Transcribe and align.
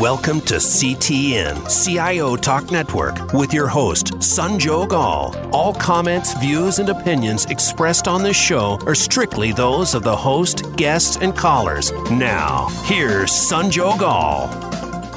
Welcome 0.00 0.42
to 0.42 0.54
CTN, 0.54 1.66
CIO 1.84 2.36
Talk 2.36 2.70
Network, 2.70 3.32
with 3.32 3.52
your 3.52 3.66
host, 3.66 4.12
Sanjog 4.18 4.92
Aul. 4.92 5.34
All 5.52 5.74
comments, 5.74 6.34
views, 6.34 6.78
and 6.78 6.88
opinions 6.88 7.46
expressed 7.46 8.06
on 8.06 8.22
this 8.22 8.36
show 8.36 8.78
are 8.86 8.94
strictly 8.94 9.50
those 9.50 9.96
of 9.96 10.04
the 10.04 10.14
host, 10.14 10.76
guests, 10.76 11.16
and 11.16 11.34
callers. 11.36 11.90
Now, 12.12 12.68
here's 12.84 13.32
Sanjog 13.32 14.00
Aul. 14.02 14.46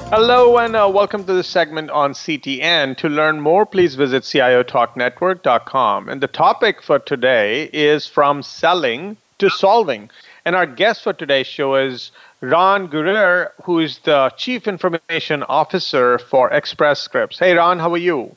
Hello, 0.09 0.57
and 0.57 0.75
uh, 0.75 0.89
welcome 0.91 1.25
to 1.25 1.33
this 1.33 1.47
segment 1.47 1.91
on 1.91 2.13
CTN. 2.13 2.97
To 2.97 3.07
learn 3.07 3.39
more, 3.39 3.67
please 3.67 3.93
visit 3.93 4.23
CIOTalkNetwork.com. 4.23 6.09
And 6.09 6.21
the 6.21 6.27
topic 6.27 6.81
for 6.81 6.97
today 6.97 7.69
is 7.71 8.07
from 8.07 8.41
selling 8.41 9.15
to 9.37 9.47
solving. 9.51 10.09
And 10.43 10.55
our 10.55 10.65
guest 10.65 11.03
for 11.03 11.13
today's 11.13 11.45
show 11.45 11.75
is 11.75 12.11
Ron 12.41 12.87
Guerrier, 12.87 13.51
who 13.65 13.79
is 13.79 13.99
the 13.99 14.31
Chief 14.35 14.67
Information 14.67 15.43
Officer 15.43 16.17
for 16.17 16.49
Express 16.49 16.99
Scripts. 16.99 17.37
Hey, 17.37 17.53
Ron, 17.53 17.77
how 17.77 17.93
are 17.93 17.97
you? 17.97 18.35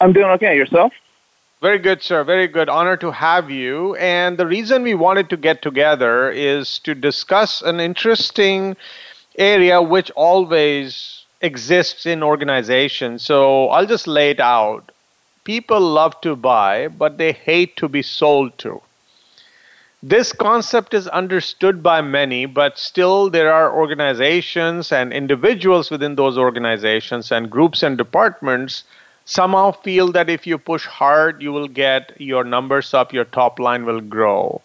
I'm 0.00 0.12
doing 0.12 0.26
okay. 0.26 0.56
Yourself? 0.56 0.92
Very 1.60 1.78
good, 1.78 2.00
sir. 2.00 2.22
Very 2.22 2.46
good. 2.46 2.68
Honor 2.68 2.96
to 2.98 3.10
have 3.10 3.50
you. 3.50 3.96
And 3.96 4.38
the 4.38 4.46
reason 4.46 4.84
we 4.84 4.94
wanted 4.94 5.30
to 5.30 5.36
get 5.36 5.62
together 5.62 6.30
is 6.30 6.78
to 6.80 6.94
discuss 6.94 7.60
an 7.60 7.80
interesting 7.80 8.76
area 9.36 9.82
which 9.82 10.12
always 10.12 11.24
exists 11.40 12.06
in 12.06 12.22
organizations. 12.22 13.24
So 13.24 13.68
I'll 13.70 13.86
just 13.86 14.06
lay 14.06 14.30
it 14.30 14.38
out. 14.38 14.92
People 15.42 15.80
love 15.80 16.20
to 16.20 16.36
buy, 16.36 16.86
but 16.86 17.18
they 17.18 17.32
hate 17.32 17.76
to 17.78 17.88
be 17.88 18.02
sold 18.02 18.56
to. 18.58 18.80
This 20.04 20.32
concept 20.32 20.94
is 20.94 21.06
understood 21.06 21.80
by 21.80 22.00
many, 22.00 22.44
but 22.44 22.76
still 22.76 23.30
there 23.30 23.52
are 23.52 23.72
organizations 23.72 24.90
and 24.90 25.12
individuals 25.12 25.92
within 25.92 26.16
those 26.16 26.36
organizations 26.36 27.30
and 27.30 27.48
groups 27.48 27.84
and 27.84 27.96
departments 27.96 28.82
somehow 29.24 29.70
feel 29.70 30.10
that 30.10 30.28
if 30.28 30.44
you 30.44 30.58
push 30.58 30.86
hard, 30.86 31.40
you 31.40 31.52
will 31.52 31.68
get 31.68 32.20
your 32.20 32.42
numbers 32.42 32.92
up, 32.92 33.12
your 33.12 33.24
top 33.24 33.60
line 33.60 33.84
will 33.84 34.00
grow. 34.00 34.60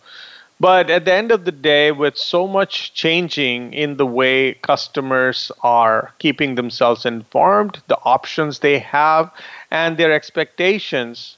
But 0.59 0.89
at 0.89 1.05
the 1.05 1.13
end 1.13 1.31
of 1.31 1.45
the 1.45 1.51
day, 1.51 1.91
with 1.91 2.17
so 2.17 2.47
much 2.47 2.95
changing 2.95 3.73
in 3.73 3.97
the 3.97 4.07
way 4.07 4.55
customers 4.55 5.51
are 5.61 6.13
keeping 6.17 6.55
themselves 6.55 7.05
informed, 7.05 7.79
the 7.87 7.99
options 8.05 8.57
they 8.57 8.79
have, 8.79 9.29
and 9.69 9.97
their 9.97 10.11
expectations, 10.11 11.36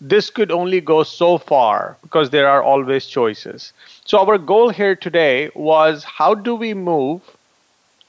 this 0.00 0.30
could 0.30 0.50
only 0.50 0.80
go 0.80 1.02
so 1.02 1.38
far 1.38 1.96
because 2.02 2.30
there 2.30 2.48
are 2.48 2.62
always 2.62 3.06
choices. 3.06 3.72
So, 4.04 4.18
our 4.18 4.38
goal 4.38 4.70
here 4.70 4.96
today 4.96 5.50
was 5.54 6.04
how 6.04 6.34
do 6.34 6.54
we 6.54 6.74
move 6.74 7.22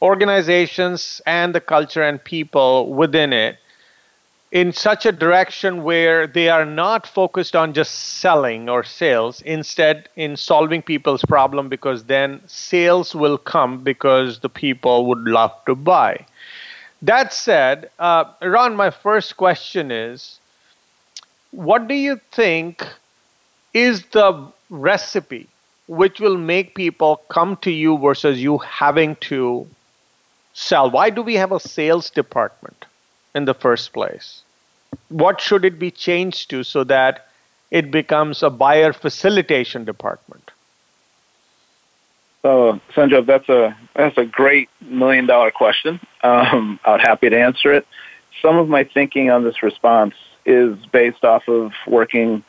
organizations 0.01 1.21
and 1.25 1.53
the 1.55 1.61
culture 1.61 2.03
and 2.03 2.23
people 2.23 2.93
within 2.93 3.33
it 3.33 3.57
in 4.51 4.73
such 4.73 5.05
a 5.05 5.11
direction 5.11 5.83
where 5.83 6.27
they 6.27 6.49
are 6.49 6.65
not 6.65 7.07
focused 7.07 7.55
on 7.55 7.73
just 7.73 7.93
selling 8.19 8.67
or 8.69 8.83
sales, 8.83 9.41
instead, 9.41 10.09
in 10.17 10.35
solving 10.35 10.81
people's 10.81 11.23
problem 11.23 11.69
because 11.69 12.05
then 12.05 12.41
sales 12.47 13.15
will 13.15 13.37
come 13.37 13.83
because 13.83 14.39
the 14.39 14.49
people 14.49 15.05
would 15.05 15.19
love 15.19 15.53
to 15.65 15.75
buy. 15.75 16.25
That 17.01 17.33
said, 17.33 17.89
uh, 17.99 18.25
Ron, 18.41 18.75
my 18.75 18.89
first 18.91 19.37
question 19.37 19.91
is 19.91 20.40
what 21.51 21.87
do 21.87 21.93
you 21.93 22.19
think 22.31 22.85
is 23.73 24.03
the 24.07 24.47
recipe 24.69 25.47
which 25.87 26.19
will 26.19 26.37
make 26.37 26.75
people 26.75 27.17
come 27.29 27.57
to 27.57 27.71
you 27.71 27.97
versus 27.97 28.41
you 28.41 28.57
having 28.59 29.15
to 29.17 29.67
sell? 30.53 30.89
Why 30.89 31.09
do 31.09 31.21
we 31.21 31.35
have 31.35 31.51
a 31.51 31.59
sales 31.59 32.09
department 32.09 32.85
in 33.35 33.45
the 33.45 33.53
first 33.53 33.93
place? 33.93 34.41
What 35.09 35.41
should 35.41 35.65
it 35.65 35.79
be 35.79 35.91
changed 35.91 36.49
to 36.51 36.63
so 36.63 36.83
that 36.85 37.27
it 37.69 37.91
becomes 37.91 38.43
a 38.43 38.49
buyer 38.49 38.93
facilitation 38.93 39.85
department? 39.85 40.51
So, 42.41 42.79
Sanjog, 42.95 43.27
that's 43.27 43.47
a 43.49 43.77
that's 43.95 44.17
a 44.17 44.25
great 44.25 44.69
million 44.81 45.27
dollar 45.27 45.51
question. 45.51 45.99
Um, 46.23 46.79
I'm 46.85 46.99
happy 46.99 47.29
to 47.29 47.39
answer 47.39 47.71
it. 47.71 47.85
Some 48.41 48.57
of 48.57 48.67
my 48.67 48.83
thinking 48.83 49.29
on 49.29 49.43
this 49.43 49.61
response 49.61 50.15
is 50.45 50.77
based 50.91 51.23
off 51.23 51.47
of 51.47 51.71
working 51.87 52.43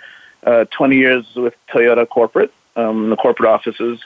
uh, 0.45 0.65
20 0.77 0.97
years 0.97 1.25
with 1.37 1.55
Toyota 1.73 2.09
corporate, 2.09 2.53
um, 2.77 3.11
the 3.11 3.17
corporate 3.17 3.49
offices. 3.49 4.01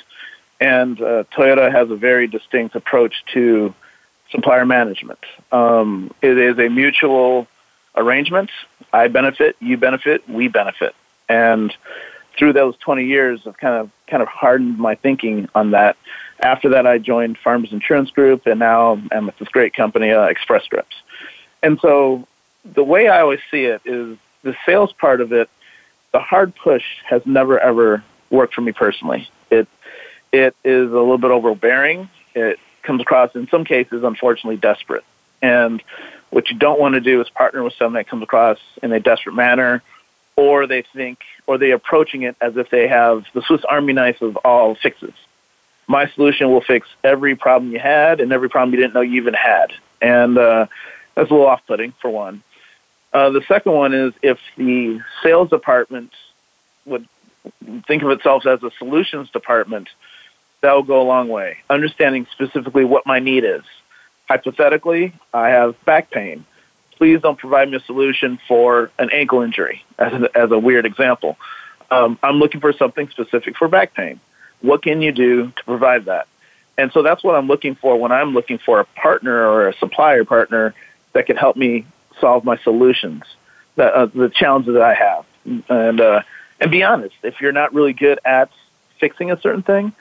And 0.61 1.01
uh, 1.01 1.25
Toyota 1.37 1.71
has 1.71 1.91
a 1.91 1.97
very 1.97 2.27
distinct 2.27 2.75
approach 2.75 3.15
to 3.35 3.75
supplier 4.31 4.67
management. 4.67 5.21
Um, 5.53 6.13
it 6.23 6.39
is 6.39 6.59
a 6.59 6.69
mutual 6.69 7.47
arrangement. 7.95 8.51
I 8.93 9.09
benefit, 9.09 9.57
you 9.61 9.77
benefit, 9.77 10.29
we 10.29 10.49
benefit. 10.49 10.95
And 11.29 11.73
through 12.39 12.53
those 12.53 12.77
20 12.79 13.05
years, 13.05 13.41
I've 13.47 13.57
kind 13.57 13.75
of 13.75 13.91
kind 14.07 14.23
of 14.23 14.29
hardened 14.29 14.79
my 14.79 14.95
thinking 14.95 15.49
on 15.55 15.73
that. 15.73 15.97
After 16.41 16.69
that, 16.71 16.87
I 16.87 16.99
joined 16.99 17.39
Farmers 17.39 17.73
Insurance 17.73 18.11
Group, 18.11 18.47
and 18.47 18.61
now 18.61 19.01
I'm 19.11 19.27
with 19.27 19.39
this 19.39 19.49
great 19.49 19.75
company, 19.75 20.11
uh, 20.11 20.25
Express 20.25 20.65
Scripts. 20.65 20.97
And 21.63 21.79
so 21.81 22.27
the 22.75 22.85
way 22.85 23.09
I 23.09 23.21
always 23.21 23.41
see 23.51 23.65
it 23.65 23.83
is 23.85 24.17
the 24.43 24.57
sales 24.65 24.93
part 24.93 25.21
of 25.21 25.33
it. 25.33 25.49
The 26.13 26.21
hard 26.21 26.55
push 26.55 26.85
has 27.09 27.23
never 27.27 27.59
ever 27.59 28.03
worked 28.31 28.55
for 28.55 28.61
me 28.61 28.73
personally. 28.73 29.29
It 29.51 29.69
it 30.33 30.57
is 30.65 30.91
a 30.91 30.95
little 30.95 31.19
bit 31.19 31.31
overbearing. 31.31 32.09
It 32.35 32.59
comes 32.83 33.01
across 33.01 33.35
in 33.35 33.49
some 33.49 33.65
cases, 33.65 34.03
unfortunately, 34.05 34.57
desperate. 34.57 35.05
And 35.43 35.83
what 36.31 36.51
you 36.51 36.57
don't 36.57 36.81
want 36.81 36.95
to 36.95 37.01
do 37.01 37.21
is 37.21 37.29
partner 37.31 37.63
with 37.63 37.75
someone 37.75 37.95
that 37.95 38.09
comes 38.09 38.23
across 38.23 38.59
in 38.83 38.93
a 38.93 39.01
desperate 39.01 39.35
manner, 39.35 39.83
or 40.37 40.67
they 40.67 40.83
think, 40.95 41.21
or 41.47 41.59
they're 41.59 41.75
approaching 41.75 42.23
it 42.23 42.37
as 42.41 42.57
if 42.57 42.71
they 42.71 42.89
have 42.89 43.25
the 43.35 43.43
Swiss 43.43 43.65
Army 43.65 43.93
knife 43.93 44.21
of 44.23 44.37
all 44.39 44.75
fixes. 44.75 45.15
My 45.87 46.11
solution 46.11 46.51
will 46.51 46.63
fix 46.63 46.89
every 47.05 47.37
problem 47.37 47.73
you 47.73 47.79
had 47.79 48.21
and 48.21 48.33
every 48.33 48.49
problem 48.49 48.75
you 48.75 48.81
didn't 48.81 48.95
know 48.95 49.03
you 49.03 49.21
even 49.21 49.35
had. 49.35 49.73
And 50.03 50.37
uh, 50.37 50.67
that's 51.15 51.31
a 51.31 51.33
little 51.33 51.47
off-putting 51.47 51.95
for 52.01 52.11
one. 52.11 52.43
Uh, 53.13 53.31
the 53.31 53.43
second 53.49 53.73
one 53.73 53.95
is 53.95 54.13
if 54.23 54.39
the 54.57 55.01
sales 55.23 55.49
department 55.51 56.11
would 56.85 57.09
think 57.87 58.03
of 58.03 58.11
itself 58.11 58.47
as 58.47 58.63
a 58.63 58.71
solutions 58.79 59.31
department, 59.31 59.89
that 60.61 60.73
will 60.73 60.83
go 60.83 61.01
a 61.01 61.05
long 61.05 61.29
way. 61.29 61.59
Understanding 61.71 62.27
specifically 62.33 62.85
what 62.85 63.07
my 63.07 63.19
need 63.19 63.45
is. 63.45 63.63
Hypothetically, 64.29 65.15
I 65.33 65.49
have 65.49 65.83
back 65.85 66.11
pain. 66.11 66.45
Please 66.97 67.21
don't 67.21 67.39
provide 67.39 67.71
me 67.71 67.77
a 67.77 67.81
solution 67.81 68.39
for 68.49 68.91
an 68.99 69.11
ankle 69.13 69.43
injury, 69.43 69.85
as 69.99 70.13
a, 70.13 70.37
as 70.37 70.51
a 70.51 70.59
weird 70.59 70.87
example. 70.87 71.37
Um, 71.91 72.19
I'm 72.23 72.37
looking 72.37 72.61
for 72.61 72.73
something 72.73 73.09
specific 73.11 73.57
for 73.57 73.69
back 73.69 73.95
pain. 73.95 74.19
What 74.63 74.83
can 74.83 75.03
you 75.03 75.13
do 75.13 75.53
to 75.57 75.65
provide 75.65 76.07
that? 76.07 76.27
And 76.79 76.91
so 76.93 77.03
that's 77.03 77.23
what 77.23 77.37
I'm 77.37 77.47
looking 77.47 77.75
for 77.77 77.99
when 77.99 78.13
I'm 78.13 78.35
looking 78.35 78.59
for 78.59 78.81
a 78.81 78.85
partner 78.85 79.47
or 79.47 79.69
a 79.69 79.77
supplier 79.77 80.25
partner 80.25 80.75
that 81.13 81.27
can 81.27 81.37
help 81.37 81.57
me 81.57 81.87
solve 82.21 82.45
my 82.45 82.57
solutions, 82.59 83.23
uh, 83.79 84.07
the 84.07 84.31
challenges 84.35 84.75
that 84.75 84.83
I 84.83 84.95
have. 84.95 85.25
And, 85.69 86.01
uh, 86.01 86.23
and 86.61 86.71
be 86.71 86.83
honest, 86.83 87.15
if 87.23 87.41
you're 87.41 87.53
not 87.53 87.75
really 87.75 87.93
good 87.93 88.19
at 88.25 88.51
fixing 88.99 89.31
a 89.31 89.41
certain 89.41 89.63
thing, 89.63 89.93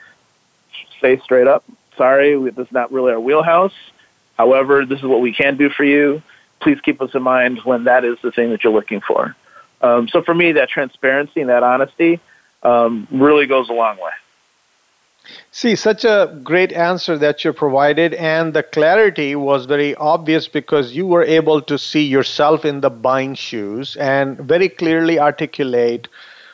say 1.00 1.18
straight 1.18 1.46
up, 1.46 1.64
sorry, 1.96 2.50
this 2.50 2.66
is 2.66 2.72
not 2.72 2.92
really 2.92 3.12
our 3.12 3.20
wheelhouse. 3.20 3.74
However, 4.36 4.84
this 4.84 4.98
is 4.98 5.04
what 5.04 5.20
we 5.20 5.32
can 5.32 5.56
do 5.56 5.70
for 5.70 5.84
you. 5.84 6.22
Please 6.60 6.78
keep 6.80 7.00
us 7.00 7.10
in 7.14 7.22
mind 7.22 7.60
when 7.64 7.84
that 7.84 8.04
is 8.04 8.16
the 8.22 8.32
thing 8.32 8.50
that 8.50 8.64
you're 8.64 8.72
looking 8.72 9.00
for. 9.00 9.36
Um, 9.80 10.08
so 10.08 10.22
for 10.22 10.34
me, 10.34 10.52
that 10.52 10.68
transparency 10.68 11.40
and 11.40 11.50
that 11.50 11.62
honesty 11.62 12.20
um, 12.62 13.06
really 13.10 13.46
goes 13.46 13.68
a 13.68 13.72
long 13.72 13.96
way. 13.98 14.10
See, 15.50 15.74
such 15.74 16.04
a 16.04 16.38
great 16.44 16.72
answer 16.72 17.18
that 17.18 17.44
you 17.44 17.52
provided, 17.52 18.14
and 18.14 18.54
the 18.54 18.62
clarity 18.62 19.34
was 19.34 19.66
very 19.66 19.94
obvious 19.96 20.46
because 20.46 20.94
you 20.94 21.06
were 21.06 21.24
able 21.24 21.60
to 21.62 21.78
see 21.78 22.02
yourself 22.04 22.64
in 22.64 22.80
the 22.80 22.90
buying 22.90 23.34
shoes 23.34 23.96
and 23.96 24.38
very 24.38 24.68
clearly 24.68 25.18
articulate 25.18 26.08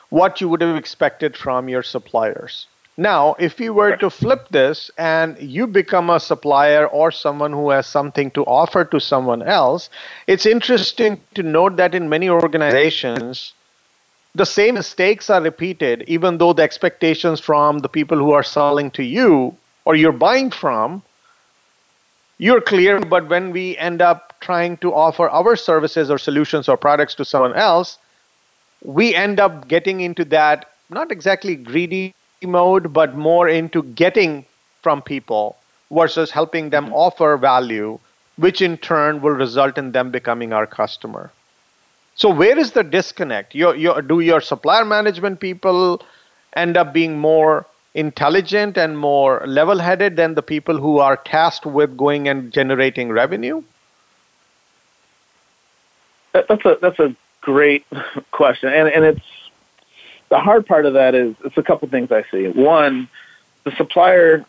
what 0.09 0.41
you 0.41 0.49
would 0.49 0.61
have 0.61 0.77
expected 0.77 1.37
from 1.37 1.69
your 1.69 1.83
suppliers. 1.83 2.67
Now, 2.97 3.35
if 3.39 3.59
you 3.59 3.73
were 3.73 3.97
to 3.97 4.11
flip 4.11 4.49
this 4.51 4.91
and 4.99 5.39
you 5.41 5.67
become 5.67 6.11
a 6.11 6.21
supplier 6.21 6.87
or 6.87 7.11
someone 7.11 7.53
who 7.53 7.71
has 7.71 7.87
something 7.87 8.31
to 8.33 8.45
offer 8.45 8.85
to 8.85 9.01
someone 9.01 9.43
else, 9.43 9.89
it's 10.27 10.45
interesting 10.45 11.21
to 11.35 11.43
note 11.43 11.77
that 11.77 11.95
in 11.95 12.09
many 12.09 12.29
organizations, 12.29 13.55
the 14.35 14.47
same 14.47 14.75
mistakes 14.75 15.29
are 15.29 15.43
repeated, 15.43 16.05
even 16.07 16.39
though 16.39 16.53
the 16.53 16.63
expectations 16.63 17.41
from 17.41 17.81
the 17.81 17.89
people 17.89 18.19
who 18.19 18.33
are 18.33 18.43
selling 18.43 18.91
to 18.93 19.03
you 19.03 19.57
or 19.85 19.95
you're 19.95 20.13
buying 20.13 20.51
from, 20.51 21.03
you're 22.39 22.61
clear. 22.61 22.99
But 22.99 23.29
when 23.29 23.53
we 23.53 23.77
end 23.77 24.01
up 24.01 24.35
trying 24.41 24.79
to 24.79 24.95
offer 24.95 25.29
our 25.29 25.55
services 25.55 26.11
or 26.11 26.19
solutions 26.19 26.69
or 26.69 26.77
products 26.77 27.15
to 27.17 27.25
someone 27.25 27.55
else, 27.55 27.99
we 28.83 29.15
end 29.15 29.39
up 29.39 29.69
getting 29.69 30.01
into 30.01 30.25
that 30.27 30.71
not 30.91 31.13
exactly 31.13 31.55
greedy 31.55 32.15
mode, 32.43 32.93
but 32.93 33.15
more 33.15 33.49
into 33.49 33.83
getting 33.83 34.45
from 34.83 35.01
people 35.03 35.57
versus 35.91 36.31
helping 36.31 36.71
them 36.71 36.93
offer 36.93 37.37
value, 37.37 37.99
which 38.37 38.61
in 38.63 38.77
turn 38.79 39.21
will 39.21 39.31
result 39.31 39.79
in 39.79 39.93
them 39.93 40.11
becoming 40.11 40.53
our 40.53 40.67
customer. 40.67 41.31
So 42.15 42.29
where 42.31 42.59
is 42.59 42.73
the 42.73 42.85
disconnect? 42.85 43.55
Your, 43.55 43.75
your, 43.75 44.03
do 44.03 44.21
your 44.21 44.41
supplier 44.41 44.85
management 44.85 45.41
people 45.41 46.03
end 46.55 46.77
up 46.77 46.93
being 46.93 47.19
more 47.19 47.67
intelligent 47.95 48.77
and 48.77 48.99
more 48.99 49.43
level-headed 49.47 50.17
than 50.17 50.35
the 50.35 50.43
people 50.43 50.79
who 50.79 50.99
are 50.99 51.17
tasked 51.17 51.67
with 51.67 51.97
going 51.97 52.29
and 52.29 52.53
generating 52.53 53.11
revenue? 53.11 53.63
That's 56.33 56.65
a 56.65 56.79
that's 56.81 56.99
a 56.99 57.15
great 57.43 57.85
question, 58.31 58.73
and 58.73 58.89
and 58.89 59.05
it's 59.05 59.27
the 60.31 60.39
hard 60.39 60.67
part 60.67 60.87
of 60.87 60.95
that 60.95 61.15
is 61.15 61.35
it's 61.45 61.59
a 61.59 61.63
couple 61.63 61.87
things 61.89 62.11
I 62.11 62.25
see. 62.31 62.49
One, 62.49 63.07
the 63.65 63.73
supplier 63.77 64.47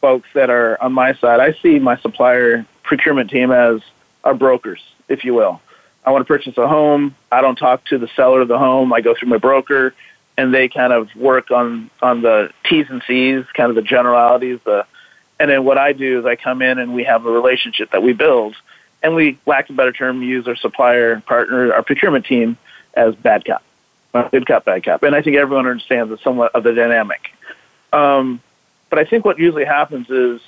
folks 0.00 0.28
that 0.34 0.50
are 0.50 0.82
on 0.82 0.92
my 0.92 1.14
side, 1.14 1.38
I 1.38 1.52
see 1.62 1.78
my 1.78 1.96
supplier 1.98 2.66
procurement 2.82 3.30
team 3.30 3.52
as 3.52 3.80
our 4.24 4.34
brokers, 4.34 4.80
if 5.08 5.24
you 5.24 5.34
will. 5.34 5.60
I 6.04 6.10
want 6.10 6.22
to 6.22 6.26
purchase 6.26 6.56
a 6.56 6.66
home. 6.66 7.14
I 7.30 7.40
don't 7.40 7.56
talk 7.56 7.84
to 7.86 7.98
the 7.98 8.08
seller 8.16 8.40
of 8.40 8.48
the 8.48 8.58
home. 8.58 8.92
I 8.92 9.00
go 9.00 9.14
through 9.14 9.28
my 9.28 9.36
broker, 9.36 9.94
and 10.36 10.54
they 10.54 10.68
kind 10.68 10.92
of 10.92 11.14
work 11.14 11.50
on 11.50 11.90
on 12.00 12.22
the 12.22 12.50
T's 12.64 12.86
and 12.88 13.02
C's, 13.06 13.44
kind 13.54 13.68
of 13.68 13.76
the 13.76 13.82
generalities. 13.82 14.60
The 14.64 14.86
and 15.38 15.50
then 15.50 15.64
what 15.64 15.78
I 15.78 15.92
do 15.92 16.18
is 16.18 16.26
I 16.26 16.36
come 16.36 16.62
in 16.62 16.78
and 16.78 16.94
we 16.94 17.04
have 17.04 17.24
a 17.26 17.30
relationship 17.30 17.92
that 17.92 18.02
we 18.02 18.12
build, 18.12 18.54
and 19.02 19.14
we, 19.14 19.38
lack 19.46 19.70
a 19.70 19.72
better 19.72 19.92
term, 19.92 20.22
use 20.22 20.46
our 20.46 20.56
supplier 20.56 21.20
partner, 21.20 21.72
our 21.72 21.82
procurement 21.82 22.26
team, 22.26 22.58
as 22.94 23.14
bad 23.14 23.44
cop, 23.44 23.62
good 24.30 24.46
cop, 24.46 24.64
bad 24.64 24.84
cop. 24.84 25.02
And 25.02 25.14
I 25.14 25.22
think 25.22 25.36
everyone 25.36 25.66
understands 25.66 26.10
the 26.10 26.18
somewhat 26.18 26.54
of 26.54 26.62
the 26.62 26.74
dynamic. 26.74 27.30
Um, 27.92 28.42
but 28.90 28.98
I 28.98 29.04
think 29.04 29.24
what 29.24 29.38
usually 29.38 29.64
happens 29.64 30.10
is 30.10 30.40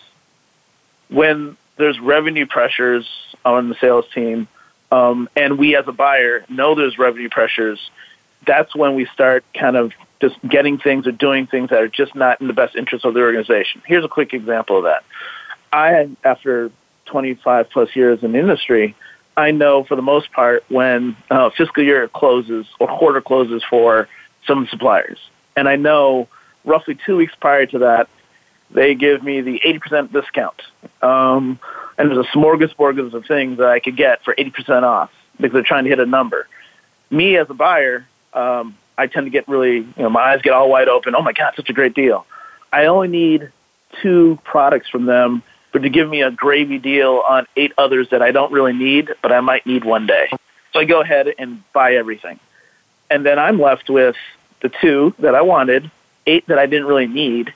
when 1.08 1.56
there's 1.76 1.98
revenue 1.98 2.46
pressures 2.46 3.08
on 3.44 3.68
the 3.68 3.74
sales 3.76 4.04
team 4.14 4.48
um, 4.92 5.28
and 5.34 5.58
we 5.58 5.74
as 5.74 5.88
a 5.88 5.92
buyer 5.92 6.44
know 6.50 6.74
there's 6.74 6.98
revenue 6.98 7.30
pressures, 7.30 7.80
that's 8.46 8.76
when 8.76 8.94
we 8.94 9.06
start 9.06 9.42
kind 9.58 9.76
of 9.76 9.92
just 10.20 10.36
getting 10.46 10.78
things 10.78 11.06
or 11.06 11.12
doing 11.12 11.46
things 11.46 11.70
that 11.70 11.80
are 11.80 11.88
just 11.88 12.14
not 12.14 12.40
in 12.42 12.46
the 12.46 12.52
best 12.52 12.76
interest 12.76 13.06
of 13.06 13.14
the 13.14 13.20
organization. 13.20 13.80
Here's 13.86 14.04
a 14.04 14.08
quick 14.08 14.34
example 14.34 14.76
of 14.76 14.84
that. 14.84 15.02
I, 15.72 16.10
after 16.24 16.70
25 17.06 17.70
plus 17.70 17.96
years 17.96 18.22
in 18.22 18.32
the 18.32 18.38
industry, 18.38 18.94
I 19.34 19.50
know 19.50 19.82
for 19.84 19.96
the 19.96 20.02
most 20.02 20.30
part 20.30 20.62
when 20.68 21.16
uh, 21.30 21.48
fiscal 21.56 21.82
year 21.82 22.06
closes 22.08 22.66
or 22.78 22.86
quarter 22.86 23.22
closes 23.22 23.62
for 23.70 24.08
some 24.46 24.68
suppliers. 24.70 25.18
And 25.56 25.70
I 25.70 25.76
know 25.76 26.28
roughly 26.66 26.98
two 27.06 27.16
weeks 27.16 27.32
prior 27.40 27.64
to 27.64 27.78
that, 27.78 28.10
they 28.70 28.94
give 28.94 29.22
me 29.22 29.40
the 29.40 29.58
80% 29.64 30.12
discount. 30.12 30.60
Um, 31.00 31.58
and 32.02 32.10
there's 32.10 32.26
a 32.26 32.36
smorgasbord 32.36 33.14
of 33.14 33.26
things 33.26 33.58
that 33.58 33.68
I 33.68 33.78
could 33.78 33.96
get 33.96 34.24
for 34.24 34.34
80% 34.34 34.82
off 34.82 35.12
because 35.36 35.52
they're 35.52 35.62
trying 35.62 35.84
to 35.84 35.90
hit 35.90 36.00
a 36.00 36.06
number. 36.06 36.48
Me 37.10 37.36
as 37.36 37.48
a 37.48 37.54
buyer, 37.54 38.04
um, 38.32 38.76
I 38.98 39.06
tend 39.06 39.26
to 39.26 39.30
get 39.30 39.46
really, 39.46 39.76
you 39.76 39.92
know, 39.96 40.10
my 40.10 40.20
eyes 40.20 40.42
get 40.42 40.52
all 40.52 40.68
wide 40.68 40.88
open. 40.88 41.14
Oh 41.14 41.22
my 41.22 41.32
God, 41.32 41.52
such 41.54 41.70
a 41.70 41.72
great 41.72 41.94
deal. 41.94 42.26
I 42.72 42.86
only 42.86 43.06
need 43.06 43.52
two 44.02 44.36
products 44.42 44.88
from 44.88 45.06
them, 45.06 45.44
but 45.72 45.82
to 45.82 45.90
give 45.90 46.08
me 46.08 46.22
a 46.22 46.32
gravy 46.32 46.78
deal 46.78 47.22
on 47.28 47.46
eight 47.56 47.72
others 47.78 48.08
that 48.10 48.20
I 48.20 48.32
don't 48.32 48.50
really 48.50 48.72
need, 48.72 49.14
but 49.22 49.30
I 49.30 49.38
might 49.40 49.64
need 49.64 49.84
one 49.84 50.08
day. 50.08 50.28
So 50.72 50.80
I 50.80 50.84
go 50.84 51.02
ahead 51.02 51.32
and 51.38 51.62
buy 51.72 51.94
everything. 51.94 52.40
And 53.10 53.24
then 53.24 53.38
I'm 53.38 53.60
left 53.60 53.88
with 53.88 54.16
the 54.60 54.70
two 54.80 55.14
that 55.20 55.36
I 55.36 55.42
wanted, 55.42 55.88
eight 56.26 56.48
that 56.48 56.58
I 56.58 56.66
didn't 56.66 56.86
really 56.86 57.06
need. 57.06 57.54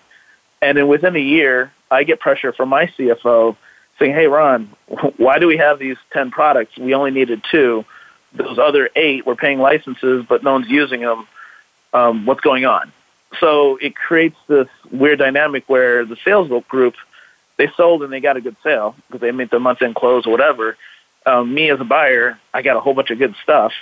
And 0.62 0.78
then 0.78 0.86
within 0.86 1.16
a 1.16 1.20
year, 1.20 1.72
I 1.90 2.04
get 2.04 2.20
pressure 2.20 2.52
from 2.52 2.68
my 2.68 2.86
CFO 2.86 3.56
saying, 3.98 4.14
"Hey, 4.14 4.26
Ron, 4.26 4.70
why 5.16 5.38
do 5.38 5.46
we 5.46 5.56
have 5.56 5.78
these 5.78 5.96
ten 6.12 6.30
products? 6.30 6.76
We 6.76 6.94
only 6.94 7.10
needed 7.10 7.42
two. 7.50 7.84
Those 8.32 8.58
other 8.58 8.90
eight, 8.96 9.24
we're 9.26 9.36
paying 9.36 9.58
licenses, 9.58 10.24
but 10.28 10.42
no 10.42 10.52
one's 10.52 10.68
using 10.68 11.00
them. 11.00 11.26
Um, 11.92 12.26
what's 12.26 12.40
going 12.40 12.64
on?" 12.64 12.92
So 13.40 13.76
it 13.76 13.96
creates 13.96 14.36
this 14.46 14.68
weird 14.90 15.18
dynamic 15.18 15.64
where 15.68 16.04
the 16.04 16.16
sales 16.24 16.50
group 16.68 16.94
they 17.56 17.68
sold 17.76 18.02
and 18.02 18.12
they 18.12 18.20
got 18.20 18.36
a 18.36 18.40
good 18.40 18.56
sale 18.62 18.94
because 19.06 19.20
they 19.20 19.32
made 19.32 19.50
the 19.50 19.58
month 19.58 19.82
end 19.82 19.94
close 19.94 20.26
or 20.26 20.30
whatever. 20.30 20.76
Um, 21.24 21.54
me 21.54 21.70
as 21.70 21.80
a 21.80 21.84
buyer, 21.84 22.38
I 22.54 22.62
got 22.62 22.76
a 22.76 22.80
whole 22.80 22.94
bunch 22.94 23.10
of 23.10 23.18
good 23.18 23.34
stuff. 23.42 23.72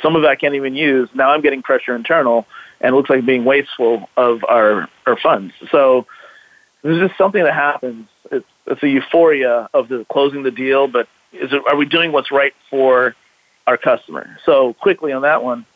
Some 0.00 0.16
of 0.16 0.22
it 0.22 0.28
I 0.28 0.36
can't 0.36 0.54
even 0.54 0.74
use. 0.74 1.08
Now 1.14 1.30
I'm 1.30 1.42
getting 1.42 1.62
pressure 1.62 1.94
internal, 1.94 2.46
and 2.80 2.94
it 2.94 2.96
looks 2.96 3.10
like 3.10 3.26
being 3.26 3.44
wasteful 3.44 4.08
of 4.16 4.44
our 4.48 4.88
our 5.06 5.16
funds. 5.16 5.52
So 5.70 6.06
there's 6.82 7.06
just 7.06 7.18
something 7.18 7.42
that 7.42 7.54
happens 7.54 8.08
a 8.66 8.86
euphoria 8.86 9.68
of 9.74 9.88
the 9.88 10.06
closing 10.10 10.42
the 10.42 10.50
deal, 10.50 10.88
but 10.88 11.08
is 11.32 11.52
it, 11.52 11.62
are 11.66 11.76
we 11.76 11.86
doing 11.86 12.12
what's 12.12 12.30
right 12.30 12.52
for 12.70 13.14
our 13.66 13.76
customer? 13.76 14.38
So 14.44 14.74
quickly 14.74 15.12
on 15.12 15.22
that 15.22 15.42
one, 15.42 15.66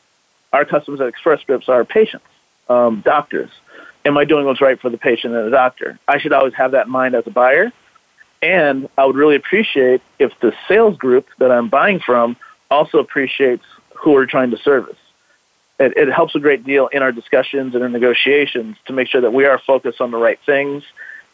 our 0.53 0.65
customers 0.65 1.01
at 1.01 1.09
Express 1.09 1.41
Scripts 1.41 1.69
are 1.69 1.85
patients, 1.85 2.27
um, 2.69 3.03
doctors. 3.05 3.51
Am 4.05 4.17
I 4.17 4.25
doing 4.25 4.47
what's 4.47 4.61
right 4.61 4.81
for 4.81 4.89
the 4.89 4.99
patient 4.99 5.35
and 5.35 5.47
the 5.47 5.51
doctor? 5.51 5.99
I 6.07 6.19
should 6.19 6.33
always 6.33 6.55
have 6.55 6.73
that 6.73 6.87
in 6.87 6.93
mind 6.93 7.15
as 7.15 7.27
a 7.27 7.31
buyer. 7.31 7.73
And 8.43 8.89
I 8.97 9.05
would 9.07 9.17
really 9.17 9.35
appreciate 9.35 10.03
if 10.19 10.33
the 10.41 10.53
sales 10.69 10.97
group 10.97 11.27
that 11.39 11.51
I'm 11.51 11.69
buying 11.69 12.01
from 12.01 12.37
also 12.71 12.99
appreciates 12.99 13.65
who 13.97 14.13
we're 14.13 14.27
trying 14.27 14.51
to 14.51 14.59
service. 14.59 14.97
It, 15.79 15.97
it 15.97 16.13
helps 16.13 16.35
a 16.35 16.39
great 16.39 16.65
deal 16.65 16.87
in 16.89 17.03
our 17.03 17.13
discussions 17.13 17.75
and 17.75 17.83
our 17.83 17.89
negotiations 17.89 18.77
to 18.87 18.93
make 18.93 19.09
sure 19.09 19.21
that 19.21 19.33
we 19.33 19.45
are 19.47 19.59
focused 19.67 20.01
on 20.01 20.11
the 20.11 20.17
right 20.17 20.39
things 20.47 20.85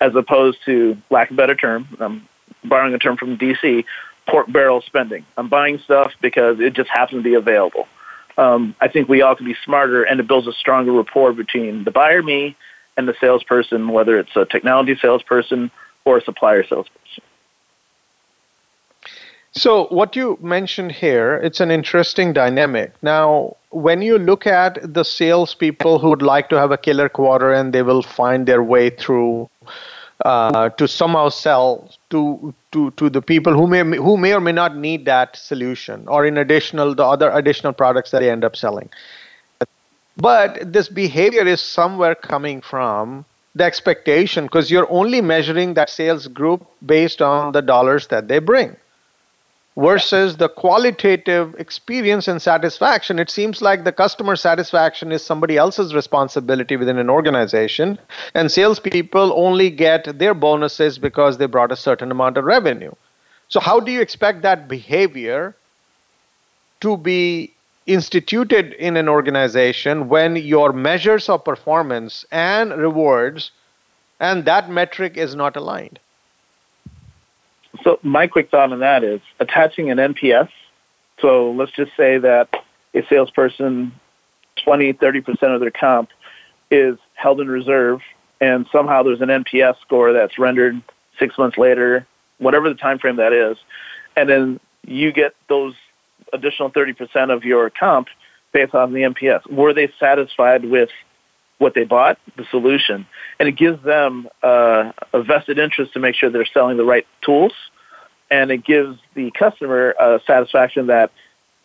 as 0.03 0.17
opposed 0.17 0.59
to, 0.65 0.97
lack 1.11 1.31
of 1.31 1.35
a 1.35 1.37
better 1.37 1.55
term, 1.55 1.87
I'm 2.01 2.29
borrowing 2.65 2.93
a 2.93 2.99
term 2.99 3.17
from 3.17 3.39
DC, 3.39 3.85
pork 4.27 4.51
barrel 4.51 4.81
spending. 4.81 5.25
I'm 5.37 5.49
buying 5.49 5.79
stuff 5.79 6.13
because 6.21 6.59
it 6.59 6.75
just 6.75 6.91
happens 6.91 7.21
to 7.21 7.23
be 7.23 7.35
available. 7.35 7.87
Um, 8.37 8.75
I 8.81 8.89
think 8.89 9.09
we 9.09 9.23
all 9.23 9.37
can 9.37 9.47
be 9.47 9.57
smarter, 9.65 10.03
and 10.03 10.19
it 10.19 10.27
builds 10.27 10.49
a 10.49 10.53
stronger 10.53 10.91
rapport 10.91 11.33
between 11.33 11.85
the 11.85 11.93
buyer, 11.93 12.23
me, 12.23 12.57
and 12.97 13.07
the 13.07 13.15
salesperson, 13.21 13.89
whether 13.89 14.19
it's 14.19 14.35
a 14.35 14.45
technology 14.45 14.97
salesperson 15.01 15.71
or 16.05 16.19
a 16.19 16.25
supplier 16.25 16.65
salesperson. 16.65 17.23
So, 19.55 19.87
what 19.89 20.17
you 20.17 20.39
mentioned 20.41 20.93
here, 20.93 21.37
it's 21.37 21.61
an 21.61 21.71
interesting 21.71 22.33
dynamic. 22.33 22.95
Now, 23.03 23.57
when 23.71 24.01
you 24.01 24.19
look 24.19 24.47
at 24.47 24.95
the 24.95 25.05
salespeople 25.05 25.99
who 25.99 26.09
would 26.09 26.23
like 26.23 26.49
to 26.49 26.59
have 26.59 26.71
a 26.73 26.79
killer 26.79 27.11
quarter 27.11 27.53
and 27.53 27.73
they 27.73 27.83
will 27.83 28.03
find 28.03 28.47
their 28.47 28.63
way 28.63 28.89
through 28.89 29.51
uh, 30.25 30.69
to 30.71 30.87
somehow 30.89 31.29
sell 31.29 31.91
to 32.11 32.55
to 32.73 32.91
to 32.93 33.11
the 33.11 33.23
people 33.23 33.55
who 33.55 33.67
may 33.67 33.83
who 33.97 34.17
may 34.17 34.33
or 34.35 34.41
may 34.41 34.53
not 34.53 34.77
need 34.77 35.05
that 35.05 35.37
solution, 35.37 36.07
or 36.09 36.25
in 36.27 36.39
additional 36.39 36.95
the 36.95 37.05
other 37.05 37.31
additional 37.31 37.73
products 37.73 38.11
that 38.11 38.21
they 38.21 38.31
end 38.31 38.45
up 38.45 38.57
selling. 38.57 38.89
But 40.17 40.73
this 40.73 40.89
behavior 40.89 41.47
is 41.47 41.61
somewhere 41.61 42.15
coming 42.15 42.61
from 42.61 43.25
the 43.55 43.65
expectation 43.65 44.45
because 44.45 44.71
you're 44.71 44.91
only 44.91 45.21
measuring 45.21 45.75
that 45.75 45.91
sales 45.91 46.27
group 46.29 46.67
based 46.85 47.23
on 47.23 47.53
the 47.53 47.63
dollars 47.63 48.07
that 48.09 48.29
they 48.29 48.39
bring 48.39 48.77
versus 49.77 50.37
the 50.37 50.49
qualitative 50.49 51.55
experience 51.59 52.29
and 52.29 52.43
satisfaction. 52.43 53.19
It 53.19 53.31
seems 53.31 53.63
like 53.63 53.85
the 53.85 53.93
customer 53.93 54.37
satisfaction 54.37 55.13
is 55.13 55.25
somebody 55.25 55.57
else's 55.57 55.95
responsibility 55.95 56.77
within 56.77 56.99
an 56.99 57.09
organization, 57.09 57.99
and 58.35 58.51
salespeople 58.51 59.33
only 59.35 59.71
get 59.71 60.19
their 60.19 60.35
bonuses 60.35 60.99
because 60.99 61.39
they 61.39 61.47
brought 61.47 61.73
a 61.73 61.77
certain 61.77 62.11
amount 62.11 62.37
of 62.37 62.45
revenue. 62.45 62.93
So, 63.49 63.61
how 63.61 63.81
do 63.81 63.93
you 63.93 64.01
expect 64.01 64.43
that 64.43 64.69
behavior 64.69 65.55
to 66.81 66.97
be 66.97 67.53
instituted 67.87 68.73
in 68.75 68.97
an 68.97 69.09
organization 69.09 70.09
when 70.09 70.37
your 70.37 70.73
measures 70.73 71.29
of 71.29 71.45
performance 71.45 72.25
and 72.31 72.73
rewards 72.77 73.51
and 74.21 74.45
that 74.45 74.71
metric 74.71 75.17
is 75.17 75.35
not 75.35 75.57
aligned. 75.57 75.99
So 77.85 77.99
my 78.03 78.27
quick 78.27 78.51
thought 78.51 78.73
on 78.73 78.81
that 78.81 79.03
is 79.05 79.21
attaching 79.41 79.91
an 79.91 79.99
NPS. 79.99 80.49
So 81.21 81.53
let's 81.53 81.73
just 81.73 81.93
say 81.97 82.19
that 82.19 82.49
a 82.95 83.03
salesperson, 83.09 83.93
20, 84.65 84.93
30% 84.95 85.55
of 85.55 85.61
their 85.61 85.71
comp 85.71 86.11
is 86.71 86.99
held 87.15 87.41
in 87.41 87.49
reserve, 87.49 88.01
and 88.41 88.67
somehow 88.73 89.03
there's 89.03 89.21
an 89.21 89.29
NPS 89.29 89.77
score 89.81 90.13
that's 90.13 90.39
rendered 90.39 90.83
six 91.19 91.39
months 91.39 91.57
later, 91.57 92.07
whatever 92.39 92.69
the 92.69 92.75
time 92.75 92.99
frame 92.99 93.17
that 93.17 93.33
is, 93.33 93.57
and 94.17 94.29
then 94.29 94.61
you 94.87 95.13
get 95.13 95.35
those 95.49 95.75
additional 96.33 96.71
30% 96.71 97.35
of 97.35 97.45
your 97.45 97.71
comp 97.71 98.09
based 98.53 98.75
on 98.75 98.93
the 98.93 99.01
NPS. 99.01 99.51
Were 99.51 99.73
they 99.73 99.91
satisfied 99.99 100.65
with 100.65 100.91
what 101.63 101.75
they 101.75 101.85
bought, 101.85 102.19
the 102.37 102.45
solution? 102.51 103.07
And 103.39 103.49
it 103.49 103.57
gives 103.57 103.83
them 103.85 104.29
uh, 104.43 104.93
a 105.13 105.23
vested 105.23 105.59
interest 105.59 105.93
to 105.95 106.01
make 106.01 106.15
sure 106.15 106.31
they're 106.31 106.45
selling 106.53 106.77
the 106.77 106.85
right 106.85 107.07
tools. 107.23 107.53
And 108.31 108.51
it 108.51 108.65
gives 108.65 108.99
the 109.15 109.31
customer 109.31 109.95
a 109.99 110.21
satisfaction 110.27 110.89
that 110.89 111.13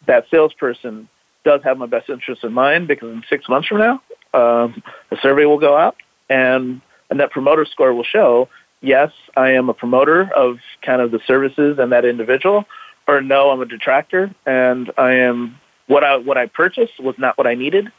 that 0.05 0.25
salesperson 0.29 1.09
does 1.43 1.61
have 1.63 1.77
my 1.77 1.85
best 1.85 2.09
interest 2.09 2.43
in 2.43 2.53
mind 2.53 2.87
because 2.87 3.09
in 3.09 3.23
six 3.29 3.47
months 3.49 3.67
from 3.67 3.79
now, 3.79 4.01
um, 4.33 4.83
a 5.11 5.17
survey 5.21 5.45
will 5.45 5.59
go 5.59 5.75
out 5.75 5.95
and 6.29 6.81
a 7.09 7.15
net 7.15 7.31
promoter 7.31 7.65
score 7.65 7.93
will 7.93 8.03
show 8.03 8.49
yes, 8.81 9.11
I 9.35 9.51
am 9.51 9.69
a 9.69 9.73
promoter 9.73 10.29
of 10.35 10.57
kind 10.81 11.01
of 11.01 11.11
the 11.11 11.19
services 11.25 11.77
and 11.79 11.91
that 11.91 12.05
individual, 12.05 12.65
or 13.07 13.21
no, 13.21 13.49
I'm 13.49 13.61
a 13.61 13.65
detractor 13.65 14.33
and 14.45 14.91
I 14.97 15.13
am 15.13 15.59
what 15.87 16.03
I 16.03 16.17
what 16.17 16.37
I 16.37 16.47
purchased 16.47 16.99
was 16.99 17.15
not 17.17 17.37
what 17.37 17.47
I 17.47 17.55
needed, 17.55 17.91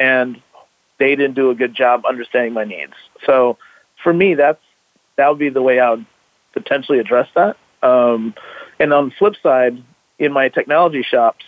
and 0.00 0.40
they 0.98 1.16
didn't 1.16 1.34
do 1.34 1.50
a 1.50 1.54
good 1.54 1.74
job 1.74 2.04
understanding 2.08 2.52
my 2.52 2.64
needs. 2.64 2.94
So 3.26 3.58
for 4.02 4.12
me, 4.12 4.34
that's 4.34 4.60
that 5.16 5.28
would 5.28 5.38
be 5.38 5.48
the 5.48 5.62
way 5.62 5.78
I 5.80 5.90
would 5.90 6.06
potentially 6.52 6.98
address 6.98 7.28
that. 7.34 7.56
Um, 7.82 8.34
and 8.78 8.92
on 8.92 9.08
the 9.08 9.14
flip 9.18 9.34
side, 9.42 9.82
in 10.18 10.32
my 10.32 10.48
technology 10.48 11.02
shops, 11.02 11.44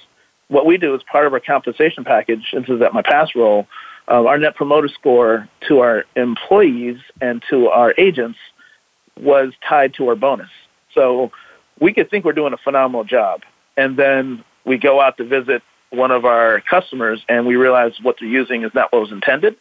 what 0.49 0.67
we 0.67 0.77
do 0.77 0.95
is 0.95 1.03
part 1.11 1.27
of 1.27 1.33
our 1.33 1.41
compensation 1.41 2.05
package, 2.05 2.53
this 2.53 2.69
is 2.69 2.81
at 2.81 2.93
my 2.93 3.03
past 3.03 3.35
role, 3.35 3.67
uh, 4.09 4.25
our 4.25 4.39
net 4.39 4.55
promoter 4.55 4.89
score 4.89 5.49
to 5.69 5.81
our 5.81 6.05
employees 6.15 6.99
and 7.21 7.43
to 7.51 7.69
our 7.69 7.95
agents 7.99 8.39
was 9.21 9.53
tied 9.69 9.95
to 9.95 10.09
our 10.09 10.15
bonus. 10.15 10.51
So 10.95 11.33
we 11.81 11.93
could 11.93 12.11
think 12.11 12.25
we're 12.25 12.33
doing 12.33 12.53
a 12.53 12.59
phenomenal 12.59 13.05
job, 13.05 13.43
and 13.77 13.97
then 13.97 14.45
we 14.65 14.79
go 14.79 15.01
out 15.01 15.17
to 15.17 15.25
visit 15.25 15.63
one 15.91 16.11
of 16.11 16.25
our 16.25 16.61
customers 16.69 17.25
and 17.29 17.47
we 17.47 17.57
realize 17.57 17.93
what 18.03 18.17
they're 18.19 18.29
using 18.29 18.65
is 18.65 18.73
not 18.75 18.93
what 18.93 19.03
was 19.03 19.13
intended. 19.13 19.57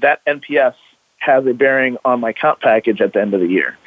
That 0.00 0.24
NPS 0.26 0.74
has 1.18 1.46
a 1.46 1.52
bearing 1.52 1.96
on 2.04 2.20
my 2.20 2.32
comp 2.32 2.60
package 2.60 3.00
at 3.00 3.12
the 3.12 3.20
end 3.20 3.34
of 3.34 3.40
the 3.40 3.46
year. 3.46 3.78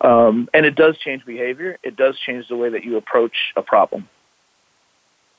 Um, 0.00 0.48
and 0.54 0.64
it 0.64 0.74
does 0.74 0.96
change 0.98 1.24
behavior. 1.26 1.78
It 1.82 1.96
does 1.96 2.18
change 2.18 2.48
the 2.48 2.56
way 2.56 2.70
that 2.70 2.84
you 2.84 2.96
approach 2.96 3.52
a 3.56 3.62
problem. 3.62 4.08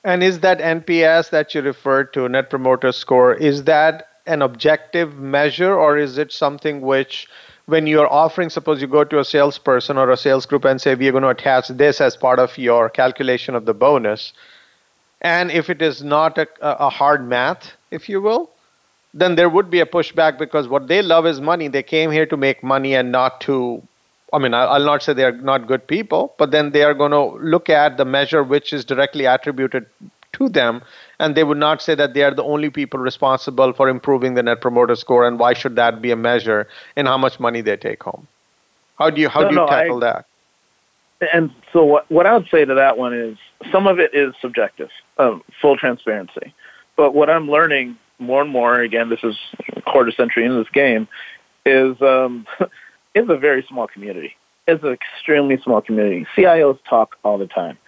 And 0.04 0.22
is 0.22 0.40
that 0.40 0.58
NPS 0.58 1.30
that 1.30 1.54
you 1.54 1.62
referred 1.62 2.12
to, 2.14 2.28
Net 2.28 2.50
Promoter 2.50 2.92
Score, 2.92 3.34
is 3.34 3.64
that 3.64 4.08
an 4.26 4.42
objective 4.42 5.16
measure 5.18 5.74
or 5.74 5.98
is 5.98 6.18
it 6.18 6.32
something 6.32 6.80
which 6.82 7.26
when 7.66 7.86
you're 7.86 8.12
offering, 8.12 8.50
suppose 8.50 8.80
you 8.80 8.88
go 8.88 9.04
to 9.04 9.20
a 9.20 9.24
salesperson 9.24 9.96
or 9.96 10.10
a 10.10 10.16
sales 10.16 10.44
group 10.44 10.64
and 10.64 10.80
say, 10.80 10.94
we're 10.94 11.12
going 11.12 11.22
to 11.22 11.28
attach 11.28 11.68
this 11.68 12.00
as 12.00 12.16
part 12.16 12.38
of 12.38 12.58
your 12.58 12.90
calculation 12.90 13.54
of 13.54 13.64
the 13.64 13.74
bonus. 13.74 14.32
And 15.20 15.50
if 15.50 15.68
it 15.68 15.82
is 15.82 16.02
not 16.02 16.38
a, 16.38 16.48
a 16.62 16.88
hard 16.88 17.26
math, 17.26 17.72
if 17.90 18.08
you 18.08 18.20
will, 18.20 18.50
then 19.12 19.34
there 19.34 19.48
would 19.48 19.70
be 19.70 19.80
a 19.80 19.86
pushback 19.86 20.38
because 20.38 20.68
what 20.68 20.88
they 20.88 21.02
love 21.02 21.26
is 21.26 21.40
money. 21.40 21.68
They 21.68 21.82
came 21.82 22.10
here 22.10 22.26
to 22.26 22.36
make 22.36 22.62
money 22.62 22.94
and 22.94 23.12
not 23.12 23.40
to, 23.42 23.82
I 24.32 24.38
mean, 24.38 24.54
I'll 24.54 24.84
not 24.84 25.02
say 25.02 25.12
they're 25.12 25.32
not 25.32 25.66
good 25.66 25.86
people, 25.86 26.34
but 26.38 26.52
then 26.52 26.70
they 26.70 26.84
are 26.84 26.94
going 26.94 27.10
to 27.10 27.38
look 27.44 27.68
at 27.68 27.96
the 27.96 28.04
measure 28.04 28.42
which 28.42 28.72
is 28.72 28.84
directly 28.84 29.26
attributed 29.26 29.86
to 30.32 30.48
them 30.48 30.82
and 31.18 31.34
they 31.34 31.44
would 31.44 31.58
not 31.58 31.82
say 31.82 31.94
that 31.94 32.14
they 32.14 32.22
are 32.22 32.32
the 32.34 32.42
only 32.42 32.70
people 32.70 33.00
responsible 33.00 33.72
for 33.72 33.88
improving 33.88 34.34
the 34.34 34.42
net 34.42 34.60
promoter 34.60 34.94
score 34.94 35.26
and 35.26 35.38
why 35.38 35.52
should 35.52 35.76
that 35.76 36.00
be 36.00 36.10
a 36.10 36.16
measure 36.16 36.68
in 36.96 37.06
how 37.06 37.18
much 37.18 37.40
money 37.40 37.60
they 37.60 37.76
take 37.76 38.02
home 38.02 38.26
how 38.98 39.10
do 39.10 39.20
you 39.20 39.28
how 39.28 39.40
no, 39.40 39.48
do 39.48 39.54
you 39.54 39.60
no, 39.60 39.66
tackle 39.66 39.96
I, 40.04 40.12
that 40.12 40.26
and 41.32 41.50
so 41.72 41.84
what, 41.84 42.10
what 42.10 42.26
i 42.26 42.36
would 42.36 42.48
say 42.50 42.64
to 42.64 42.74
that 42.74 42.96
one 42.96 43.12
is 43.12 43.36
some 43.72 43.86
of 43.86 43.98
it 43.98 44.14
is 44.14 44.34
subjective 44.40 44.88
um, 45.18 45.42
full 45.60 45.76
transparency. 45.76 46.54
But 46.96 47.14
what 47.14 47.30
i'm 47.30 47.50
learning 47.50 47.96
more 48.18 48.42
and 48.42 48.50
more 48.50 48.80
again 48.80 49.08
this 49.08 49.20
is 49.22 49.36
a 49.74 49.82
quarter 49.82 50.12
century 50.12 50.44
into 50.44 50.58
this 50.58 50.70
game 50.72 51.08
is 51.64 51.96
um, 52.02 52.46
it's 53.14 53.30
a 53.30 53.36
very 53.36 53.64
small 53.68 53.86
community. 53.86 54.34
It's 54.66 54.82
an 54.84 54.92
extremely 54.92 55.58
small 55.62 55.80
community. 55.80 56.26
Cios 56.36 56.78
talk 56.88 57.16
all 57.24 57.38
the 57.38 57.46
time. 57.46 57.78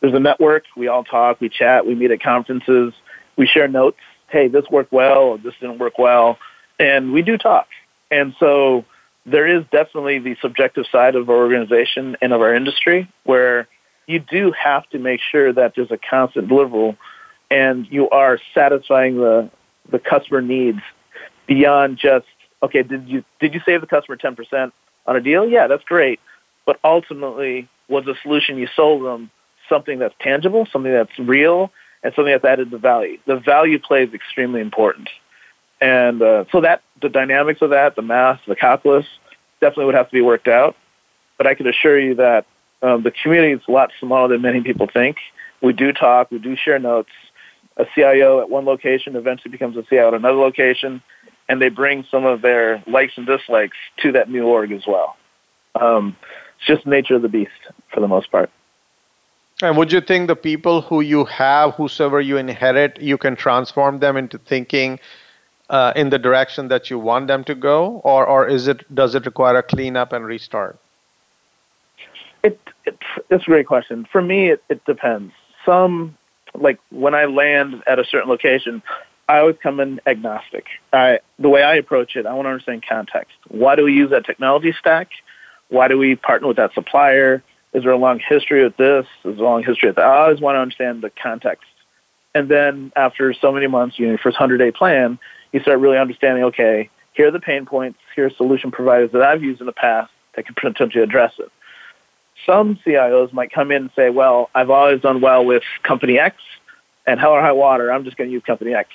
There's 0.00 0.14
a 0.14 0.20
network. 0.20 0.64
We 0.76 0.88
all 0.88 1.04
talk, 1.04 1.40
we 1.40 1.48
chat, 1.48 1.86
we 1.86 1.94
meet 1.94 2.10
at 2.10 2.22
conferences, 2.22 2.92
we 3.36 3.46
share 3.46 3.68
notes. 3.68 3.98
Hey, 4.28 4.48
this 4.48 4.64
worked 4.70 4.92
well, 4.92 5.38
this 5.38 5.54
didn't 5.60 5.78
work 5.78 5.98
well, 5.98 6.38
and 6.78 7.12
we 7.12 7.22
do 7.22 7.38
talk. 7.38 7.68
And 8.10 8.34
so 8.38 8.84
there 9.24 9.46
is 9.46 9.64
definitely 9.72 10.18
the 10.18 10.36
subjective 10.42 10.84
side 10.90 11.14
of 11.14 11.30
our 11.30 11.36
organization 11.36 12.16
and 12.20 12.32
of 12.32 12.40
our 12.40 12.54
industry 12.54 13.08
where 13.24 13.68
you 14.06 14.20
do 14.20 14.52
have 14.52 14.88
to 14.90 14.98
make 14.98 15.20
sure 15.20 15.52
that 15.52 15.74
there's 15.74 15.90
a 15.90 15.98
constant 15.98 16.48
deliverable 16.48 16.96
and 17.50 17.86
you 17.90 18.08
are 18.10 18.38
satisfying 18.54 19.16
the 19.16 19.50
the 19.90 19.98
customer 19.98 20.42
needs 20.42 20.80
beyond 21.46 21.98
just 21.98 22.26
okay 22.62 22.82
did 22.82 23.08
you 23.08 23.24
did 23.40 23.54
you 23.54 23.60
save 23.64 23.80
the 23.80 23.86
customer 23.86 24.16
10% 24.16 24.72
on 25.06 25.16
a 25.16 25.20
deal 25.20 25.46
yeah 25.48 25.66
that's 25.66 25.84
great 25.84 26.20
but 26.64 26.78
ultimately 26.82 27.68
was 27.88 28.04
the 28.04 28.16
solution 28.22 28.58
you 28.58 28.68
sold 28.74 29.04
them 29.04 29.30
something 29.68 29.98
that's 29.98 30.14
tangible, 30.20 30.66
something 30.72 30.92
that's 30.92 31.18
real, 31.18 31.72
and 32.02 32.12
something 32.14 32.32
that's 32.32 32.44
added 32.44 32.70
to 32.70 32.78
value. 32.78 33.18
The 33.26 33.36
value 33.36 33.78
play 33.78 34.04
is 34.04 34.14
extremely 34.14 34.60
important. 34.60 35.08
And 35.80 36.22
uh, 36.22 36.44
so 36.52 36.60
that 36.62 36.82
the 37.02 37.08
dynamics 37.08 37.60
of 37.62 37.70
that, 37.70 37.96
the 37.96 38.02
math, 38.02 38.40
the 38.46 38.56
calculus, 38.56 39.06
definitely 39.60 39.86
would 39.86 39.94
have 39.94 40.08
to 40.08 40.12
be 40.12 40.22
worked 40.22 40.48
out. 40.48 40.76
But 41.36 41.46
I 41.46 41.54
can 41.54 41.66
assure 41.66 41.98
you 41.98 42.14
that 42.16 42.46
um, 42.82 43.02
the 43.02 43.10
community 43.10 43.52
is 43.52 43.62
a 43.68 43.70
lot 43.70 43.90
smaller 43.98 44.28
than 44.28 44.42
many 44.42 44.60
people 44.60 44.86
think. 44.92 45.16
We 45.62 45.72
do 45.72 45.92
talk, 45.92 46.30
we 46.30 46.38
do 46.38 46.56
share 46.56 46.78
notes. 46.78 47.10
A 47.78 47.84
CIO 47.94 48.40
at 48.40 48.48
one 48.48 48.64
location 48.64 49.16
eventually 49.16 49.50
becomes 49.50 49.76
a 49.76 49.82
CIO 49.82 50.08
at 50.08 50.14
another 50.14 50.38
location, 50.38 51.02
and 51.48 51.60
they 51.60 51.68
bring 51.68 52.04
some 52.10 52.24
of 52.24 52.42
their 52.42 52.82
likes 52.86 53.14
and 53.16 53.26
dislikes 53.26 53.76
to 54.02 54.12
that 54.12 54.30
new 54.30 54.46
org 54.46 54.72
as 54.72 54.86
well. 54.86 55.16
Um, 55.74 56.16
it's 56.56 56.66
just 56.66 56.86
nature 56.86 57.16
of 57.16 57.22
the 57.22 57.28
beast 57.28 57.50
for 57.92 58.00
the 58.00 58.08
most 58.08 58.30
part. 58.30 58.50
And 59.62 59.76
would 59.78 59.90
you 59.90 60.00
think 60.02 60.28
the 60.28 60.36
people 60.36 60.82
who 60.82 61.00
you 61.00 61.24
have, 61.26 61.74
whosoever 61.74 62.20
you 62.20 62.36
inherit, 62.36 63.00
you 63.00 63.16
can 63.16 63.36
transform 63.36 64.00
them 64.00 64.16
into 64.16 64.38
thinking 64.38 65.00
uh, 65.70 65.92
in 65.96 66.10
the 66.10 66.18
direction 66.18 66.68
that 66.68 66.90
you 66.90 66.98
want 66.98 67.26
them 67.26 67.42
to 67.44 67.54
go, 67.54 68.00
or 68.04 68.26
or 68.26 68.46
is 68.46 68.68
it 68.68 68.94
does 68.94 69.14
it 69.14 69.24
require 69.26 69.56
a 69.56 69.62
cleanup 69.62 70.12
and 70.12 70.24
restart? 70.26 70.78
It, 72.86 72.94
it 73.16 73.26
it's 73.30 73.44
a 73.44 73.46
great 73.46 73.66
question. 73.66 74.06
For 74.10 74.22
me, 74.22 74.50
it, 74.50 74.62
it 74.68 74.84
depends. 74.84 75.32
Some 75.64 76.16
like 76.54 76.78
when 76.90 77.14
I 77.14 77.24
land 77.26 77.82
at 77.86 77.98
a 77.98 78.04
certain 78.04 78.28
location, 78.28 78.82
I 79.28 79.38
always 79.38 79.56
come 79.62 79.80
in 79.80 80.00
agnostic. 80.06 80.66
I 80.92 81.20
the 81.38 81.48
way 81.48 81.62
I 81.62 81.74
approach 81.76 82.16
it, 82.16 82.26
I 82.26 82.32
want 82.34 82.46
to 82.46 82.50
understand 82.50 82.84
context. 82.88 83.36
Why 83.48 83.76
do 83.76 83.84
we 83.84 83.92
use 83.92 84.10
that 84.10 84.24
technology 84.24 84.74
stack? 84.78 85.10
Why 85.68 85.88
do 85.88 85.98
we 85.98 86.14
partner 86.14 86.48
with 86.48 86.56
that 86.58 86.74
supplier? 86.74 87.42
Is 87.72 87.82
there 87.82 87.92
a 87.92 87.98
long 87.98 88.20
history 88.26 88.62
with 88.62 88.76
this? 88.76 89.04
Is 89.24 89.36
there 89.36 89.44
a 89.44 89.48
long 89.48 89.62
history 89.62 89.88
with 89.88 89.96
that? 89.96 90.06
I 90.06 90.24
always 90.24 90.40
want 90.40 90.56
to 90.56 90.60
understand 90.60 91.02
the 91.02 91.10
context. 91.10 91.66
And 92.34 92.48
then 92.48 92.92
after 92.96 93.34
so 93.34 93.50
many 93.50 93.66
months, 93.66 93.98
you 93.98 94.06
know, 94.06 94.12
your 94.12 94.18
first 94.18 94.38
100 94.38 94.58
day 94.58 94.70
plan, 94.70 95.18
you 95.52 95.60
start 95.60 95.80
really 95.80 95.98
understanding, 95.98 96.44
okay, 96.44 96.90
here 97.14 97.28
are 97.28 97.30
the 97.30 97.40
pain 97.40 97.66
points, 97.66 97.98
here 98.14 98.26
are 98.26 98.30
solution 98.30 98.70
providers 98.70 99.10
that 99.12 99.22
I've 99.22 99.42
used 99.42 99.60
in 99.60 99.66
the 99.66 99.72
past 99.72 100.10
that 100.36 100.46
can 100.46 100.54
potentially 100.54 101.02
address 101.02 101.32
it. 101.38 101.50
Some 102.44 102.78
CIOs 102.86 103.32
might 103.32 103.52
come 103.52 103.70
in 103.70 103.82
and 103.82 103.90
say, 103.96 104.10
well, 104.10 104.50
I've 104.54 104.70
always 104.70 105.00
done 105.00 105.20
well 105.20 105.44
with 105.44 105.62
company 105.82 106.18
X, 106.18 106.36
and 107.06 107.20
hell 107.20 107.30
or 107.30 107.40
high 107.40 107.52
water, 107.52 107.90
I'm 107.90 108.04
just 108.04 108.16
going 108.16 108.28
to 108.28 108.34
use 108.34 108.42
company 108.46 108.74
X. 108.74 108.90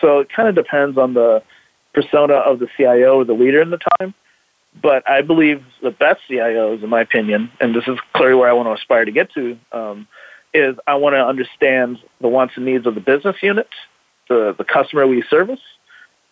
So 0.00 0.20
it 0.20 0.28
kind 0.32 0.48
of 0.48 0.54
depends 0.54 0.96
on 0.96 1.14
the 1.14 1.42
persona 1.94 2.34
of 2.34 2.58
the 2.58 2.68
CIO 2.76 3.20
or 3.20 3.24
the 3.24 3.32
leader 3.32 3.60
in 3.60 3.70
the 3.70 3.80
time. 3.98 4.14
But 4.80 5.08
I 5.08 5.22
believe 5.22 5.64
the 5.82 5.90
best 5.90 6.20
CIOs, 6.28 6.82
in 6.82 6.90
my 6.90 7.00
opinion, 7.00 7.50
and 7.60 7.74
this 7.74 7.84
is 7.88 7.98
clearly 8.14 8.34
where 8.34 8.48
I 8.48 8.52
want 8.52 8.68
to 8.68 8.72
aspire 8.72 9.04
to 9.04 9.10
get 9.10 9.32
to, 9.32 9.58
um, 9.72 10.06
is 10.52 10.76
I 10.86 10.96
want 10.96 11.14
to 11.14 11.24
understand 11.24 11.98
the 12.20 12.28
wants 12.28 12.54
and 12.56 12.66
needs 12.66 12.86
of 12.86 12.94
the 12.94 13.00
business 13.00 13.36
unit, 13.42 13.68
the, 14.28 14.54
the 14.56 14.64
customer 14.64 15.06
we 15.06 15.22
service, 15.30 15.60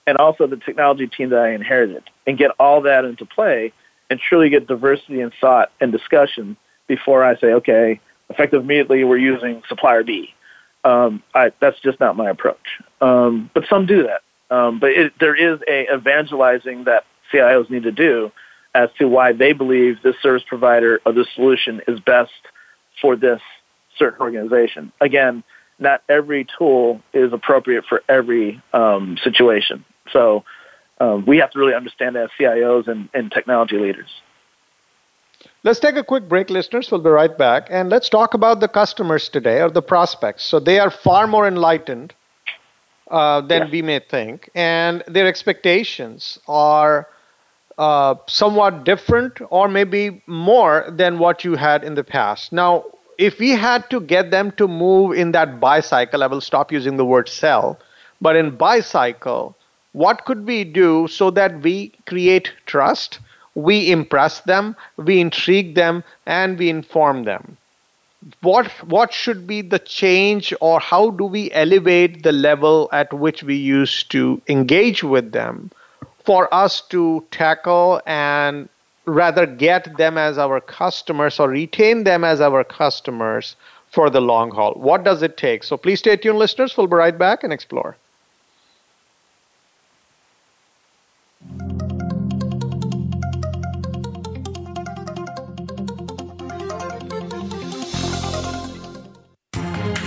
and 0.07 0.19
also 0.19 0.47
the 0.47 0.57
technology 0.57 1.07
team 1.07 1.31
that 1.31 1.39
I 1.39 1.53
inherited, 1.53 2.05
and 2.27 2.37
get 2.37 2.51
all 2.59 2.83
that 2.83 3.07
into 3.07 3.25
play 3.25 3.73
and 4.11 4.21
truly 4.21 4.51
get 4.51 4.67
diversity 4.67 5.21
in 5.21 5.33
thought 5.41 5.73
and 5.81 5.93
discussion 5.93 6.57
before 6.87 7.25
I 7.25 7.37
say, 7.39 7.49
okay, 7.55 8.01
effective 8.29 8.63
immediately, 8.63 9.05
we're 9.05 9.19
using 9.19 9.63
supplier 9.69 10.05
B. 10.05 10.35
Um, 10.85 11.23
I, 11.35 11.53
that's 11.61 11.81
just 11.81 11.99
not 12.01 12.17
my 12.17 12.29
approach. 12.29 12.81
Um, 13.01 13.51
but 13.55 13.65
some 13.69 13.87
do 13.87 14.05
that. 14.05 14.23
Um, 14.55 14.79
but 14.79 14.91
it, 14.91 15.13
there 15.19 15.35
is 15.35 15.61
a 15.67 15.93
evangelizing 15.95 16.85
that 16.85 17.05
CIOs 17.33 17.71
need 17.71 17.85
to 17.85 17.93
do 17.93 18.31
as 18.75 18.91
to 18.99 19.09
why 19.09 19.33
they 19.33 19.53
believe 19.53 20.03
this 20.03 20.17
service 20.23 20.43
provider 20.47 21.01
or 21.07 21.13
this 21.13 21.29
solution 21.35 21.81
is 21.89 22.01
best 22.01 22.33
for 23.01 23.17
this 23.17 23.41
certain 23.99 24.21
organization. 24.21 24.93
Again, 25.01 25.43
not 25.79 26.03
every 26.09 26.47
tool 26.59 27.01
is 27.13 27.33
appropriate 27.33 27.85
for 27.89 28.03
every 28.09 28.63
um, 28.73 29.17
situation. 29.23 29.85
So 30.13 30.45
um, 31.05 31.25
we 31.27 31.39
have 31.39 31.51
to 31.51 31.59
really 31.59 31.75
understand 31.75 32.17
that 32.17 32.25
as 32.25 32.31
CIOs 32.39 32.89
and, 32.89 33.09
and 33.15 33.31
technology 33.31 33.79
leaders. 33.79 34.09
Let's 35.63 35.81
take 35.81 35.97
a 35.97 36.05
quick 36.05 36.29
break, 36.29 36.51
listeners. 36.51 36.91
We'll 36.91 37.01
be 37.01 37.11
right 37.11 37.37
back. 37.37 37.67
And 37.71 37.91
let's 37.91 38.09
talk 38.09 38.35
about 38.35 38.61
the 38.61 38.69
customers 38.69 39.29
today 39.29 39.61
or 39.61 39.71
the 39.71 39.83
prospects. 39.83 40.45
So 40.45 40.61
they 40.61 40.79
are 40.79 40.91
far 40.91 41.27
more 41.27 41.47
enlightened 41.47 42.15
uh, 43.11 43.43
than 43.43 43.63
yeah. 43.63 43.71
we 43.71 43.83
may 43.83 43.99
think, 43.99 44.49
and 44.55 45.03
their 45.07 45.27
expectations 45.27 46.39
are 46.49 47.07
uh, 47.77 48.15
somewhat 48.27 48.85
different 48.85 49.41
or 49.51 49.69
maybe 49.69 50.23
more 50.27 50.87
than 50.89 51.19
what 51.19 51.45
you 51.45 51.55
had 51.55 51.85
in 51.85 51.95
the 51.95 52.05
past. 52.05 52.53
Now, 52.53 52.85
if 53.19 53.39
we 53.39 53.51
had 53.51 53.89
to 53.91 54.01
get 54.01 54.31
them 54.31 54.53
to 54.53 54.67
move 54.67 55.13
in 55.13 55.33
that 55.33 55.61
buy 55.61 55.81
cycle, 55.81 56.23
I 56.23 56.27
will 56.29 56.41
stop 56.41 56.73
using 56.73 56.97
the 56.97 57.05
word 57.05 57.29
sell, 57.29 57.79
but 58.21 58.37
in 58.37 58.57
buy 58.57 58.81
cycle, 58.81 59.55
what 59.95 60.27
could 60.27 60.47
we 60.47 60.65
do 60.65 61.09
so 61.09 61.31
that 61.31 61.63
we 61.63 61.93
create 62.07 62.53
trust, 62.67 63.21
we 63.55 63.91
impress 63.91 64.41
them, 64.43 64.77
we 64.97 65.21
intrigue 65.21 65.75
them, 65.75 66.05
and 66.27 66.59
we 66.59 66.69
inform 66.71 67.25
them? 67.25 67.57
What 68.43 68.69
what 68.85 69.13
should 69.13 69.47
be 69.47 69.63
the 69.63 69.79
change, 69.79 70.55
or 70.61 70.81
how 70.81 71.11
do 71.11 71.25
we 71.25 71.51
elevate 71.53 72.23
the 72.23 72.33
level 72.33 72.89
at 72.93 73.13
which 73.13 73.43
we 73.43 73.57
used 73.57 74.11
to 74.13 74.41
engage 74.49 75.03
with 75.05 75.33
them 75.33 75.71
for 76.25 76.53
us 76.55 76.81
to 76.89 77.25
tackle 77.31 78.01
and 78.07 78.69
rather 79.07 79.47
get 79.47 79.97
them 79.99 80.19
as 80.19 80.39
our 80.39 80.61
customers 80.61 81.39
or 81.41 81.49
retain 81.49 82.05
them 82.05 82.25
as 82.25 82.41
our 82.41 82.65
customers 82.65 83.57
for 83.91 84.11
the 84.11 84.21
long 84.21 84.51
haul. 84.51 84.73
What 84.75 85.05
does 85.05 85.23
it 85.23 85.37
take? 85.37 85.65
So 85.65 85.77
please 85.77 86.01
stay 86.01 86.17
tuned, 86.17 86.39
listeners. 86.39 86.77
We'll 86.77 86.87
be 86.89 86.97
right 86.97 87.19
back 87.19 87.45
and 87.45 87.53
explore. 87.53 87.97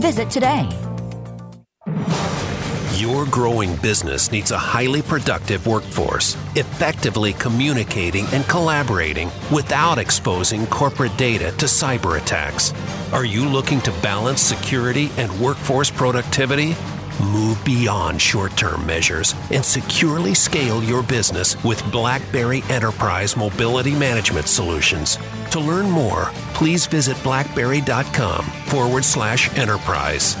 Visit 0.00 0.30
today. 0.30 0.68
Your 2.96 3.26
growing 3.26 3.74
business 3.76 4.30
needs 4.30 4.52
a 4.52 4.58
highly 4.58 5.02
productive 5.02 5.66
workforce, 5.66 6.36
effectively 6.54 7.32
communicating 7.34 8.26
and 8.26 8.44
collaborating 8.48 9.30
without 9.52 9.98
exposing 9.98 10.66
corporate 10.68 11.16
data 11.18 11.50
to 11.56 11.66
cyber 11.66 12.20
attacks. 12.20 12.72
Are 13.12 13.24
you 13.24 13.44
looking 13.48 13.80
to 13.82 13.90
balance 14.02 14.40
security 14.40 15.10
and 15.16 15.32
workforce 15.40 15.90
productivity? 15.90 16.76
Move 17.24 17.62
beyond 17.64 18.20
short 18.20 18.56
term 18.56 18.86
measures 18.86 19.34
and 19.50 19.64
securely 19.64 20.32
scale 20.32 20.82
your 20.82 21.02
business 21.02 21.62
with 21.64 21.82
BlackBerry 21.92 22.62
Enterprise 22.70 23.36
Mobility 23.36 23.92
Management 23.92 24.46
Solutions. 24.46 25.18
To 25.52 25.60
learn 25.60 25.88
more, 25.90 26.30
please 26.54 26.86
visit 26.86 27.22
blackberry.com 27.22 28.42
forward 28.42 29.04
slash 29.04 29.54
enterprise. 29.58 30.34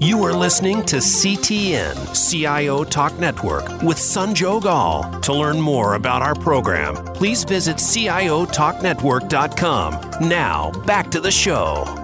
You 0.00 0.24
are 0.24 0.32
listening 0.32 0.84
to 0.86 0.96
CTN 0.96 2.30
CIO 2.30 2.82
Talk 2.82 3.16
Network 3.20 3.68
with 3.82 3.98
Sanjog 3.98 4.64
Aul. 4.64 5.20
To 5.20 5.32
learn 5.32 5.60
more 5.60 5.94
about 5.94 6.22
our 6.22 6.34
program, 6.34 6.96
please 7.14 7.44
visit 7.44 7.76
CIOTalkNetwork.com. 7.76 10.28
Now, 10.28 10.72
back 10.86 11.12
to 11.12 11.20
the 11.20 11.30
show. 11.30 12.03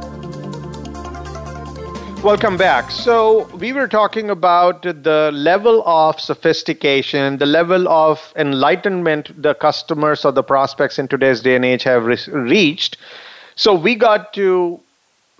Welcome 2.22 2.58
back. 2.58 2.90
So, 2.90 3.48
we 3.54 3.72
were 3.72 3.88
talking 3.88 4.28
about 4.30 4.82
the 4.82 5.30
level 5.32 5.82
of 5.86 6.20
sophistication, 6.20 7.38
the 7.38 7.46
level 7.46 7.88
of 7.88 8.32
enlightenment 8.36 9.40
the 9.40 9.54
customers 9.54 10.24
or 10.24 10.32
the 10.32 10.42
prospects 10.42 10.98
in 10.98 11.08
today's 11.08 11.40
day 11.40 11.54
and 11.56 11.64
age 11.64 11.82
have 11.84 12.04
re- 12.04 12.18
reached. 12.28 12.98
So, 13.56 13.74
we 13.74 13.94
got 13.94 14.32
to 14.34 14.80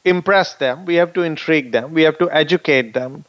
impress 0.05 0.55
them, 0.55 0.87
we 0.87 0.95
have 0.95 1.13
to 1.15 1.23
intrigue 1.23 1.73
them, 1.73 1.93
we 1.93 2.03
have 2.03 2.19
to 2.19 2.31
educate 2.31 2.95
them. 2.95 3.25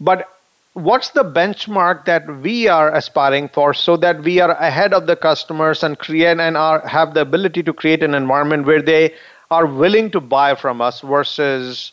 But 0.00 0.28
what's 0.74 1.10
the 1.10 1.24
benchmark 1.24 2.04
that 2.04 2.26
we 2.40 2.68
are 2.68 2.94
aspiring 2.94 3.48
for 3.48 3.74
so 3.74 3.96
that 3.96 4.22
we 4.22 4.40
are 4.40 4.52
ahead 4.52 4.94
of 4.94 5.06
the 5.06 5.16
customers 5.16 5.82
and 5.82 5.98
create 5.98 6.38
and 6.38 6.56
are, 6.56 6.86
have 6.86 7.14
the 7.14 7.20
ability 7.22 7.62
to 7.64 7.72
create 7.72 8.02
an 8.02 8.14
environment 8.14 8.66
where 8.66 8.82
they 8.82 9.14
are 9.50 9.66
willing 9.66 10.10
to 10.12 10.20
buy 10.20 10.54
from 10.54 10.80
us 10.80 11.00
versus 11.00 11.92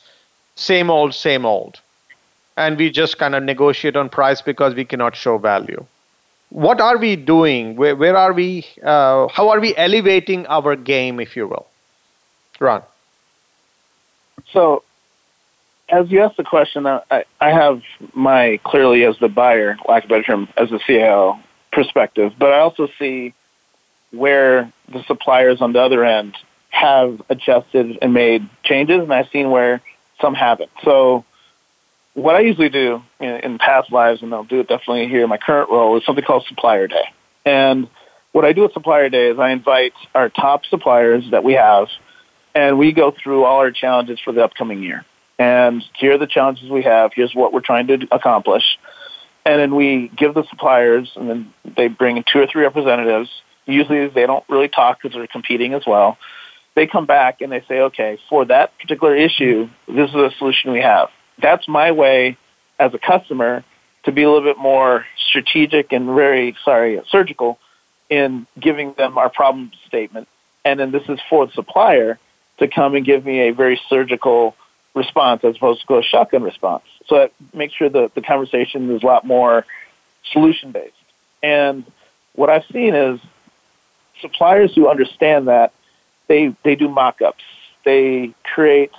same 0.60 0.90
old, 0.90 1.14
same 1.14 1.46
old. 1.46 1.80
And 2.58 2.78
we 2.78 2.92
just 2.92 3.18
kind 3.18 3.36
of 3.36 3.44
negotiate 3.44 3.96
on 3.96 4.10
price 4.10 4.42
because 4.42 4.76
we 4.76 4.84
cannot 4.84 5.16
show 5.16 5.38
value. 5.38 5.86
What 6.50 6.82
are 6.82 6.98
we 6.98 7.16
doing? 7.16 7.76
Where, 7.76 7.96
where 7.96 8.18
are 8.18 8.34
we? 8.34 8.66
Uh, 8.84 9.28
how 9.28 9.50
are 9.50 9.60
we 9.60 9.76
elevating 9.76 10.46
our 10.48 10.76
game, 10.76 11.20
if 11.20 11.36
you 11.36 11.48
will? 11.48 11.68
Ron. 12.60 12.84
So, 14.52 14.84
as 15.90 16.10
you 16.12 16.22
asked 16.22 16.38
the 16.38 16.44
question, 16.44 16.86
I, 16.86 17.24
I 17.40 17.50
have 17.52 17.82
my 18.14 18.60
clearly 18.64 19.06
as 19.06 19.18
the 19.20 19.30
buyer, 19.30 19.78
lack 19.88 20.04
of 20.04 20.10
better 20.10 20.24
term, 20.24 20.50
as 20.58 20.72
a 20.72 20.80
CIO 20.80 21.40
perspective, 21.72 22.34
but 22.38 22.52
I 22.52 22.60
also 22.60 22.90
see 22.98 23.34
where 24.12 24.72
the 24.92 25.04
suppliers 25.04 25.62
on 25.62 25.74
the 25.74 25.82
other 25.82 26.04
end 26.04 26.36
have 26.70 27.22
adjusted 27.30 27.98
and 28.02 28.14
made 28.14 28.48
changes, 28.64 29.02
and 29.02 29.14
I've 29.14 29.30
seen 29.30 29.52
where 29.52 29.82
some 30.22 30.34
haven't. 30.34 30.72
So, 30.84 31.26
what 32.14 32.36
I 32.36 32.42
usually 32.42 32.70
do 32.70 33.02
in, 33.20 33.30
in 33.30 33.58
past 33.58 33.92
lives, 33.92 34.22
and 34.22 34.34
I'll 34.34 34.44
do 34.44 34.60
it 34.60 34.68
definitely 34.68 35.08
here 35.08 35.24
in 35.24 35.30
my 35.30 35.38
current 35.38 35.70
role, 35.70 35.98
is 35.98 36.06
something 36.06 36.24
called 36.24 36.46
Supplier 36.48 36.88
Day. 36.88 37.06
And 37.46 37.88
what 38.32 38.46
I 38.46 38.54
do 38.54 38.66
at 38.66 38.74
Supplier 38.74 39.10
Day 39.10 39.30
is 39.30 39.40
I 39.40 39.52
invite 39.52 39.94
our 40.14 40.30
top 40.30 40.66
suppliers 40.66 41.24
that 41.32 41.44
we 41.44 41.54
have 41.54 41.88
and 42.56 42.78
we 42.78 42.92
go 42.92 43.12
through 43.12 43.44
all 43.44 43.58
our 43.58 43.72
challenges 43.72 44.20
for 44.20 44.34
the 44.34 44.44
upcoming 44.44 44.84
year. 44.84 45.06
And 45.38 45.84
here 45.98 46.14
are 46.14 46.18
the 46.18 46.28
challenges 46.28 46.70
we 46.70 46.84
have. 46.84 47.12
Here's 47.14 47.34
what 47.34 47.54
we're 47.54 47.62
trying 47.62 47.88
to 47.88 48.08
accomplish. 48.12 48.64
And 49.46 49.60
then 49.60 49.76
we 49.76 50.12
give 50.18 50.34
the 50.34 50.44
suppliers, 50.50 51.10
and 51.16 51.30
then 51.30 51.54
they 51.78 51.88
bring 51.88 52.18
in 52.18 52.24
two 52.32 52.40
or 52.40 52.48
three 52.48 52.64
representatives. 52.64 53.30
Usually 53.66 54.08
they 54.10 54.26
don't 54.26 54.44
really 54.50 54.68
talk 54.68 55.00
because 55.02 55.16
they're 55.16 55.28
competing 55.28 55.74
as 55.74 55.84
well. 55.88 56.18
They 56.80 56.88
come 56.88 57.06
back 57.06 57.42
and 57.42 57.52
they 57.52 57.62
say, 57.68 57.82
okay, 57.82 58.18
for 58.30 58.46
that 58.46 58.72
particular 58.80 59.14
issue, 59.14 59.68
this 59.90 60.12
is 60.12 60.16
a 60.16 60.32
solution 60.38 60.72
we 60.72 60.80
have. 60.80 61.10
That's 61.38 61.68
my 61.68 61.92
way 61.92 62.38
as 62.80 62.94
a 62.94 62.98
customer 62.98 63.66
to 64.04 64.14
be 64.14 64.24
a 64.24 64.32
little 64.32 64.50
bit 64.50 64.58
more 64.58 65.06
strategic 65.28 65.92
and 65.92 66.06
very, 66.16 66.56
sorry, 66.64 67.02
surgical 67.10 67.60
in 68.10 68.48
giving 68.58 68.94
them 68.94 69.18
our 69.18 69.30
problem 69.30 69.74
statement. 69.88 70.30
And 70.64 70.80
then 70.80 70.92
this 70.92 71.04
is 71.10 71.20
for 71.30 71.48
the 71.48 71.52
supplier 71.52 72.18
to 72.60 72.70
come 72.70 72.96
and 72.96 73.06
give 73.06 73.26
me 73.26 73.50
a 73.50 73.52
very 73.52 73.78
surgical 73.90 74.56
response 74.96 75.44
as 75.44 75.58
opposed 75.58 75.86
to 75.86 75.98
a 75.98 76.02
shotgun 76.02 76.44
response. 76.44 76.86
So 77.08 77.16
that 77.16 77.34
makes 77.54 77.74
sure 77.74 77.90
that 77.90 78.16
the 78.16 78.22
conversation 78.22 78.90
is 78.96 79.04
a 79.04 79.06
lot 79.06 79.26
more 79.26 79.66
solution 80.32 80.72
based. 80.72 80.96
And 81.44 81.84
what 82.36 82.50
I've 82.50 82.64
seen 82.72 82.96
is 82.96 83.20
suppliers 84.22 84.74
who 84.74 84.88
understand 84.88 85.50
that 85.50 85.74
they 86.30 86.56
they 86.64 86.76
do 86.76 86.88
mock-ups. 86.88 87.44
They 87.84 88.34
create 88.44 88.92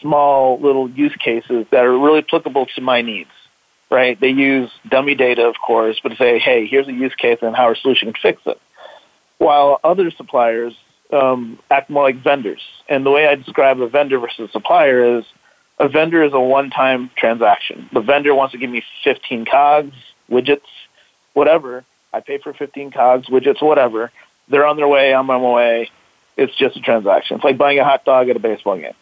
small 0.00 0.58
little 0.60 0.90
use 0.90 1.14
cases 1.16 1.66
that 1.70 1.84
are 1.84 1.96
really 1.96 2.18
applicable 2.18 2.66
to 2.74 2.80
my 2.80 3.02
needs. 3.02 3.30
Right? 3.90 4.18
They 4.18 4.30
use 4.30 4.70
dummy 4.88 5.14
data, 5.14 5.46
of 5.46 5.54
course, 5.64 6.00
but 6.02 6.16
say, 6.18 6.40
hey, 6.40 6.66
here's 6.66 6.88
a 6.88 6.92
use 6.92 7.14
case 7.14 7.38
and 7.42 7.54
how 7.54 7.64
our 7.64 7.76
solution 7.76 8.12
can 8.12 8.20
fix 8.20 8.42
it. 8.46 8.60
While 9.38 9.78
other 9.84 10.10
suppliers 10.10 10.74
um, 11.12 11.58
act 11.70 11.90
more 11.90 12.02
like 12.02 12.22
vendors. 12.22 12.62
And 12.88 13.06
the 13.06 13.10
way 13.10 13.28
I 13.28 13.36
describe 13.36 13.80
a 13.80 13.88
vendor 13.88 14.18
versus 14.18 14.48
a 14.48 14.52
supplier 14.52 15.18
is 15.18 15.24
a 15.78 15.88
vendor 15.88 16.22
is 16.24 16.32
a 16.32 16.40
one-time 16.40 17.10
transaction. 17.16 17.88
The 17.92 18.00
vendor 18.00 18.34
wants 18.34 18.52
to 18.52 18.58
give 18.58 18.70
me 18.70 18.82
15 19.04 19.44
cogs, 19.44 19.94
widgets, 20.30 20.60
whatever. 21.34 21.84
I 22.12 22.20
pay 22.20 22.38
for 22.38 22.52
15 22.52 22.92
cogs, 22.92 23.26
widgets, 23.28 23.62
whatever. 23.62 24.10
They're 24.48 24.66
on 24.66 24.76
their 24.76 24.88
way. 24.88 25.14
I'm 25.14 25.30
on 25.30 25.42
my 25.42 25.52
way. 25.52 25.90
It's 26.36 26.54
just 26.56 26.76
a 26.76 26.80
transaction. 26.80 27.36
It's 27.36 27.44
like 27.44 27.58
buying 27.58 27.78
a 27.78 27.84
hot 27.84 28.04
dog 28.04 28.28
at 28.28 28.36
a 28.36 28.40
baseball 28.40 28.78
game. 28.78 28.94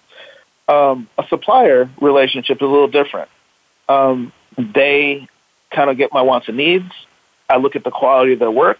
Um, 0.68 1.08
a 1.18 1.24
supplier 1.28 1.90
relationship 2.00 2.58
is 2.58 2.62
a 2.62 2.70
little 2.70 2.88
different. 2.88 3.28
Um, 3.88 4.32
they 4.56 5.28
kind 5.70 5.90
of 5.90 5.96
get 5.96 6.12
my 6.12 6.22
wants 6.22 6.48
and 6.48 6.56
needs. 6.56 6.90
I 7.48 7.56
look 7.56 7.76
at 7.76 7.84
the 7.84 7.90
quality 7.90 8.34
of 8.34 8.38
their 8.38 8.50
work, 8.50 8.78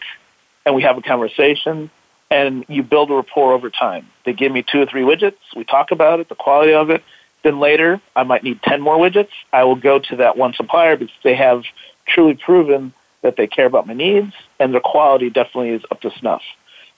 and 0.65 0.75
we 0.75 0.83
have 0.83 0.97
a 0.97 1.03
conversation 1.03 1.91
and 2.33 2.65
you 2.67 2.83
build 2.83 3.11
a 3.11 3.15
rapport 3.15 3.53
over 3.53 3.69
time. 3.69 4.09
They 4.25 4.33
give 4.33 4.51
me 4.51 4.65
two 4.67 4.81
or 4.81 4.87
three 4.87 5.03
widgets. 5.03 5.37
We 5.55 5.65
talk 5.65 5.91
about 5.91 6.19
it, 6.19 6.31
the 6.31 6.35
quality 6.35 6.73
of 6.73 6.89
it. 6.89 7.05
Then 7.45 7.61
later, 7.61 8.01
I 8.17 8.23
might 8.23 8.43
need 8.43 8.63
10 8.63 8.81
more 8.81 8.97
widgets. 8.97 9.29
I 9.53 9.65
will 9.65 9.77
go 9.77 9.99
to 9.99 10.17
that 10.17 10.39
one 10.39 10.55
supplier 10.55 10.97
because 10.97 11.15
they 11.23 11.35
have 11.35 11.65
truly 12.07 12.35
proven 12.35 12.95
that 13.21 13.37
they 13.37 13.47
care 13.47 13.67
about 13.67 13.87
my 13.87 13.93
needs 13.93 14.33
and 14.59 14.73
their 14.73 14.81
quality 14.81 15.29
definitely 15.29 15.71
is 15.71 15.83
up 15.91 16.01
to 16.01 16.11
snuff. 16.19 16.41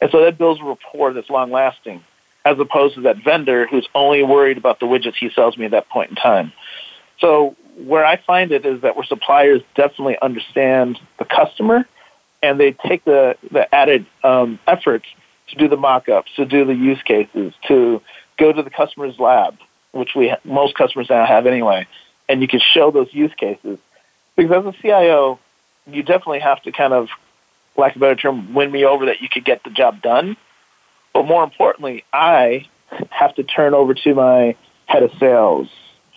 And 0.00 0.10
so 0.10 0.24
that 0.24 0.38
builds 0.38 0.60
a 0.60 0.64
rapport 0.64 1.12
that's 1.12 1.30
long 1.30 1.50
lasting 1.50 2.02
as 2.44 2.58
opposed 2.58 2.94
to 2.96 3.02
that 3.02 3.16
vendor 3.24 3.66
who's 3.66 3.88
only 3.94 4.22
worried 4.22 4.58
about 4.58 4.78
the 4.78 4.86
widgets 4.86 5.14
he 5.18 5.30
sells 5.30 5.56
me 5.56 5.64
at 5.64 5.70
that 5.70 5.88
point 5.88 6.10
in 6.10 6.16
time. 6.16 6.52
So 7.18 7.56
where 7.76 8.04
I 8.04 8.16
find 8.16 8.52
it 8.52 8.66
is 8.66 8.82
that 8.82 8.96
where 8.96 9.04
suppliers 9.04 9.62
definitely 9.74 10.18
understand 10.20 10.98
the 11.18 11.24
customer 11.24 11.88
and 12.42 12.60
they 12.60 12.72
take 12.72 13.04
the, 13.04 13.36
the 13.50 13.72
added 13.74 14.04
um, 14.22 14.58
efforts 14.66 15.06
to 15.48 15.56
do 15.56 15.68
the 15.68 15.76
mock-ups, 15.76 16.30
to 16.36 16.44
do 16.44 16.64
the 16.64 16.74
use 16.74 17.00
cases, 17.02 17.54
to 17.68 18.02
go 18.38 18.52
to 18.52 18.62
the 18.62 18.70
customer's 18.70 19.18
lab, 19.18 19.56
which 19.92 20.10
we 20.14 20.34
most 20.44 20.74
customers 20.74 21.08
now 21.08 21.24
have 21.24 21.46
anyway, 21.46 21.86
and 22.28 22.42
you 22.42 22.48
can 22.48 22.60
show 22.60 22.90
those 22.90 23.08
use 23.12 23.32
cases. 23.36 23.78
Because 24.36 24.66
as 24.66 24.74
a 24.74 24.82
CIO, 24.82 25.38
you 25.86 26.02
definitely 26.02 26.40
have 26.40 26.62
to 26.62 26.72
kind 26.72 26.92
of, 26.92 27.08
lack 27.76 27.96
of 27.96 28.02
a 28.02 28.04
better 28.04 28.16
term, 28.16 28.54
win 28.54 28.70
me 28.70 28.84
over 28.84 29.06
that 29.06 29.20
you 29.20 29.28
could 29.28 29.44
get 29.44 29.64
the 29.64 29.70
job 29.70 30.02
done. 30.02 30.36
But 31.12 31.26
more 31.26 31.44
importantly, 31.44 32.04
I 32.12 32.66
have 33.10 33.34
to 33.36 33.42
turn 33.42 33.74
over 33.74 33.94
to 33.94 34.14
my 34.14 34.56
head 34.86 35.02
of 35.02 35.10
sales, 35.18 35.68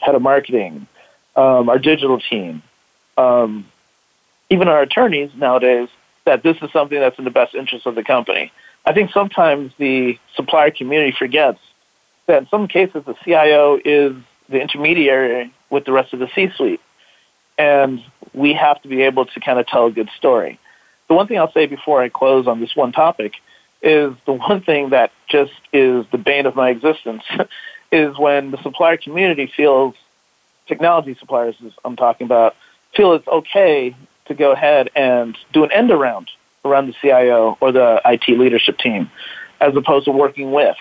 head 0.01 0.15
of 0.15 0.21
marketing, 0.21 0.87
um, 1.35 1.69
our 1.69 1.79
digital 1.79 2.19
team, 2.19 2.63
um, 3.17 3.65
even 4.49 4.67
our 4.67 4.81
attorneys 4.81 5.31
nowadays, 5.35 5.89
that 6.25 6.43
this 6.43 6.57
is 6.61 6.71
something 6.71 6.99
that's 6.99 7.17
in 7.17 7.25
the 7.25 7.31
best 7.31 7.55
interest 7.55 7.85
of 7.85 7.95
the 7.95 8.03
company. 8.03 8.51
I 8.85 8.93
think 8.93 9.11
sometimes 9.11 9.71
the 9.77 10.17
supplier 10.35 10.71
community 10.71 11.15
forgets 11.17 11.59
that 12.27 12.43
in 12.43 12.47
some 12.49 12.67
cases 12.67 13.03
the 13.05 13.15
CIO 13.23 13.79
is 13.83 14.13
the 14.49 14.59
intermediary 14.61 15.53
with 15.69 15.85
the 15.85 15.91
rest 15.91 16.13
of 16.13 16.19
the 16.19 16.29
C-suite. 16.33 16.81
And 17.57 18.01
we 18.33 18.53
have 18.53 18.81
to 18.83 18.87
be 18.87 19.01
able 19.03 19.25
to 19.25 19.39
kind 19.39 19.59
of 19.59 19.67
tell 19.67 19.87
a 19.87 19.91
good 19.91 20.09
story. 20.17 20.59
The 21.07 21.13
one 21.13 21.27
thing 21.27 21.37
I'll 21.37 21.51
say 21.51 21.65
before 21.65 22.01
I 22.01 22.09
close 22.09 22.47
on 22.47 22.59
this 22.59 22.75
one 22.75 22.91
topic 22.91 23.33
is 23.81 24.13
the 24.25 24.33
one 24.33 24.61
thing 24.61 24.89
that 24.91 25.11
just 25.29 25.53
is 25.73 26.05
the 26.11 26.17
bane 26.17 26.45
of 26.45 26.55
my 26.55 26.69
existence 26.69 27.23
is 27.91 28.17
when 28.17 28.51
the 28.51 28.61
supplier 28.61 28.97
community 28.97 29.51
feels, 29.55 29.95
technology 30.67 31.15
suppliers 31.19 31.55
I'm 31.85 31.95
talking 31.95 32.25
about, 32.25 32.55
feel 32.95 33.13
it's 33.13 33.27
okay 33.27 33.95
to 34.25 34.33
go 34.33 34.51
ahead 34.51 34.89
and 34.95 35.37
do 35.53 35.63
an 35.63 35.71
end 35.71 35.91
around 35.91 36.29
around 36.65 36.87
the 36.87 36.95
CIO 37.01 37.57
or 37.61 37.71
the 37.71 38.01
IT 38.03 38.27
leadership 38.37 38.77
team, 38.77 39.09
as 39.61 39.75
opposed 39.75 40.05
to 40.05 40.11
working 40.11 40.51
with. 40.51 40.75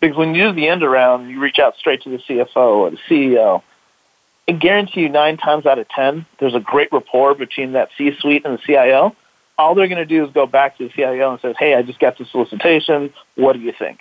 Because 0.00 0.16
when 0.16 0.34
you 0.34 0.44
do 0.48 0.52
the 0.52 0.68
end 0.68 0.82
around, 0.82 1.28
you 1.28 1.38
reach 1.38 1.58
out 1.58 1.76
straight 1.76 2.02
to 2.02 2.10
the 2.10 2.16
CFO 2.16 2.56
or 2.56 2.90
the 2.90 2.98
CEO. 3.08 3.62
I 4.48 4.52
guarantee 4.52 5.02
you 5.02 5.08
nine 5.08 5.36
times 5.36 5.66
out 5.66 5.78
of 5.78 5.88
ten, 5.90 6.26
there's 6.40 6.54
a 6.54 6.60
great 6.60 6.88
rapport 6.92 7.34
between 7.34 7.72
that 7.72 7.90
C-suite 7.96 8.44
and 8.44 8.58
the 8.58 8.62
CIO. 8.66 9.14
All 9.58 9.74
they're 9.74 9.88
going 9.88 9.98
to 9.98 10.06
do 10.06 10.24
is 10.24 10.32
go 10.32 10.46
back 10.46 10.78
to 10.78 10.88
the 10.88 10.90
CIO 10.90 11.32
and 11.32 11.40
say, 11.40 11.54
"Hey, 11.58 11.74
I 11.74 11.82
just 11.82 11.98
got 11.98 12.18
the 12.18 12.24
solicitation. 12.24 13.12
What 13.34 13.54
do 13.54 13.60
you 13.60 13.72
think?" 13.72 14.00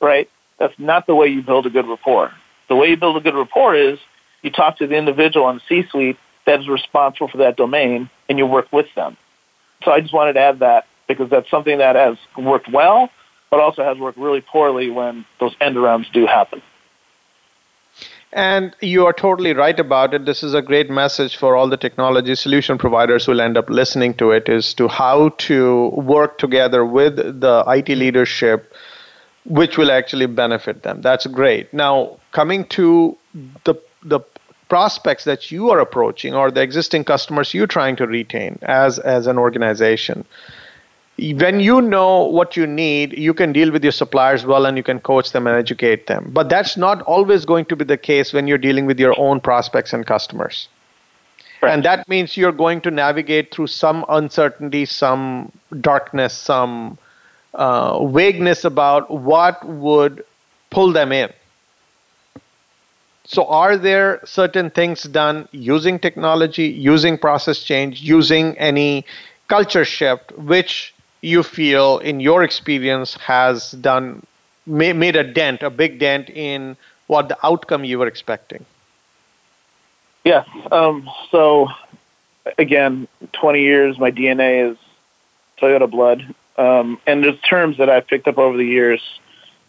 Right? 0.00 0.28
That's 0.58 0.78
not 0.78 1.06
the 1.06 1.14
way 1.14 1.28
you 1.28 1.42
build 1.42 1.66
a 1.66 1.70
good 1.70 1.86
rapport. 1.86 2.32
The 2.68 2.76
way 2.76 2.90
you 2.90 2.96
build 2.96 3.16
a 3.16 3.20
good 3.20 3.34
rapport 3.34 3.74
is 3.74 3.98
you 4.42 4.50
talk 4.50 4.78
to 4.78 4.86
the 4.86 4.96
individual 4.96 5.46
on 5.46 5.56
the 5.56 5.62
C-suite 5.68 6.18
that 6.46 6.60
is 6.60 6.68
responsible 6.68 7.28
for 7.28 7.38
that 7.38 7.56
domain, 7.56 8.10
and 8.28 8.38
you 8.38 8.46
work 8.46 8.72
with 8.72 8.86
them. 8.94 9.16
So 9.84 9.90
I 9.90 10.00
just 10.00 10.12
wanted 10.12 10.34
to 10.34 10.40
add 10.40 10.58
that 10.60 10.86
because 11.08 11.30
that's 11.30 11.50
something 11.50 11.78
that 11.78 11.96
has 11.96 12.16
worked 12.36 12.68
well, 12.68 13.10
but 13.50 13.60
also 13.60 13.82
has 13.82 13.98
worked 13.98 14.18
really 14.18 14.40
poorly 14.40 14.90
when 14.90 15.24
those 15.38 15.54
end 15.60 15.76
arounds 15.76 16.10
do 16.12 16.26
happen. 16.26 16.62
And 18.32 18.76
you 18.80 19.06
are 19.06 19.12
totally 19.12 19.54
right 19.54 19.78
about 19.78 20.14
it. 20.14 20.24
This 20.24 20.44
is 20.44 20.54
a 20.54 20.62
great 20.62 20.88
message 20.88 21.36
for 21.36 21.56
all 21.56 21.68
the 21.68 21.76
technology 21.76 22.36
solution 22.36 22.78
providers 22.78 23.26
who 23.26 23.32
will 23.32 23.40
end 23.40 23.56
up 23.56 23.68
listening 23.68 24.14
to 24.14 24.30
it 24.30 24.48
is 24.48 24.72
to 24.74 24.86
how 24.86 25.30
to 25.38 25.88
work 25.88 26.38
together 26.38 26.84
with 26.84 27.16
the 27.16 27.64
IT 27.66 27.88
leadership, 27.88 28.72
which 29.44 29.76
will 29.76 29.90
actually 29.90 30.26
benefit 30.26 30.84
them. 30.84 31.02
That's 31.02 31.26
great. 31.26 31.74
Now, 31.74 32.18
coming 32.30 32.66
to 32.66 33.16
the 33.64 33.74
the 34.04 34.20
prospects 34.68 35.24
that 35.24 35.50
you 35.50 35.68
are 35.70 35.80
approaching 35.80 36.32
or 36.32 36.50
the 36.52 36.62
existing 36.62 37.04
customers 37.04 37.52
you're 37.52 37.66
trying 37.66 37.96
to 37.96 38.06
retain 38.06 38.56
as 38.62 39.00
as 39.00 39.26
an 39.26 39.36
organization 39.36 40.24
when 41.18 41.60
you 41.60 41.82
know 41.82 42.24
what 42.24 42.56
you 42.56 42.66
need 42.66 43.16
you 43.18 43.34
can 43.34 43.52
deal 43.52 43.70
with 43.70 43.82
your 43.82 43.92
suppliers 43.92 44.46
well 44.46 44.64
and 44.64 44.76
you 44.76 44.82
can 44.82 45.00
coach 45.00 45.32
them 45.32 45.46
and 45.46 45.56
educate 45.56 46.06
them. 46.06 46.30
But 46.32 46.48
that's 46.48 46.76
not 46.76 47.02
always 47.02 47.44
going 47.44 47.66
to 47.66 47.76
be 47.76 47.84
the 47.84 47.98
case 47.98 48.32
when 48.32 48.46
you're 48.46 48.58
dealing 48.58 48.86
with 48.86 48.98
your 48.98 49.18
own 49.18 49.40
prospects 49.40 49.92
and 49.92 50.06
customers. 50.06 50.68
Right. 51.62 51.74
and 51.74 51.84
that 51.84 52.08
means 52.08 52.38
you're 52.38 52.52
going 52.52 52.80
to 52.82 52.90
navigate 52.90 53.54
through 53.54 53.66
some 53.66 54.06
uncertainty 54.08 54.86
some 54.86 55.52
darkness 55.82 56.32
some 56.32 56.96
uh, 57.54 58.06
vagueness 58.06 58.64
about 58.64 59.10
what 59.10 59.66
would 59.66 60.24
pull 60.70 60.92
them 60.92 61.12
in. 61.12 61.30
So, 63.24 63.46
are 63.46 63.76
there 63.76 64.20
certain 64.24 64.70
things 64.70 65.04
done 65.04 65.48
using 65.52 65.98
technology, 65.98 66.66
using 66.66 67.16
process 67.18 67.60
change, 67.60 68.00
using 68.00 68.58
any 68.58 69.04
culture 69.48 69.84
shift, 69.84 70.32
which 70.38 70.94
you 71.20 71.42
feel, 71.42 71.98
in 71.98 72.20
your 72.20 72.42
experience, 72.42 73.14
has 73.14 73.72
done 73.72 74.24
made 74.66 75.16
a 75.16 75.24
dent, 75.24 75.62
a 75.62 75.70
big 75.70 75.98
dent 75.98 76.30
in 76.30 76.76
what 77.06 77.28
the 77.28 77.38
outcome 77.44 77.84
you 77.84 77.98
were 77.98 78.06
expecting? 78.06 78.64
Yes. 80.24 80.46
Um, 80.70 81.08
so, 81.30 81.68
again, 82.58 83.08
20 83.32 83.60
years, 83.60 83.98
my 83.98 84.10
DNA 84.10 84.70
is 84.70 84.78
Toyota 85.58 85.90
blood. 85.90 86.34
Um, 86.56 86.98
and 87.06 87.24
there's 87.24 87.40
terms 87.40 87.78
that 87.78 87.88
I've 87.88 88.06
picked 88.06 88.28
up 88.28 88.38
over 88.38 88.56
the 88.56 88.64
years 88.64 89.00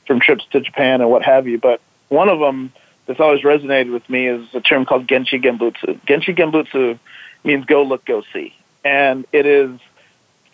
from 0.06 0.20
trips 0.20 0.46
to 0.52 0.62
Japan 0.62 1.02
and 1.02 1.10
what 1.10 1.24
have 1.24 1.48
you. 1.48 1.58
But 1.58 1.82
one 2.10 2.30
of 2.30 2.40
them 2.40 2.74
that's 3.06 3.20
always 3.20 3.42
resonated 3.42 3.92
with 3.92 4.08
me 4.10 4.28
is 4.28 4.48
a 4.54 4.62
term 4.62 4.86
called 4.86 5.08
Genchi 5.08 5.42
Genbutsu. 5.42 6.00
Genchi 6.02 6.36
Genbutsu 6.36 7.00
means 7.44 7.66
go 7.66 7.84
look, 7.84 8.06
go 8.06 8.24
see. 8.34 8.54
And 8.84 9.26
it 9.32 9.46
is 9.46 9.80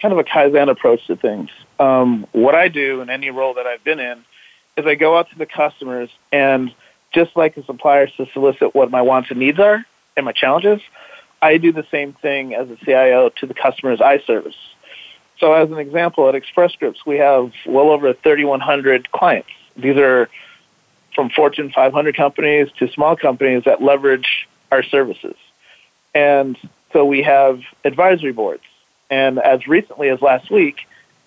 kind 0.01 0.11
of 0.11 0.19
a 0.19 0.23
Kaizen 0.23 0.69
approach 0.69 1.05
to 1.07 1.15
things. 1.15 1.49
Um, 1.79 2.27
what 2.31 2.55
I 2.55 2.67
do 2.67 3.01
in 3.01 3.09
any 3.09 3.29
role 3.29 3.55
that 3.55 3.65
I've 3.65 3.83
been 3.83 3.99
in 3.99 4.23
is 4.77 4.85
I 4.85 4.95
go 4.95 5.17
out 5.17 5.29
to 5.31 5.37
the 5.37 5.45
customers 5.45 6.09
and 6.31 6.73
just 7.13 7.35
like 7.35 7.55
the 7.55 7.63
suppliers 7.63 8.11
to 8.17 8.27
solicit 8.33 8.75
what 8.75 8.91
my 8.91 9.01
wants 9.01 9.31
and 9.31 9.39
needs 9.39 9.59
are 9.59 9.83
and 10.15 10.25
my 10.25 10.31
challenges, 10.31 10.81
I 11.41 11.57
do 11.57 11.71
the 11.71 11.85
same 11.91 12.13
thing 12.13 12.53
as 12.53 12.69
a 12.69 12.77
CIO 12.77 13.29
to 13.37 13.45
the 13.45 13.53
customers 13.53 14.01
I 14.01 14.19
service. 14.19 14.55
So 15.39 15.53
as 15.53 15.69
an 15.69 15.77
example, 15.77 16.27
at 16.27 16.35
Express 16.35 16.73
Scripts, 16.73 17.05
we 17.05 17.17
have 17.17 17.51
well 17.65 17.89
over 17.89 18.13
3,100 18.13 19.11
clients. 19.11 19.49
These 19.75 19.97
are 19.97 20.29
from 21.13 21.29
Fortune 21.29 21.71
500 21.73 22.15
companies 22.15 22.69
to 22.79 22.91
small 22.91 23.15
companies 23.15 23.63
that 23.65 23.81
leverage 23.81 24.47
our 24.71 24.83
services. 24.83 25.35
And 26.13 26.57
so 26.93 27.05
we 27.05 27.21
have 27.23 27.59
advisory 27.83 28.31
boards. 28.31 28.63
And 29.09 29.39
as 29.39 29.67
recently 29.67 30.09
as 30.09 30.21
last 30.21 30.51
week, 30.51 30.77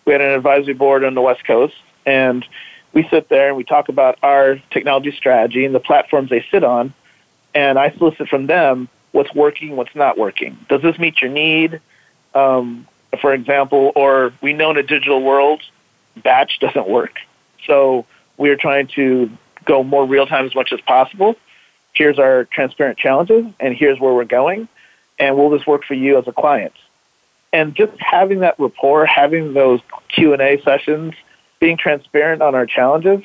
we 0.05 0.13
had 0.13 0.21
an 0.21 0.31
advisory 0.31 0.75
board 0.75 1.05
on 1.05 1.15
the 1.15 1.21
West 1.21 1.45
Coast, 1.45 1.75
and 2.05 2.45
we 2.93 3.07
sit 3.09 3.29
there 3.29 3.49
and 3.49 3.57
we 3.57 3.65
talk 3.65 3.89
about 3.89 4.19
our 4.23 4.61
technology 4.71 5.13
strategy 5.17 5.65
and 5.65 5.75
the 5.75 5.81
platforms 5.81 6.31
they 6.31 6.45
sit 6.51 6.65
on, 6.65 6.93
and 7.55 7.79
I 7.79 7.91
solicit 7.93 8.29
from 8.29 8.47
them 8.47 8.89
what's 9.13 9.35
working, 9.35 9.77
what's 9.77 9.95
not 9.95 10.19
working. 10.19 10.59
Does 10.69 10.83
this 10.83 10.99
meet 10.99 11.21
your 11.21 11.31
need? 11.31 11.81
Um, 12.35 12.87
for 13.21 13.35
example, 13.35 13.93
or 13.97 14.33
we 14.41 14.53
know 14.53 14.71
in 14.71 14.77
a 14.77 14.83
digital 14.83 15.23
world, 15.23 15.63
batch 16.17 16.59
doesn't 16.61 16.89
work. 16.89 17.17
So 17.67 18.07
we 18.37 18.51
are 18.51 18.57
trying 18.57 18.89
to 18.95 19.31
go 19.65 19.83
more 19.83 20.07
real 20.07 20.27
time 20.27 20.47
as 20.47 20.55
much 20.55 20.73
as 20.73 20.81
possible. 20.81 21.37
Here's 21.93 22.19
our 22.19 22.45
transparent 22.45 22.99
challenges, 22.99 23.47
and 23.59 23.75
here's 23.75 23.99
where 23.99 24.15
we're 24.15 24.25
going. 24.25 24.69
And 25.19 25.37
will 25.37 25.51
this 25.51 25.67
work 25.67 25.85
for 25.85 25.95
you 25.95 26.19
as 26.19 26.27
a 26.27 26.33
client? 26.33 26.73
And 27.53 27.75
just 27.75 27.93
having 27.99 28.41
that 28.41 28.59
rapport, 28.59 29.07
having 29.07 29.55
those 29.55 29.81
Q 30.09 30.33
and 30.33 30.43
A 30.43 30.63
sessions, 30.63 31.15
being 31.59 31.77
transparent 31.77 32.43
on 32.43 32.55
our 32.55 32.67
challenges, 32.67 33.23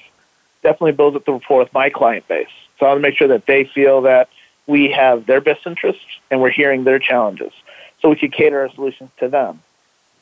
definitely 0.63 0.93
builds 0.93 1.15
up 1.15 1.25
the 1.25 1.33
rapport 1.33 1.59
with 1.59 1.73
my 1.73 1.89
client 1.89 2.27
base. 2.27 2.47
So 2.79 2.85
I 2.85 2.89
want 2.89 2.97
to 2.97 3.01
make 3.03 3.17
sure 3.17 3.27
that 3.27 3.45
they 3.45 3.65
feel 3.65 4.01
that 4.01 4.29
we 4.67 4.89
have 4.91 5.27
their 5.27 5.41
best 5.41 5.65
interests 5.67 6.03
and 6.31 6.41
we're 6.41 6.49
hearing 6.49 6.83
their 6.83 6.99
challenges, 6.99 7.53
so 8.01 8.09
we 8.09 8.15
can 8.15 8.31
cater 8.31 8.61
our 8.61 8.69
solutions 8.71 9.11
to 9.19 9.29
them. 9.29 9.61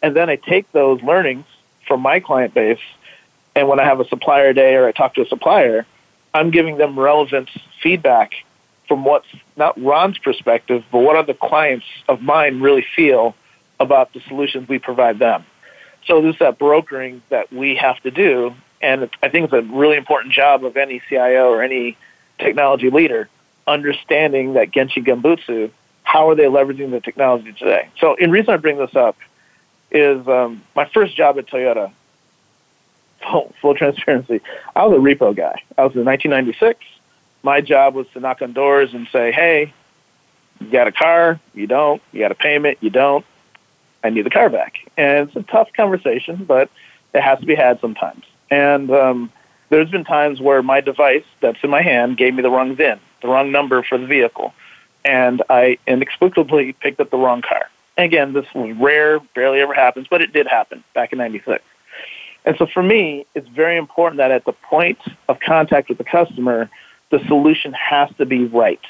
And 0.02 0.16
then 0.16 0.30
I 0.30 0.36
take 0.36 0.70
those 0.74 1.02
learnings 1.02 1.46
from 1.88 2.02
my 2.02 2.20
client 2.20 2.54
base, 2.54 2.82
and 3.56 3.70
when 3.70 3.80
I 3.80 3.86
have 3.86 4.02
a 4.02 4.08
supplier 4.08 4.52
day 4.52 4.76
or 4.76 4.86
I 4.86 4.92
talk 4.92 5.16
to 5.16 5.22
a 5.22 5.28
supplier, 5.28 5.86
I'm 6.34 6.52
giving 6.52 6.78
them 6.78 7.00
relevant 7.00 7.50
feedback 7.82 8.34
from 8.88 9.06
what's 9.06 9.28
not 9.56 9.82
Ron's 9.82 10.18
perspective, 10.18 10.84
but 10.92 11.00
what 11.00 11.16
other 11.16 11.34
clients 11.34 11.86
of 12.10 12.22
mine 12.22 12.60
really 12.60 12.86
feel 12.96 13.34
about 13.84 14.14
the 14.14 14.22
solutions 14.28 14.68
we 14.68 14.80
provide 14.80 15.20
them. 15.20 15.46
So 16.06 16.22
there's 16.22 16.40
that 16.40 16.58
brokering 16.58 17.22
that 17.30 17.52
we 17.54 17.76
have 17.76 18.00
to 18.02 18.12
do, 18.12 18.54
and 18.82 19.10
I 19.22 19.30
think 19.30 19.46
it's 19.46 19.54
a 19.54 19.62
really 19.62 19.96
important 19.96 20.34
job 20.34 20.66
of 20.66 20.76
any 20.76 21.02
CIO 21.08 21.50
or 21.50 21.64
any 21.64 21.98
technology 22.40 22.90
leader, 22.90 23.30
understanding 23.68 24.54
that 24.54 24.72
Genchi 24.72 25.06
Genbutsu, 25.06 25.72
how 26.04 26.30
are 26.30 26.36
they 26.36 26.46
leveraging 26.46 26.92
the 26.92 27.00
technology 27.00 27.54
today? 27.54 27.90
So, 28.00 28.16
in 28.16 28.32
reason 28.32 28.54
I 28.54 28.58
bring 28.58 28.78
this 28.78 28.96
up 28.96 29.16
is 29.92 30.28
um, 30.28 30.62
my 30.76 30.86
first 30.86 31.16
job 31.16 31.38
at 31.38 31.48
Toyota. 31.48 31.92
Full, 33.32 33.54
full 33.62 33.74
transparency, 33.74 34.42
I 34.76 34.86
was 34.86 34.98
a 34.98 35.00
repo 35.00 35.34
guy. 35.34 35.62
I 35.78 35.86
was 35.86 35.96
in 35.96 36.04
1996. 36.04 36.84
My 37.42 37.62
job 37.62 37.96
was 37.96 38.06
to 38.14 38.20
knock 38.20 38.42
on 38.42 38.52
doors 38.52 38.94
and 38.94 39.08
say, 39.14 39.32
"Hey, 39.32 39.74
you 40.60 40.70
got 40.70 40.88
a 40.88 40.92
car? 40.92 41.40
You 41.54 41.68
don't. 41.68 42.02
You 42.12 42.20
got 42.20 42.32
a 42.32 42.36
payment? 42.36 42.80
You 42.82 42.90
don't. 42.90 43.26
I 44.04 44.10
need 44.10 44.26
the 44.26 44.30
car 44.30 44.50
back." 44.50 44.76
And 44.98 45.28
it's 45.28 45.36
a 45.36 45.44
tough 45.44 45.70
conversation, 45.76 46.46
but 46.46 46.70
it 47.14 47.22
has 47.22 47.40
to 47.40 47.46
be 47.46 47.56
had 47.56 47.80
sometimes. 47.80 48.24
And 48.50 48.92
um, 48.92 49.32
there's 49.70 49.90
been 49.90 50.04
times 50.04 50.40
where 50.40 50.62
my 50.62 50.82
device 50.82 51.26
that's 51.42 51.58
in 51.64 51.70
my 51.70 51.82
hand 51.82 52.18
gave 52.18 52.34
me 52.36 52.42
the 52.42 52.52
wrong 52.52 52.76
VIN, 52.76 53.00
the 53.22 53.28
wrong 53.28 53.52
number 53.52 53.84
for 53.84 53.98
the 53.98 54.06
vehicle, 54.06 54.54
and 55.06 55.42
I 55.50 55.78
inexplicably 55.88 56.74
picked 56.74 57.00
up 57.00 57.10
the 57.10 57.18
wrong 57.18 57.42
car. 57.42 57.70
And 57.98 58.06
again, 58.06 58.34
this 58.34 58.46
was 58.54 58.76
rare, 58.78 59.20
barely 59.36 59.60
ever 59.62 59.74
happens, 59.74 60.08
but 60.10 60.22
it 60.22 60.34
did 60.34 60.48
happen 60.48 60.84
back 60.94 61.12
in 61.12 61.18
96. 61.18 61.64
And 62.46 62.58
so 62.58 62.66
for 62.66 62.84
me, 62.84 63.26
it's 63.36 63.48
very 63.50 63.78
important 63.78 64.18
that 64.18 64.32
at 64.32 64.46
the 64.46 64.54
point 64.54 65.00
of 65.30 65.40
contact 65.40 65.90
with 65.90 65.98
the 65.98 66.04
customer, 66.04 66.70
the 67.10 67.20
solution 67.28 67.74
has 67.74 68.10
to 68.18 68.26
be 68.26 68.46
right, 68.46 68.82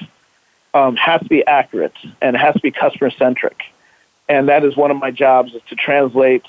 um, 0.73 0.95
has 0.95 1.21
to 1.21 1.27
be 1.27 1.45
accurate, 1.45 1.93
and 2.21 2.35
it 2.35 2.39
has 2.39 2.55
to 2.55 2.61
be 2.61 2.71
customer 2.71 3.11
centric. 3.11 3.61
And 4.29 4.49
that 4.49 4.63
is 4.63 4.75
one 4.75 4.91
of 4.91 4.97
my 4.97 5.11
jobs 5.11 5.53
is 5.53 5.61
to 5.69 5.75
translate 5.75 6.45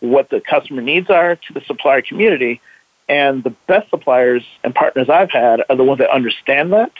what 0.00 0.30
the 0.30 0.40
customer 0.40 0.82
needs 0.82 1.10
are 1.10 1.36
to 1.36 1.52
the 1.52 1.60
supplier 1.62 2.02
community. 2.02 2.60
And 3.08 3.44
the 3.44 3.54
best 3.66 3.90
suppliers 3.90 4.44
and 4.64 4.74
partners 4.74 5.08
I've 5.08 5.30
had 5.30 5.62
are 5.68 5.76
the 5.76 5.84
ones 5.84 5.98
that 5.98 6.10
understand 6.10 6.72
that 6.72 6.92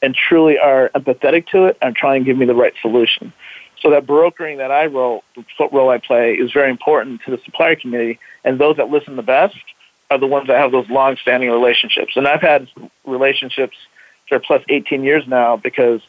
and 0.00 0.14
truly 0.14 0.58
are 0.58 0.90
empathetic 0.94 1.48
to 1.48 1.66
it 1.66 1.78
and 1.82 1.94
try 1.96 2.16
and 2.16 2.24
give 2.24 2.36
me 2.36 2.46
the 2.46 2.54
right 2.54 2.74
solution. 2.80 3.32
So 3.80 3.90
that 3.90 4.06
brokering 4.06 4.58
that 4.58 4.70
I 4.70 4.86
role, 4.86 5.24
what 5.56 5.72
role 5.72 5.90
I 5.90 5.98
play, 5.98 6.34
is 6.34 6.52
very 6.52 6.70
important 6.70 7.22
to 7.24 7.30
the 7.30 7.38
supplier 7.44 7.76
community, 7.76 8.18
and 8.44 8.58
those 8.58 8.76
that 8.76 8.90
listen 8.90 9.16
the 9.16 9.22
best 9.22 9.56
are 10.10 10.18
the 10.18 10.26
ones 10.26 10.48
that 10.48 10.60
have 10.60 10.72
those 10.72 10.88
long-standing 10.88 11.50
relationships. 11.50 12.16
And 12.16 12.26
I've 12.26 12.40
had 12.40 12.68
relationships 13.04 13.76
are 14.30 14.40
plus 14.40 14.62
18 14.68 15.04
years 15.04 15.26
now 15.26 15.56
because 15.56 16.00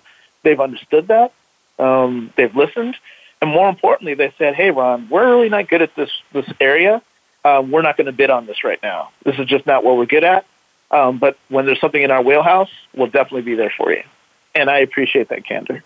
they've 0.44 0.60
understood 0.60 1.08
that, 1.08 1.32
um, 1.78 2.34
they've 2.36 2.54
listened, 2.56 2.96
and 3.42 3.50
more 3.50 3.70
importantly, 3.70 4.14
they 4.14 4.34
said, 4.38 4.56
"Hey, 4.56 4.72
Ron, 4.72 5.08
we're 5.10 5.30
really 5.30 5.50
not 5.50 5.68
good 5.68 5.82
at 5.82 5.96
this 5.96 6.12
this 6.34 6.46
area. 6.60 7.02
Um, 7.46 7.72
we're 7.72 7.82
not 7.82 7.96
going 7.96 8.08
to 8.08 8.12
bid 8.12 8.30
on 8.30 8.46
this 8.46 8.64
right 8.64 8.82
now. 8.84 9.12
This 9.24 9.40
is 9.40 9.46
just 9.46 9.66
not 9.66 9.84
what 9.84 9.98
we're 9.98 10.06
good 10.06 10.24
at. 10.24 10.46
Um, 10.92 11.20
but 11.20 11.38
when 11.50 11.66
there's 11.66 11.80
something 11.80 12.02
in 12.02 12.12
our 12.12 12.22
wheelhouse, 12.22 12.72
we'll 12.96 13.08
definitely 13.08 13.44
be 13.44 13.56
there 13.56 13.74
for 13.76 13.92
you." 13.92 14.04
And 14.56 14.70
I 14.70 14.80
appreciate 14.80 15.30
that 15.30 15.46
candor. 15.46 15.84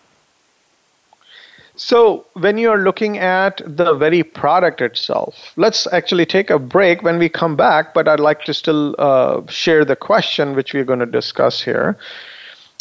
So, 1.76 2.26
when 2.34 2.60
you're 2.60 2.84
looking 2.84 3.18
at 3.18 3.62
the 3.66 3.96
very 3.96 4.22
product 4.22 4.80
itself, 4.80 5.54
let's 5.56 5.88
actually 5.92 6.26
take 6.26 6.52
a 6.52 6.60
break 6.60 7.02
when 7.02 7.18
we 7.18 7.30
come 7.30 7.56
back. 7.56 7.96
But 7.96 8.08
I'd 8.08 8.20
like 8.20 8.44
to 8.44 8.54
still 8.54 8.96
uh, 9.00 9.42
share 9.48 9.84
the 9.84 9.96
question 9.96 10.56
which 10.56 10.74
we're 10.74 10.84
going 10.84 11.00
to 11.00 11.08
discuss 11.08 11.62
here. 11.62 11.98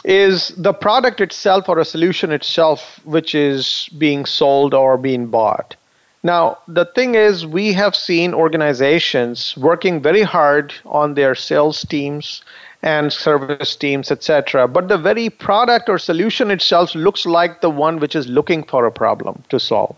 Is 0.05 0.49
the 0.57 0.73
product 0.73 1.21
itself 1.21 1.69
or 1.69 1.79
a 1.79 1.85
solution 1.85 2.33
itself 2.33 3.01
which 3.05 3.35
is 3.35 3.89
being 3.99 4.25
sold 4.25 4.75
or 4.75 4.99
being 4.99 5.27
bought? 5.27 5.77
Now, 6.25 6.59
the 6.69 6.85
thing 6.85 7.15
is, 7.15 7.47
we 7.47 7.73
have 7.73 7.97
seen 7.97 8.33
organizations 8.35 9.57
working 9.57 10.01
very 10.01 10.23
hard 10.23 10.73
on 10.87 11.15
their 11.15 11.35
sales 11.35 11.85
teams 11.85 12.43
and 12.83 13.13
service 13.13 13.77
teams, 13.77 14.11
etc. 14.11 14.67
But 14.69 14.89
the 14.89 14.99
very 14.99 15.31
product 15.31 15.89
or 15.89 15.99
solution 15.99 16.51
itself 16.51 16.95
looks 16.95 17.27
like 17.27 17.61
the 17.61 17.71
one 17.71 17.99
which 17.99 18.17
is 18.17 18.27
looking 18.29 18.65
for 18.65 18.87
a 18.87 18.93
problem 18.93 19.43
to 19.49 19.59
solve. 19.59 19.97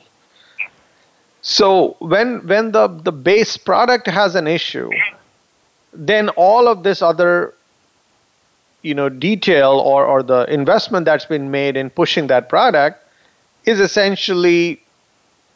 So 1.42 1.96
when 1.98 2.46
when 2.46 2.72
the, 2.72 2.88
the 2.88 3.12
base 3.12 3.56
product 3.58 4.06
has 4.06 4.34
an 4.34 4.46
issue, 4.46 4.90
then 5.92 6.30
all 6.30 6.68
of 6.68 6.82
this 6.82 7.02
other 7.02 7.54
you 8.84 8.94
know 8.94 9.08
detail 9.08 9.72
or, 9.72 10.04
or 10.06 10.22
the 10.22 10.42
investment 10.52 11.06
that's 11.06 11.24
been 11.24 11.50
made 11.50 11.76
in 11.76 11.90
pushing 11.90 12.28
that 12.28 12.48
product 12.48 13.02
is 13.64 13.80
essentially 13.80 14.80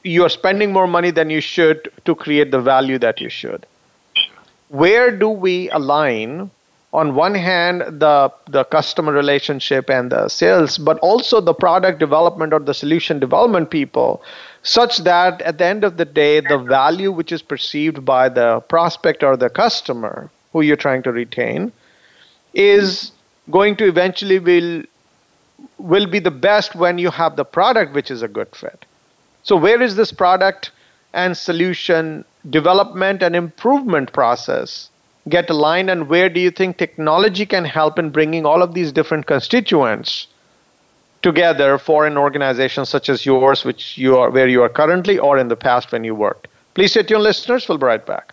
you're 0.03 0.31
spending 0.31 0.73
more 0.73 0.87
money 0.87 1.11
than 1.11 1.29
you 1.29 1.41
should 1.41 1.93
to 2.05 2.14
create 2.14 2.51
the 2.51 2.61
value 2.61 2.99
that 2.99 3.21
you 3.21 3.29
should. 3.29 3.67
Where 4.69 5.11
do 5.11 5.29
we 5.29 5.69
align 5.71 6.51
on 6.93 7.14
one 7.14 7.35
hand 7.35 7.83
the 8.01 8.33
the 8.47 8.64
customer 8.64 9.12
relationship 9.12 9.91
and 9.91 10.11
the 10.11 10.27
sales 10.29 10.79
but 10.79 10.99
also 11.01 11.38
the 11.41 11.53
product 11.53 11.99
development 11.99 12.55
or 12.55 12.61
the 12.61 12.73
solution 12.73 13.19
development 13.19 13.69
people 13.71 14.23
such 14.62 14.99
that 14.99 15.43
at 15.43 15.59
the 15.59 15.67
end 15.67 15.85
of 15.85 15.99
the 15.99 16.07
day 16.07 16.41
the 16.41 16.57
value 16.57 17.12
which 17.12 17.31
is 17.31 17.43
perceived 17.43 18.07
by 18.07 18.27
the 18.27 18.61
prospect 18.71 19.23
or 19.23 19.37
the 19.37 19.51
customer 19.51 20.31
who 20.55 20.62
you're 20.62 20.77
trying 20.77 21.03
to 21.03 21.12
retain 21.12 21.71
is 22.55 23.12
going 23.51 23.77
to 23.77 23.87
eventually 23.87 24.39
will 24.39 24.83
will 25.79 26.07
be 26.07 26.19
the 26.19 26.31
best 26.31 26.75
when 26.75 26.99
you 26.99 27.11
have 27.11 27.37
the 27.37 27.45
product 27.45 27.95
which 27.95 28.11
is 28.11 28.23
a 28.23 28.29
good 28.29 28.55
fit. 28.55 28.85
So 29.43 29.57
where 29.57 29.83
is 29.83 29.97
this 29.97 30.13
product 30.13 30.71
and 31.13 31.37
solution 31.37 32.25
development 32.51 33.23
and 33.23 33.35
improvement 33.35 34.13
process 34.13 34.91
get 35.29 35.51
aligned 35.51 35.91
and 35.91 36.09
where 36.09 36.29
do 36.29 36.41
you 36.41 36.51
think 36.51 36.77
technology 36.77 37.45
can 37.45 37.65
help 37.65 37.99
in 37.99 38.11
bringing 38.11 38.47
all 38.47 38.63
of 38.63 38.75
these 38.75 38.93
different 38.93 39.27
constituents 39.27 40.29
together 41.23 41.77
for 41.77 42.07
an 42.07 42.17
organization 42.17 42.87
such 42.87 43.09
as 43.09 43.27
yours 43.27 43.65
which 43.65 43.99
you 43.99 44.17
are 44.17 44.31
where 44.31 44.49
you 44.49 44.63
are 44.63 44.69
currently 44.69 45.19
or 45.19 45.39
in 45.39 45.49
the 45.49 45.57
past 45.57 45.91
when 45.93 46.05
you 46.05 46.15
worked? 46.15 46.49
Please 46.75 46.93
stay 46.93 47.03
tuned 47.03 47.25
listeners. 47.25 47.69
We'll 47.69 47.79
be 47.79 47.87
right 47.87 48.05
back 48.07 48.33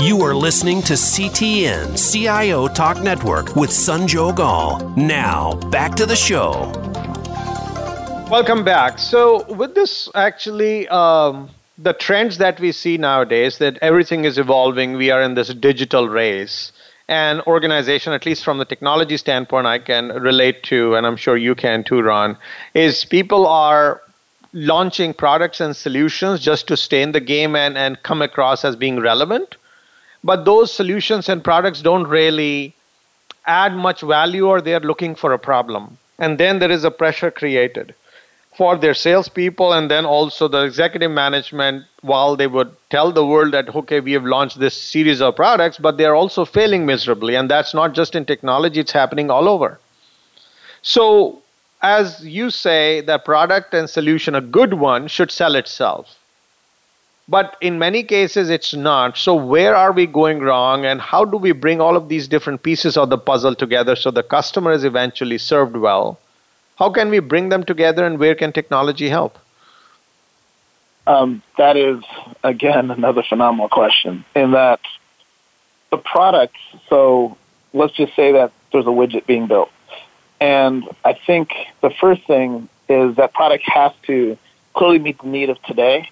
You 0.00 0.22
are 0.22 0.34
listening 0.34 0.80
to 0.84 0.94
CTN 0.94 1.94
CIO 1.94 2.68
Talk 2.68 3.02
Network 3.02 3.54
with 3.54 3.68
Sanjog 3.68 4.38
Aul. 4.38 4.88
Now, 4.96 5.56
back 5.68 5.94
to 5.96 6.06
the 6.06 6.16
show. 6.16 6.72
Welcome 8.30 8.64
back. 8.64 8.98
So, 8.98 9.44
with 9.52 9.74
this, 9.74 10.08
actually, 10.14 10.88
um, 10.88 11.50
the 11.76 11.92
trends 11.92 12.38
that 12.38 12.58
we 12.60 12.72
see 12.72 12.96
nowadays 12.96 13.58
that 13.58 13.76
everything 13.82 14.24
is 14.24 14.38
evolving, 14.38 14.94
we 14.94 15.10
are 15.10 15.20
in 15.20 15.34
this 15.34 15.52
digital 15.52 16.08
race. 16.08 16.72
And 17.06 17.42
organization, 17.42 18.14
at 18.14 18.24
least 18.24 18.42
from 18.42 18.56
the 18.56 18.64
technology 18.64 19.18
standpoint, 19.18 19.66
I 19.66 19.80
can 19.80 20.08
relate 20.08 20.62
to, 20.62 20.94
and 20.94 21.06
I'm 21.06 21.16
sure 21.16 21.36
you 21.36 21.54
can 21.54 21.84
too, 21.84 22.00
Ron, 22.00 22.38
is 22.72 23.04
people 23.04 23.46
are 23.46 24.00
launching 24.54 25.12
products 25.12 25.60
and 25.60 25.76
solutions 25.76 26.40
just 26.40 26.66
to 26.68 26.76
stay 26.78 27.02
in 27.02 27.12
the 27.12 27.20
game 27.20 27.54
and, 27.54 27.76
and 27.76 28.02
come 28.02 28.22
across 28.22 28.64
as 28.64 28.76
being 28.76 28.98
relevant 28.98 29.56
but 30.22 30.44
those 30.44 30.72
solutions 30.72 31.28
and 31.28 31.42
products 31.42 31.82
don't 31.82 32.06
really 32.06 32.74
add 33.46 33.74
much 33.74 34.02
value 34.02 34.46
or 34.46 34.60
they're 34.60 34.80
looking 34.80 35.14
for 35.14 35.32
a 35.32 35.38
problem. 35.38 35.96
And 36.18 36.38
then 36.38 36.58
there 36.58 36.70
is 36.70 36.84
a 36.84 36.90
pressure 36.90 37.30
created 37.30 37.94
for 38.56 38.76
their 38.76 38.92
salespeople 38.92 39.72
and 39.72 39.90
then 39.90 40.04
also 40.04 40.46
the 40.46 40.64
executive 40.64 41.10
management 41.10 41.84
while 42.02 42.36
they 42.36 42.46
would 42.46 42.70
tell 42.90 43.10
the 43.10 43.24
world 43.24 43.54
that, 43.54 43.74
okay, 43.74 44.00
we 44.00 44.12
have 44.12 44.24
launched 44.24 44.58
this 44.58 44.76
series 44.76 45.22
of 45.22 45.36
products, 45.36 45.78
but 45.78 45.96
they're 45.96 46.14
also 46.14 46.44
failing 46.44 46.84
miserably. 46.84 47.36
And 47.36 47.50
that's 47.50 47.72
not 47.72 47.94
just 47.94 48.14
in 48.14 48.26
technology, 48.26 48.80
it's 48.80 48.92
happening 48.92 49.30
all 49.30 49.48
over. 49.48 49.78
So, 50.82 51.40
as 51.80 52.26
you 52.26 52.50
say, 52.50 53.00
the 53.00 53.18
product 53.18 53.72
and 53.72 53.88
solution, 53.88 54.34
a 54.34 54.40
good 54.42 54.74
one, 54.74 55.08
should 55.08 55.30
sell 55.30 55.54
itself 55.54 56.19
but 57.28 57.56
in 57.60 57.78
many 57.78 58.02
cases 58.02 58.50
it's 58.50 58.74
not. 58.74 59.16
So 59.16 59.34
where 59.34 59.74
are 59.74 59.92
we 59.92 60.06
going 60.06 60.40
wrong 60.40 60.84
and 60.84 61.00
how 61.00 61.24
do 61.24 61.36
we 61.36 61.52
bring 61.52 61.80
all 61.80 61.96
of 61.96 62.08
these 62.08 62.26
different 62.26 62.62
pieces 62.62 62.96
of 62.96 63.08
the 63.08 63.18
puzzle 63.18 63.54
together 63.54 63.94
so 63.94 64.10
the 64.10 64.22
customer 64.22 64.72
is 64.72 64.84
eventually 64.84 65.38
served 65.38 65.76
well? 65.76 66.18
How 66.76 66.90
can 66.90 67.08
we 67.10 67.20
bring 67.20 67.50
them 67.50 67.62
together 67.62 68.04
and 68.04 68.18
where 68.18 68.34
can 68.34 68.52
technology 68.52 69.08
help? 69.08 69.38
Um, 71.06 71.42
that 71.56 71.76
is 71.76 72.02
again 72.42 72.90
another 72.90 73.22
phenomenal 73.22 73.68
question 73.68 74.24
in 74.34 74.52
that 74.52 74.80
the 75.90 75.98
product 75.98 76.56
so 76.88 77.36
let's 77.72 77.94
just 77.94 78.14
say 78.14 78.32
that 78.32 78.52
there's 78.72 78.86
a 78.86 78.90
widget 78.90 79.26
being 79.26 79.46
built. 79.46 79.70
And 80.40 80.84
i 81.04 81.12
think 81.12 81.52
the 81.80 81.90
first 81.90 82.26
thing 82.26 82.68
is 82.88 83.16
that 83.16 83.34
product 83.34 83.64
has 83.66 83.92
to 84.06 84.36
clearly 84.74 84.98
meet 84.98 85.18
the 85.20 85.28
need 85.28 85.50
of 85.50 85.62
today 85.62 86.10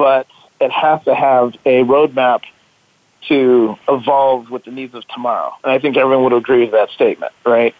but 0.00 0.26
it 0.62 0.70
has 0.70 1.04
to 1.04 1.14
have 1.14 1.54
a 1.66 1.84
roadmap 1.84 2.40
to 3.28 3.76
evolve 3.86 4.50
with 4.50 4.64
the 4.64 4.70
needs 4.70 4.94
of 4.94 5.06
tomorrow. 5.08 5.52
And 5.62 5.70
I 5.70 5.78
think 5.78 5.98
everyone 5.98 6.24
would 6.24 6.32
agree 6.32 6.62
with 6.62 6.70
that 6.70 6.88
statement, 6.88 7.34
right? 7.44 7.74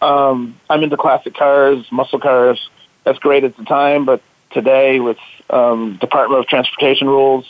Um, 0.00 0.58
I'm 0.70 0.82
into 0.82 0.96
classic 0.96 1.34
cars, 1.34 1.84
muscle 1.92 2.18
cars. 2.18 2.70
That's 3.04 3.18
great 3.18 3.44
at 3.44 3.58
the 3.58 3.64
time, 3.64 4.06
but 4.06 4.22
today 4.52 5.00
with 5.00 5.18
um, 5.50 5.98
Department 6.00 6.40
of 6.40 6.46
Transportation 6.46 7.08
rules, 7.08 7.44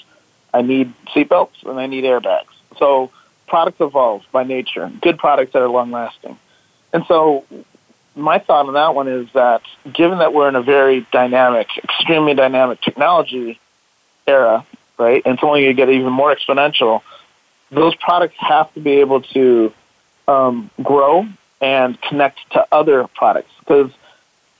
I 0.52 0.62
need 0.62 0.92
seatbelts 1.14 1.62
and 1.64 1.78
I 1.78 1.86
need 1.86 2.02
airbags. 2.02 2.50
So 2.80 3.12
products 3.46 3.80
evolve 3.80 4.24
by 4.32 4.42
nature, 4.42 4.90
good 5.00 5.18
products 5.18 5.52
that 5.52 5.62
are 5.62 5.68
long 5.68 5.92
lasting. 5.92 6.36
And 6.92 7.04
so 7.06 7.44
my 8.16 8.40
thought 8.40 8.66
on 8.66 8.74
that 8.74 8.96
one 8.96 9.06
is 9.06 9.28
that 9.34 9.62
given 9.94 10.18
that 10.18 10.34
we're 10.34 10.48
in 10.48 10.56
a 10.56 10.62
very 10.62 11.06
dynamic, 11.12 11.68
extremely 11.84 12.34
dynamic 12.34 12.80
technology 12.80 13.60
era, 14.26 14.64
right? 14.98 15.22
And 15.24 15.34
it's 15.34 15.42
only 15.42 15.62
going 15.62 15.76
to 15.76 15.82
get 15.82 15.90
even 15.90 16.12
more 16.12 16.34
exponential. 16.34 17.02
Those 17.70 17.94
products 17.96 18.36
have 18.38 18.72
to 18.74 18.80
be 18.80 19.00
able 19.00 19.22
to 19.22 19.72
um, 20.28 20.70
grow 20.82 21.26
and 21.60 22.00
connect 22.02 22.38
to 22.52 22.66
other 22.70 23.06
products. 23.08 23.50
Because 23.60 23.90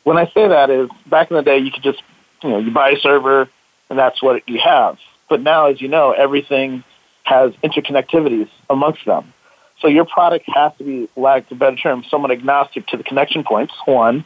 when 0.05 0.17
I 0.17 0.27
say 0.27 0.49
that 0.49 0.71
is 0.71 0.89
back 1.07 1.31
in 1.31 1.37
the 1.37 1.43
day, 1.43 1.59
you 1.59 1.71
could 1.71 1.83
just 1.83 2.03
you 2.43 2.51
know 2.51 2.59
you 2.59 2.71
buy 2.71 2.91
a 2.91 2.99
server 2.99 3.49
and 3.91 3.99
that's 3.99 4.23
what 4.23 4.49
you 4.49 4.61
have. 4.61 4.99
But 5.29 5.41
now, 5.41 5.67
as 5.67 5.81
you 5.81 5.89
know, 5.89 6.13
everything 6.13 6.85
has 7.25 7.53
interconnectivities 7.57 8.49
amongst 8.71 9.05
them. 9.05 9.33
So 9.81 9.89
your 9.89 10.05
product 10.05 10.47
has 10.55 10.73
to 10.79 10.85
be, 10.85 11.09
like 11.17 11.51
a 11.51 11.55
better 11.55 11.77
term, 11.77 12.05
somewhat 12.05 12.31
agnostic 12.31 12.87
to 12.89 12.97
the 12.97 13.03
connection 13.03 13.45
points. 13.45 13.75
One, 13.85 14.25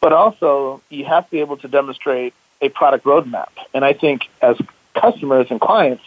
but 0.00 0.12
also 0.12 0.82
you 0.88 1.04
have 1.04 1.26
to 1.26 1.30
be 1.30 1.40
able 1.40 1.56
to 1.58 1.68
demonstrate 1.68 2.34
a 2.62 2.68
product 2.70 3.04
roadmap. 3.04 3.50
And 3.74 3.84
I 3.84 3.92
think 3.92 4.22
as 4.40 4.56
customers 4.94 5.48
and 5.50 5.60
clients, 5.60 6.04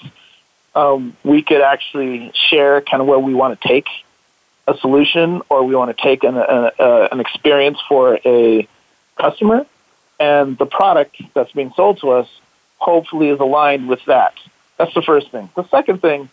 um, 0.73 1.15
we 1.23 1.41
could 1.41 1.61
actually 1.61 2.31
share 2.49 2.81
kind 2.81 3.01
of 3.01 3.07
where 3.07 3.19
we 3.19 3.33
want 3.33 3.59
to 3.59 3.67
take 3.67 3.87
a 4.67 4.75
solution 4.77 5.41
or 5.49 5.63
we 5.63 5.75
want 5.75 5.95
to 5.95 6.03
take 6.03 6.23
an, 6.23 6.35
a, 6.35 6.71
a, 6.79 7.07
an 7.11 7.19
experience 7.19 7.79
for 7.87 8.19
a 8.25 8.67
customer, 9.15 9.65
and 10.19 10.57
the 10.57 10.65
product 10.65 11.21
that's 11.33 11.51
being 11.51 11.71
sold 11.75 11.99
to 11.99 12.09
us 12.11 12.27
hopefully 12.77 13.29
is 13.29 13.39
aligned 13.39 13.87
with 13.87 14.03
that. 14.05 14.33
That's 14.77 14.93
the 14.93 15.01
first 15.01 15.31
thing. 15.31 15.49
The 15.55 15.67
second 15.69 16.01
thing, 16.01 16.29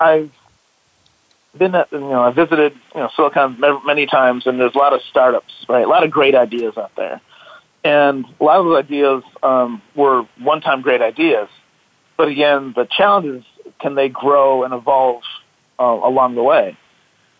I've 0.00 0.32
been 1.56 1.74
at, 1.74 1.92
you 1.92 2.00
know, 2.00 2.22
I 2.22 2.30
visited, 2.30 2.74
you 2.94 3.00
know, 3.00 3.10
Silicon 3.14 3.60
many 3.84 4.06
times, 4.06 4.46
and 4.46 4.58
there's 4.58 4.74
a 4.74 4.78
lot 4.78 4.92
of 4.92 5.02
startups, 5.02 5.52
right? 5.68 5.84
A 5.84 5.88
lot 5.88 6.02
of 6.02 6.10
great 6.10 6.34
ideas 6.34 6.76
out 6.78 6.94
there. 6.96 7.20
And 7.84 8.24
a 8.40 8.44
lot 8.44 8.60
of 8.60 8.64
those 8.64 8.78
ideas 8.78 9.22
um, 9.42 9.82
were 9.94 10.26
one-time 10.38 10.80
great 10.80 11.02
ideas, 11.02 11.48
but 12.16 12.28
again, 12.28 12.72
the 12.74 12.86
challenge 12.90 13.26
is 13.26 13.44
can 13.78 13.94
they 13.94 14.08
grow 14.08 14.64
and 14.64 14.72
evolve 14.72 15.22
uh, 15.78 15.82
along 15.82 16.34
the 16.34 16.42
way? 16.42 16.78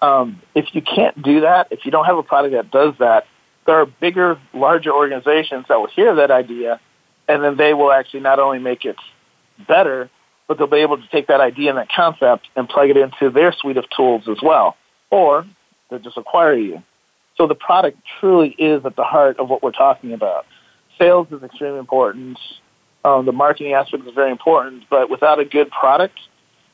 Um, 0.03 0.43
if 0.55 0.67
you 0.75 0.83
can't 0.83 1.21
do 1.23 1.41
that, 1.43 1.69
if 1.71 1.87
you 1.87 1.91
don't 1.91 2.05
have 2.05 2.19
a 2.19 2.23
product 2.23 2.55
that 2.55 2.71
does 2.71 2.95
that, 2.99 3.27
there 3.67 3.77
are 3.77 3.87
bigger, 3.87 4.39
larger 4.53 4.93
organizations 4.93 5.65
that 5.69 5.79
will 5.79 5.89
hear 5.89 6.15
that 6.17 6.31
idea, 6.31 6.79
and 7.27 7.43
then 7.43 7.57
they 7.57 7.73
will 7.73 7.91
actually 7.91 8.21
not 8.21 8.39
only 8.39 8.59
make 8.59 8.85
it 8.85 8.97
better, 9.67 10.11
but 10.47 10.59
they'll 10.59 10.67
be 10.67 10.79
able 10.79 10.99
to 10.99 11.09
take 11.09 11.29
that 11.29 11.41
idea 11.41 11.71
and 11.71 11.79
that 11.79 11.89
concept 11.89 12.49
and 12.55 12.69
plug 12.69 12.91
it 12.91 12.99
into 12.99 13.31
their 13.31 13.53
suite 13.53 13.79
of 13.79 13.85
tools 13.97 14.25
as 14.29 14.39
well, 14.43 14.77
or 15.11 15.47
they'll 15.89 16.01
just 16.01 16.19
acquire 16.19 16.55
you. 16.55 16.83
So 17.37 17.47
the 17.47 17.55
product 17.55 17.99
truly 18.21 18.51
is 18.59 18.85
at 18.85 18.97
the 18.97 19.05
heart 19.05 19.39
of 19.39 19.49
what 19.49 19.63
we're 19.63 19.73
talking 19.73 20.13
about. 20.13 20.47
Sales 20.99 21.27
is 21.33 21.43
extremely 21.43 21.79
important. 21.79 22.39
Um, 23.05 23.27
the 23.27 23.33
marketing 23.33 23.73
aspect 23.73 24.07
is 24.07 24.15
very 24.15 24.31
important, 24.31 24.85
but 24.89 25.11
without 25.11 25.41
a 25.41 25.45
good 25.45 25.71
product, 25.71 26.19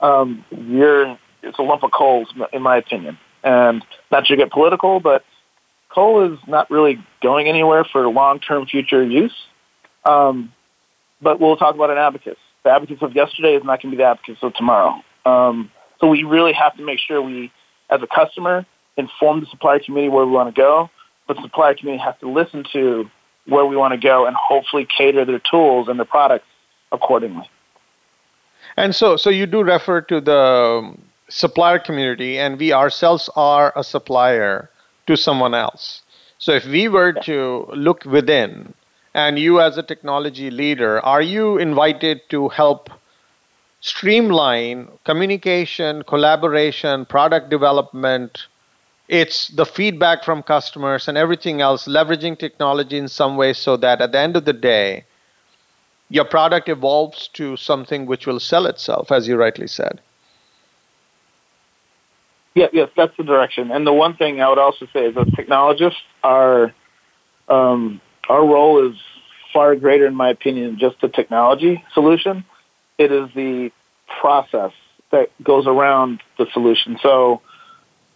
um, 0.01 0.45
you're 0.51 1.19
it's 1.43 1.59
a 1.59 1.63
lump 1.63 1.83
of 1.83 1.91
coal, 1.91 2.27
in 2.53 2.63
my 2.63 2.77
opinion. 2.77 3.19
And 3.43 3.83
not 4.11 4.27
to 4.27 4.37
get 4.37 4.51
political, 4.51 5.01
but 5.01 5.25
coal 5.89 6.33
is 6.33 6.39
not 6.47 6.71
really 6.71 7.03
going 7.23 7.49
anywhere 7.49 7.85
for 7.85 8.07
long-term 8.09 8.67
future 8.67 9.03
use. 9.03 9.35
Um, 10.05 10.53
but 11.23 11.41
we'll 11.41 11.57
talk 11.57 11.75
about 11.75 11.91
an 11.91 11.99
abacus. 11.99 12.37
The 12.65 12.71
abacus 12.71 12.99
of 13.01 13.15
yesterday 13.15 13.55
is 13.55 13.65
not 13.65 13.83
going 13.83 13.91
to 13.91 13.97
be 13.97 14.03
the 14.03 14.09
abacus 14.09 14.37
of 14.43 14.55
tomorrow. 14.55 15.03
Um, 15.25 15.71
so 16.01 16.09
we 16.09 16.25
really 16.25 16.53
have 16.53 16.77
to 16.77 16.85
make 16.85 16.99
sure 16.99 17.21
we, 17.23 17.51
as 17.89 18.01
a 18.03 18.07
customer, 18.07 18.67
inform 19.01 19.41
the 19.41 19.47
supplier 19.47 19.81
community 19.81 20.09
where 20.09 20.25
we 20.25 20.33
want 20.33 20.55
to 20.55 20.61
go. 20.61 20.91
But 21.27 21.37
the 21.37 21.43
supplier 21.43 21.75
community 21.75 22.03
has 22.05 22.15
to 22.21 22.31
listen 22.31 22.65
to 22.73 23.11
where 23.47 23.67
we 23.67 23.77
want 23.77 23.93
to 23.93 23.99
go 23.99 24.27
and 24.27 24.37
hopefully 24.37 24.87
cater 24.87 25.25
their 25.25 25.41
tools 25.41 25.89
and 25.89 25.99
their 25.99 26.07
products 26.07 26.47
accordingly. 26.93 27.49
And 28.77 28.95
so, 28.95 29.17
so 29.17 29.31
you 29.31 29.47
do 29.47 29.63
refer 29.63 30.01
to 30.03 30.21
the 30.21 30.95
supplier 31.29 31.79
community, 31.79 32.39
and 32.39 32.59
we 32.59 32.73
ourselves 32.73 33.31
are 33.37 33.73
a 33.77 33.85
supplier 33.85 34.71
to 35.07 35.17
someone 35.17 35.55
else. 35.55 36.03
So, 36.39 36.53
if 36.53 36.67
we 36.67 36.89
were 36.89 37.13
to 37.13 37.67
look 37.75 38.05
within, 38.05 38.75
and 39.15 39.39
you 39.39 39.61
as 39.61 39.77
a 39.77 39.83
technology 39.83 40.51
leader, 40.51 41.01
are 41.05 41.23
you 41.23 41.59
invited 41.59 42.23
to 42.31 42.49
help 42.49 42.91
streamline 43.81 44.89
communication, 45.05 46.03
collaboration, 46.05 47.05
product 47.07 47.51
development? 47.51 48.47
It's 49.11 49.49
the 49.49 49.67
feedback 49.67 50.23
from 50.23 50.45
customers 50.45 51.09
and 51.09 51.19
everything 51.19 51.61
else, 51.61 51.89
leveraging 51.89 52.39
technology 52.39 52.97
in 52.97 53.09
some 53.09 53.37
way 53.37 53.53
so 53.53 53.77
that 53.77 54.01
at 54.01 54.13
the 54.13 54.21
end 54.21 54.37
of 54.37 54.45
the 54.45 54.53
day, 54.53 55.05
your 56.11 56.25
product 56.25 56.69
evolves 56.69 57.27
to 57.33 57.57
something 57.57 58.07
which 58.07 58.29
will 58.29 58.39
sell 58.39 58.67
itself, 58.67 59.11
as 59.11 59.27
you 59.27 59.37
rightly 59.37 59.67
said. 59.67 60.01
Yeah, 62.55 62.69
yes, 62.73 62.89
that's 62.97 63.17
the 63.17 63.25
direction. 63.25 63.73
And 63.73 63.85
the 63.85 63.93
one 63.93 64.17
thing 64.17 64.41
I 64.41 64.49
would 64.49 64.59
also 64.59 64.87
say 64.93 65.07
is, 65.07 65.17
as 65.17 65.27
technologists, 65.35 66.01
our 66.23 66.73
um, 67.49 68.01
our 68.29 68.47
role 68.47 68.89
is 68.89 68.97
far 69.53 69.75
greater, 69.75 70.07
in 70.07 70.15
my 70.15 70.31
opinion, 70.31 70.79
just 70.79 71.03
a 71.03 71.09
technology 71.09 71.83
solution. 71.95 72.45
It 72.97 73.11
is 73.11 73.29
the 73.35 73.73
process 74.21 74.71
that 75.11 75.31
goes 75.43 75.67
around 75.67 76.23
the 76.39 76.47
solution. 76.53 76.97
So, 77.03 77.43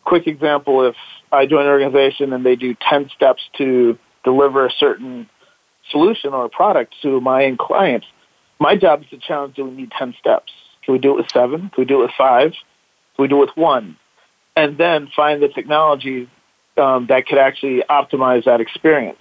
quick 0.04 0.26
example: 0.26 0.86
if 0.86 0.96
I 1.32 1.46
join 1.46 1.62
an 1.62 1.68
organization 1.68 2.32
and 2.32 2.44
they 2.44 2.56
do 2.56 2.74
ten 2.88 3.10
steps 3.14 3.42
to 3.58 3.98
deliver 4.24 4.66
a 4.66 4.70
certain 4.70 5.28
solution 5.90 6.32
or 6.32 6.48
product 6.48 6.94
to 7.02 7.20
my 7.20 7.44
end 7.44 7.58
clients, 7.58 8.06
my 8.58 8.76
job 8.76 9.02
is 9.02 9.08
to 9.10 9.18
challenge: 9.18 9.56
Do 9.56 9.64
we 9.64 9.72
need 9.72 9.90
ten 9.90 10.14
steps? 10.18 10.52
Can 10.84 10.92
we 10.92 10.98
do 10.98 11.12
it 11.12 11.16
with 11.16 11.30
seven? 11.32 11.70
Can 11.74 11.82
we 11.82 11.84
do 11.84 12.00
it 12.00 12.02
with 12.02 12.12
five? 12.16 12.50
Can 12.50 13.22
we 13.22 13.28
do 13.28 13.36
it 13.42 13.46
with 13.46 13.56
one? 13.56 13.96
And 14.56 14.78
then 14.78 15.08
find 15.16 15.42
the 15.42 15.48
technology 15.48 16.28
um, 16.76 17.06
that 17.08 17.26
could 17.26 17.38
actually 17.38 17.82
optimize 17.88 18.44
that 18.44 18.60
experience. 18.60 19.20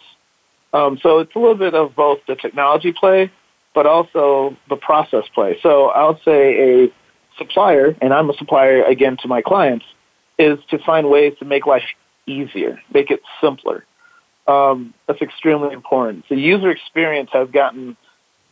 Um, 0.73 0.99
so 1.01 1.19
it's 1.19 1.35
a 1.35 1.39
little 1.39 1.55
bit 1.55 1.73
of 1.75 1.95
both 1.95 2.19
the 2.27 2.35
technology 2.35 2.91
play, 2.91 3.31
but 3.75 3.85
also 3.85 4.57
the 4.69 4.75
process 4.75 5.23
play. 5.33 5.59
So 5.61 5.87
I 5.87 6.07
would 6.07 6.19
say 6.25 6.83
a 6.83 6.93
supplier, 7.37 7.95
and 8.01 8.13
I'm 8.13 8.29
a 8.29 8.33
supplier 8.33 8.83
again 8.83 9.17
to 9.21 9.27
my 9.27 9.41
clients, 9.41 9.85
is 10.37 10.59
to 10.69 10.79
find 10.79 11.09
ways 11.09 11.33
to 11.39 11.45
make 11.45 11.65
life 11.65 11.83
easier, 12.25 12.79
make 12.93 13.11
it 13.11 13.21
simpler. 13.41 13.85
Um, 14.47 14.93
that's 15.07 15.21
extremely 15.21 15.73
important. 15.73 16.25
The 16.29 16.35
user 16.35 16.69
experience 16.69 17.29
has 17.33 17.49
gotten 17.49 17.95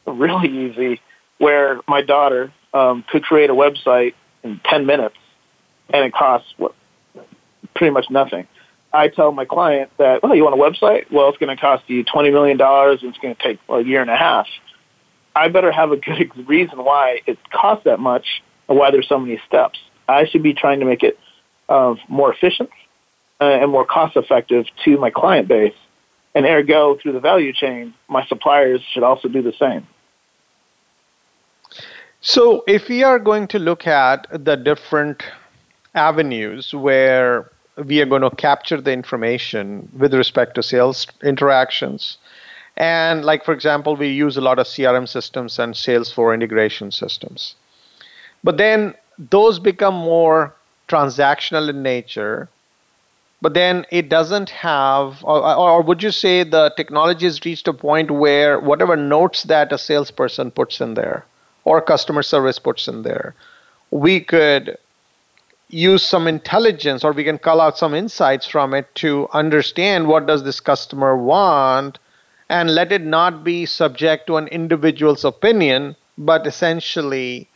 really 0.06 0.68
easy 0.68 1.02
where 1.38 1.82
my 1.88 2.02
daughter 2.02 2.54
um, 2.74 3.04
could 3.10 3.24
create 3.24 3.50
a 3.50 3.54
website 3.54 4.14
in 4.44 4.62
10 4.66 4.86
minutes 4.86 5.16
and 5.94 6.06
it 6.06 6.14
costs 6.14 6.54
what, 6.58 6.74
pretty 7.76 7.92
much 7.92 8.06
nothing. 8.10 8.48
I 8.94 9.08
tell 9.08 9.32
my 9.32 9.46
client 9.46 9.90
that, 9.98 10.22
well, 10.22 10.36
you 10.36 10.44
want 10.44 10.56
a 10.56 10.58
website? 10.86 11.12
Well, 11.12 11.30
it's 11.30 11.38
going 11.38 11.56
to 11.56 11.60
cost 11.60 11.84
you 11.88 12.04
$20 12.04 12.32
million 12.32 12.60
and 12.60 13.04
it's 13.04 13.18
going 13.18 13.36
to 13.36 13.44
take 13.44 13.60
well, 13.68 13.80
a 13.80 13.84
year 13.84 14.02
and 14.02 14.10
a 14.10 14.16
half. 14.16 14.48
I 15.36 15.48
better 15.48 15.72
have 15.72 15.92
a 15.92 15.98
good 15.98 16.32
reason 16.48 16.84
why 16.84 17.22
it 17.26 17.38
costs 17.52 17.86
that 17.86 18.00
much 18.00 18.26
and 18.68 18.78
why 18.78 18.92
there's 18.92 19.08
so 19.08 19.18
many 19.18 19.42
steps. 19.48 19.80
I 20.08 20.26
should 20.28 20.44
be 20.44 20.54
trying 20.54 20.80
to 20.82 20.86
make 20.86 21.04
it 21.04 21.18
uh, 21.72 21.96
more 22.08 22.34
efficient 22.34 22.70
uh, 23.40 23.46
and 23.62 23.72
more 23.72 23.86
cost 23.86 24.16
effective 24.16 24.66
to 24.84 24.98
my 24.98 25.10
client 25.10 25.48
base. 25.48 25.80
And 26.34 26.46
ergo, 26.46 26.98
through 27.02 27.14
the 27.14 27.20
value 27.20 27.54
chain, 27.54 27.94
my 28.08 28.26
suppliers 28.28 28.82
should 28.92 29.04
also 29.04 29.28
do 29.28 29.42
the 29.42 29.54
same. 29.60 29.86
So, 32.22 32.64
if 32.68 32.88
we 32.88 33.04
are 33.04 33.20
going 33.20 33.48
to 33.48 33.60
look 33.60 33.88
at 33.88 34.28
the 34.32 34.56
different 34.56 35.24
avenues 35.94 36.74
where 36.74 37.52
we 37.86 38.02
are 38.02 38.06
going 38.06 38.22
to 38.22 38.30
capture 38.32 38.80
the 38.80 38.92
information 38.92 39.90
with 39.98 40.14
respect 40.14 40.56
to 40.56 40.64
sales 40.64 41.08
interactions. 41.24 42.18
And, 42.78 43.26
like, 43.26 43.44
for 43.44 43.54
example, 43.54 43.96
we 43.96 44.10
use 44.10 44.38
a 44.38 44.42
lot 44.42 44.60
of 44.60 44.68
CRM 44.68 45.08
systems 45.08 45.60
and 45.60 45.74
Salesforce 45.74 46.34
integration 46.34 46.92
systems. 46.92 47.56
But 48.44 48.58
then 48.58 48.96
those 49.18 49.60
become 49.60 49.94
more 49.94 50.56
transactional 50.92 51.70
in 51.70 51.82
nature. 51.82 52.50
But 53.42 53.56
then 53.56 53.86
it 53.90 54.10
doesn't 54.10 54.52
have, 54.52 55.24
or, 55.24 55.42
or 55.44 55.82
would 55.82 56.04
you 56.04 56.12
say 56.12 56.44
the 56.44 56.72
technology 56.78 57.26
has 57.26 57.44
reached 57.44 57.68
a 57.68 57.74
point 57.74 58.12
where 58.12 58.60
whatever 58.60 58.96
notes 58.96 59.44
that 59.44 59.72
a 59.72 59.78
salesperson 59.78 60.52
puts 60.52 60.80
in 60.80 60.94
there 60.94 61.26
or 61.64 61.82
customer 61.82 62.22
service 62.22 62.60
puts 62.60 62.88
in 62.88 63.02
there, 63.02 63.34
we 63.90 64.20
could 64.20 64.78
use 65.70 66.04
some 66.04 66.28
intelligence 66.28 67.04
or 67.04 67.14
we 67.14 67.24
can 67.24 67.38
call 67.38 67.62
out 67.62 67.78
some 67.78 67.96
insights 67.96 68.46
from 68.46 68.74
it 68.74 68.94
to 68.96 69.28
understand 69.34 70.08
what 70.08 70.28
does 70.28 70.44
this 70.44 70.60
customer 70.60 71.16
want 71.16 71.98
and 72.50 72.76
let 72.76 72.92
it 72.92 73.02
not 73.02 73.44
be 73.44 73.66
subject 73.66 74.28
to 74.28 74.36
an 74.36 74.48
individual's 74.50 75.24
opinion 75.24 75.96
but 76.18 76.46
essentially 76.46 77.48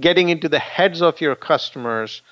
getting 0.00 0.30
into 0.30 0.48
the 0.48 0.58
heads 0.58 1.02
of 1.02 1.20
your 1.20 1.36
customers 1.36 2.22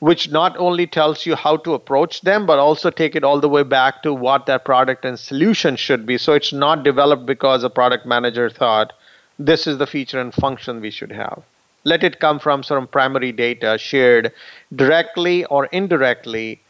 which 0.00 0.30
not 0.30 0.56
only 0.58 0.86
tells 0.86 1.26
you 1.26 1.34
how 1.34 1.56
to 1.56 1.74
approach 1.74 2.20
them 2.22 2.46
but 2.46 2.58
also 2.58 2.90
take 2.90 3.16
it 3.16 3.24
all 3.24 3.40
the 3.40 3.48
way 3.48 3.62
back 3.62 4.02
to 4.02 4.14
what 4.14 4.46
that 4.46 4.64
product 4.64 5.04
and 5.04 5.18
solution 5.18 5.76
should 5.76 6.06
be 6.06 6.16
so 6.16 6.32
it's 6.32 6.52
not 6.52 6.82
developed 6.82 7.26
because 7.26 7.64
a 7.64 7.70
product 7.70 8.06
manager 8.06 8.48
thought 8.48 8.92
this 9.38 9.66
is 9.66 9.78
the 9.78 9.86
feature 9.86 10.20
and 10.20 10.34
function 10.34 10.80
we 10.80 10.90
should 10.90 11.12
have 11.12 11.42
let 11.84 12.04
it 12.04 12.20
come 12.20 12.38
from 12.38 12.62
some 12.62 12.86
primary 12.86 13.32
data 13.32 13.76
shared 13.78 14.32
directly 14.74 15.44
or 15.46 15.66
indirectly 15.66 16.60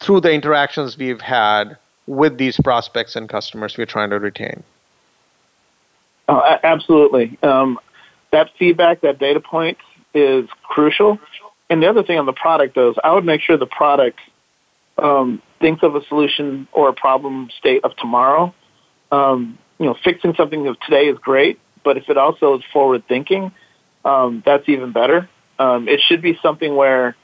through 0.00 0.20
the 0.20 0.32
interactions 0.32 0.98
we've 0.98 1.20
had 1.20 1.76
with 2.06 2.36
these 2.36 2.58
prospects 2.60 3.16
and 3.16 3.28
customers 3.28 3.78
we're 3.78 3.86
trying 3.86 4.10
to 4.10 4.18
retain. 4.18 4.62
Oh, 6.28 6.58
absolutely. 6.62 7.38
Um, 7.42 7.78
that 8.32 8.50
feedback, 8.58 9.00
that 9.02 9.18
data 9.18 9.40
point 9.40 9.78
is 10.14 10.48
crucial. 10.62 11.18
And 11.70 11.82
the 11.82 11.88
other 11.88 12.02
thing 12.02 12.18
on 12.18 12.26
the 12.26 12.32
product 12.32 12.76
is 12.76 12.94
I 13.02 13.12
would 13.12 13.24
make 13.24 13.40
sure 13.40 13.56
the 13.56 13.66
product 13.66 14.18
um, 14.98 15.42
thinks 15.60 15.82
of 15.82 15.94
a 15.94 16.04
solution 16.06 16.68
or 16.72 16.88
a 16.88 16.92
problem 16.92 17.48
state 17.58 17.84
of 17.84 17.96
tomorrow. 17.96 18.54
Um, 19.10 19.58
you 19.78 19.86
know, 19.86 19.96
fixing 20.04 20.34
something 20.34 20.66
of 20.66 20.78
today 20.80 21.06
is 21.06 21.18
great, 21.18 21.58
but 21.82 21.96
if 21.96 22.08
it 22.08 22.16
also 22.16 22.58
is 22.58 22.64
forward 22.72 23.04
thinking, 23.08 23.52
um, 24.04 24.42
that's 24.44 24.68
even 24.68 24.92
better. 24.92 25.28
Um, 25.58 25.88
it 25.88 26.00
should 26.06 26.22
be 26.22 26.38
something 26.42 26.74
where, 26.76 27.16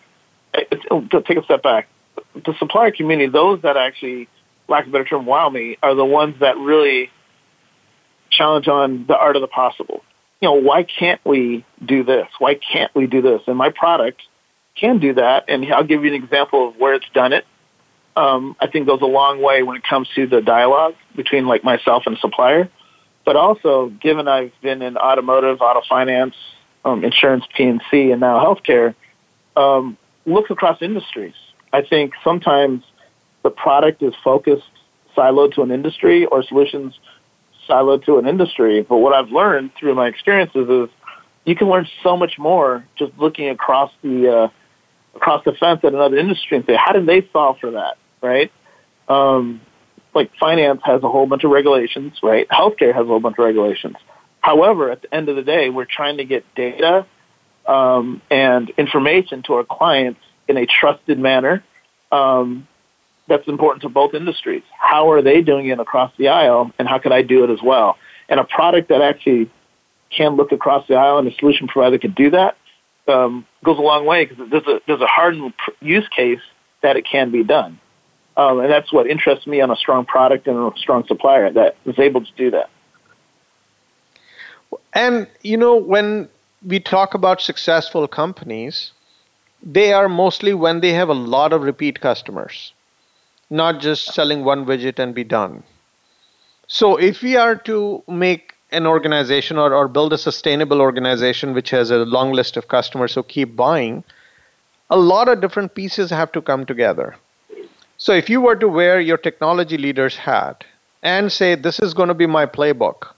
to 0.54 1.22
take 1.26 1.36
a 1.36 1.44
step 1.44 1.62
back, 1.62 1.88
the 2.34 2.54
supplier 2.58 2.90
community, 2.90 3.30
those 3.30 3.62
that 3.62 3.76
actually, 3.76 4.28
lack 4.68 4.84
of 4.84 4.90
a 4.90 4.92
better 4.92 5.04
term, 5.04 5.26
wow 5.26 5.48
me, 5.48 5.76
are 5.82 5.94
the 5.94 6.04
ones 6.04 6.36
that 6.40 6.56
really 6.56 7.10
challenge 8.30 8.68
on 8.68 9.06
the 9.06 9.16
art 9.16 9.36
of 9.36 9.42
the 9.42 9.48
possible. 9.48 10.02
You 10.40 10.48
know, 10.48 10.54
why 10.54 10.84
can't 10.84 11.20
we 11.24 11.64
do 11.84 12.02
this? 12.02 12.26
Why 12.38 12.54
can't 12.54 12.94
we 12.94 13.06
do 13.06 13.20
this? 13.20 13.42
And 13.46 13.56
my 13.56 13.70
product 13.70 14.22
can 14.74 14.98
do 14.98 15.14
that. 15.14 15.44
And 15.48 15.72
I'll 15.72 15.84
give 15.84 16.04
you 16.04 16.14
an 16.14 16.22
example 16.22 16.68
of 16.68 16.76
where 16.76 16.94
it's 16.94 17.08
done 17.12 17.32
it. 17.32 17.44
Um, 18.16 18.56
I 18.58 18.66
think 18.66 18.86
goes 18.86 19.02
a 19.02 19.06
long 19.06 19.40
way 19.42 19.62
when 19.62 19.76
it 19.76 19.82
comes 19.88 20.08
to 20.16 20.26
the 20.26 20.40
dialogue 20.40 20.94
between 21.14 21.46
like 21.46 21.62
myself 21.62 22.04
and 22.06 22.18
supplier. 22.18 22.68
But 23.24 23.36
also, 23.36 23.88
given 24.00 24.28
I've 24.28 24.52
been 24.62 24.82
in 24.82 24.96
automotive, 24.96 25.60
auto 25.60 25.82
finance, 25.88 26.34
um, 26.84 27.04
insurance, 27.04 27.44
P&C, 27.54 28.10
and 28.10 28.20
now 28.20 28.42
healthcare, 28.42 28.94
um, 29.56 29.98
looks 30.24 30.50
across 30.50 30.80
industries. 30.80 31.34
I 31.72 31.82
think 31.82 32.14
sometimes 32.24 32.82
the 33.42 33.50
product 33.50 34.02
is 34.02 34.14
focused 34.24 34.64
siloed 35.16 35.54
to 35.54 35.62
an 35.62 35.70
industry 35.70 36.24
or 36.26 36.42
solutions 36.42 36.98
siloed 37.70 38.04
to 38.06 38.18
an 38.18 38.26
industry. 38.26 38.82
But 38.82 38.98
what 38.98 39.14
I've 39.14 39.30
learned 39.30 39.70
through 39.78 39.94
my 39.94 40.08
experiences 40.08 40.68
is 40.68 40.88
you 41.44 41.54
can 41.54 41.68
learn 41.68 41.86
so 42.02 42.16
much 42.16 42.38
more 42.38 42.84
just 42.98 43.12
looking 43.18 43.48
across 43.48 43.90
the 44.02 44.28
uh, 44.28 44.48
across 45.14 45.44
the 45.44 45.52
fence 45.52 45.80
at 45.82 45.92
another 45.92 46.16
industry 46.16 46.56
and 46.56 46.66
say, 46.66 46.76
how 46.76 46.92
did 46.92 47.06
they 47.06 47.26
solve 47.32 47.58
for 47.60 47.72
that, 47.72 47.96
right? 48.22 48.52
Um, 49.08 49.60
like 50.14 50.30
finance 50.38 50.80
has 50.84 51.02
a 51.02 51.08
whole 51.08 51.26
bunch 51.26 51.44
of 51.44 51.50
regulations, 51.50 52.18
right? 52.22 52.48
Healthcare 52.48 52.94
has 52.94 53.04
a 53.04 53.08
whole 53.08 53.20
bunch 53.20 53.38
of 53.38 53.44
regulations. 53.44 53.96
However, 54.40 54.90
at 54.90 55.02
the 55.02 55.14
end 55.14 55.28
of 55.28 55.36
the 55.36 55.42
day, 55.42 55.70
we're 55.70 55.84
trying 55.84 56.16
to 56.18 56.24
get 56.24 56.44
data 56.54 57.06
um, 57.66 58.22
and 58.30 58.70
information 58.70 59.42
to 59.44 59.54
our 59.54 59.64
clients 59.64 60.20
in 60.48 60.56
a 60.56 60.66
trusted 60.66 61.18
manner. 61.18 61.62
Um, 62.10 62.66
that's 63.30 63.48
important 63.48 63.80
to 63.82 63.88
both 63.88 64.12
industries. 64.12 64.62
How 64.78 65.10
are 65.10 65.22
they 65.22 65.40
doing 65.40 65.68
it 65.68 65.80
across 65.80 66.12
the 66.18 66.28
aisle, 66.28 66.70
and 66.78 66.86
how 66.86 66.98
can 66.98 67.12
I 67.12 67.22
do 67.22 67.44
it 67.44 67.50
as 67.50 67.62
well? 67.62 67.96
And 68.28 68.38
a 68.38 68.44
product 68.44 68.90
that 68.90 69.00
actually 69.00 69.50
can 70.10 70.36
look 70.36 70.52
across 70.52 70.86
the 70.88 70.96
aisle 70.96 71.18
and 71.18 71.26
a 71.26 71.34
solution 71.36 71.66
provider 71.68 71.96
can 71.96 72.12
do 72.12 72.30
that 72.30 72.56
um, 73.10 73.46
goes 73.64 73.78
a 73.78 73.82
long 73.82 74.06
way 74.06 74.24
because 74.24 74.50
there's 74.50 74.66
a 74.66 74.80
there's 74.86 75.00
a 75.00 75.06
hardened 75.06 75.52
use 75.80 76.08
case 76.08 76.40
that 76.82 76.96
it 76.96 77.06
can 77.06 77.30
be 77.30 77.44
done. 77.44 77.78
Um, 78.36 78.60
and 78.60 78.70
that's 78.70 78.92
what 78.92 79.06
interests 79.06 79.46
me 79.46 79.60
on 79.60 79.70
a 79.70 79.76
strong 79.76 80.06
product 80.06 80.46
and 80.46 80.56
a 80.56 80.78
strong 80.78 81.06
supplier 81.06 81.52
that 81.52 81.76
is 81.84 81.98
able 81.98 82.24
to 82.24 82.32
do 82.36 82.50
that. 82.52 82.70
And, 84.94 85.26
you 85.42 85.56
know, 85.56 85.76
when 85.76 86.28
we 86.64 86.80
talk 86.80 87.12
about 87.14 87.40
successful 87.40 88.08
companies, 88.08 88.92
they 89.62 89.92
are 89.92 90.08
mostly 90.08 90.54
when 90.54 90.80
they 90.80 90.92
have 90.92 91.08
a 91.08 91.14
lot 91.14 91.52
of 91.52 91.62
repeat 91.62 92.00
customers, 92.00 92.72
not 93.50 93.80
just 93.80 94.14
selling 94.14 94.44
one 94.44 94.64
widget 94.64 94.98
and 94.98 95.14
be 95.14 95.24
done. 95.24 95.62
So, 96.68 96.96
if 96.96 97.20
we 97.20 97.36
are 97.36 97.56
to 97.56 98.02
make 98.06 98.54
an 98.70 98.86
organization 98.86 99.58
or, 99.58 99.74
or 99.74 99.88
build 99.88 100.12
a 100.12 100.18
sustainable 100.18 100.80
organization 100.80 101.52
which 101.52 101.70
has 101.70 101.90
a 101.90 101.98
long 101.98 102.32
list 102.32 102.56
of 102.56 102.68
customers 102.68 103.14
who 103.14 103.24
keep 103.24 103.56
buying, 103.56 104.04
a 104.88 104.96
lot 104.96 105.28
of 105.28 105.40
different 105.40 105.74
pieces 105.74 106.10
have 106.10 106.30
to 106.32 106.40
come 106.40 106.64
together. 106.64 107.16
So, 107.98 108.12
if 108.12 108.30
you 108.30 108.40
were 108.40 108.56
to 108.56 108.68
wear 108.68 109.00
your 109.00 109.18
technology 109.18 109.76
leader's 109.76 110.16
hat 110.16 110.64
and 111.02 111.32
say, 111.32 111.56
This 111.56 111.80
is 111.80 111.92
going 111.92 112.08
to 112.08 112.14
be 112.14 112.26
my 112.26 112.46
playbook 112.46 113.08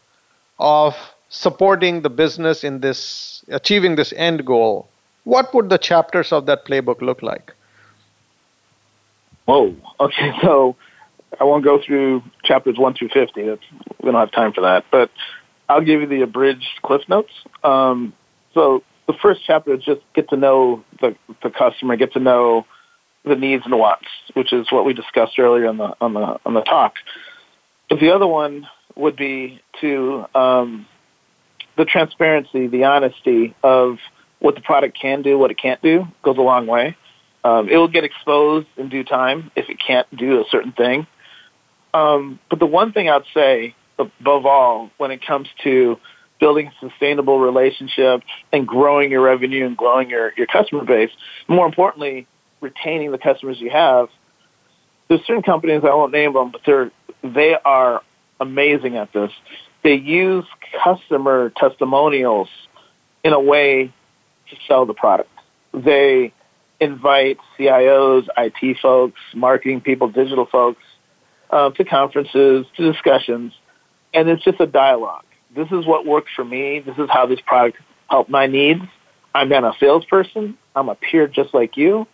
of 0.59 0.97
supporting 1.29 2.03
the 2.03 2.11
business 2.11 2.65
in 2.65 2.81
this, 2.81 3.45
achieving 3.49 3.97
this 3.97 4.13
end 4.17 4.47
goal, 4.47 4.89
what 5.25 5.53
would 5.55 5.69
the 5.69 5.79
chapters 5.79 6.33
of 6.33 6.47
that 6.47 6.65
playbook 6.65 7.01
look 7.01 7.23
like? 7.23 7.53
Whoa. 9.47 9.77
Okay, 10.01 10.33
so 10.43 10.75
I 11.39 11.45
won't 11.45 11.65
go 11.65 11.81
through 11.85 12.25
chapters 12.45 12.77
1 12.77 12.95
through 12.95 13.11
50. 13.11 13.47
That's, 13.47 13.63
we 14.03 14.11
don't 14.11 14.19
have 14.19 14.33
time 14.33 14.53
for 14.53 14.63
that. 14.63 14.85
But 14.91 15.11
I'll 15.69 15.85
give 15.85 16.01
you 16.01 16.09
the 16.09 16.23
abridged 16.23 16.81
cliff 16.83 17.03
notes. 17.09 17.33
Um, 17.63 18.13
so 18.53 18.83
the 19.07 19.15
first 19.23 19.43
chapter 19.47 19.75
is 19.75 19.85
just 19.85 20.01
get 20.15 20.29
to 20.31 20.37
know 20.37 20.85
the, 21.01 21.15
the 21.43 21.51
customer, 21.51 21.97
get 21.97 22.15
to 22.15 22.21
know 22.21 22.67
the 23.25 23.37
needs 23.37 23.65
and 23.65 23.79
wants, 23.79 24.09
which 24.35 24.53
is 24.53 24.67
what 24.71 24.85
we 24.85 24.93
discussed 24.93 25.39
earlier 25.39 25.69
on 25.69 25.77
the 25.77 25.95
on 26.01 26.15
the 26.15 26.39
on 26.45 26.55
the 26.55 26.63
talk. 26.63 26.95
But 27.89 28.01
the 28.01 28.13
other 28.15 28.27
one 28.27 28.67
would 28.97 29.17
be 29.17 29.61
to 29.81 30.25
um, 30.35 30.87
the 31.77 31.85
transparency, 31.85 32.67
the 32.67 32.85
honesty 32.85 33.55
of 33.63 33.99
what 34.41 34.55
the 34.55 34.61
product 34.61 34.99
can 35.01 35.23
do, 35.23 35.39
what 35.39 35.51
it 35.51 35.59
can't 35.59 35.81
do, 35.83 36.07
goes 36.23 36.37
a 36.37 36.43
long 36.43 36.67
way. 36.67 36.97
Um, 37.45 37.69
it 37.69 37.77
will 37.77 37.89
get 37.89 38.05
exposed 38.05 38.69
in 38.77 38.89
due 38.89 39.05
time 39.05 39.51
if 39.57 39.69
it 39.69 39.79
can't 39.85 40.07
do 40.17 40.41
a 40.41 40.45
certain 40.51 40.73
thing. 40.73 41.07
Um, 41.93 42.39
but 42.49 42.59
the 42.59 42.67
one 42.67 42.93
thing 42.93 43.11
I'd 43.11 43.25
say, 43.35 43.75
above 43.99 44.47
all, 44.47 44.91
when 44.97 45.11
it 45.11 45.25
comes 45.27 45.49
to 45.65 45.99
building 46.41 46.69
a 46.69 46.89
sustainable 46.89 47.39
relationships 47.39 48.25
and 48.53 48.67
growing 48.67 49.11
your 49.11 49.23
revenue 49.23 49.67
and 49.67 49.77
growing 49.77 50.11
your, 50.11 50.33
your 50.37 50.47
customer 50.47 50.85
base, 50.85 51.11
more 51.49 51.67
importantly, 51.67 52.27
retaining 52.61 53.13
the 53.13 53.19
customers 53.19 53.61
you 53.61 53.71
have, 53.71 54.09
there's 55.09 55.21
certain 55.27 55.43
companies, 55.43 55.83
I 55.85 55.95
won't 55.95 56.13
name 56.13 56.33
them, 56.33 56.51
but 56.51 56.63
they're, 56.65 56.91
they 57.23 57.55
are 57.65 58.03
amazing 58.41 58.97
at 58.97 59.13
this. 59.13 59.31
They 59.85 59.95
use 59.95 60.45
customer 60.83 61.53
testimonials 61.57 62.49
in 63.23 63.33
a 63.33 63.41
way 63.41 63.93
to 64.51 64.57
sell 64.67 64.87
the 64.87 64.95
product. 64.95 65.31
They 65.75 66.33
invite 66.83 67.39
CIOs, 67.59 68.27
IT 68.37 68.79
folks, 68.83 69.21
marketing 69.35 69.81
people, 69.81 70.09
digital 70.09 70.47
folks 70.47 70.83
uh, 71.51 71.71
to 71.71 71.85
conferences, 71.85 72.67
to 72.77 72.93
discussions, 72.93 73.53
and 74.13 74.29
it's 74.29 74.43
just 74.43 74.61
a 74.61 74.67
dialogue. 74.67 75.25
This 75.55 75.69
is 75.71 75.87
what 75.87 76.05
works 76.07 76.31
for 76.35 76.45
me. 76.45 76.81
This 76.81 76.97
is 76.99 77.09
how 77.09 77.27
this 77.27 77.41
product 77.47 77.79
helped 78.11 78.31
my 78.31 78.47
needs. 78.47 78.83
I'm 79.35 79.49
not 79.49 79.65
a 79.65 79.73
salesperson. 79.79 80.59
I'm 80.75 80.89
a 80.89 80.95
peer 80.97 81.29
just 81.29 81.55
like 81.55 81.77
you, 81.77 82.07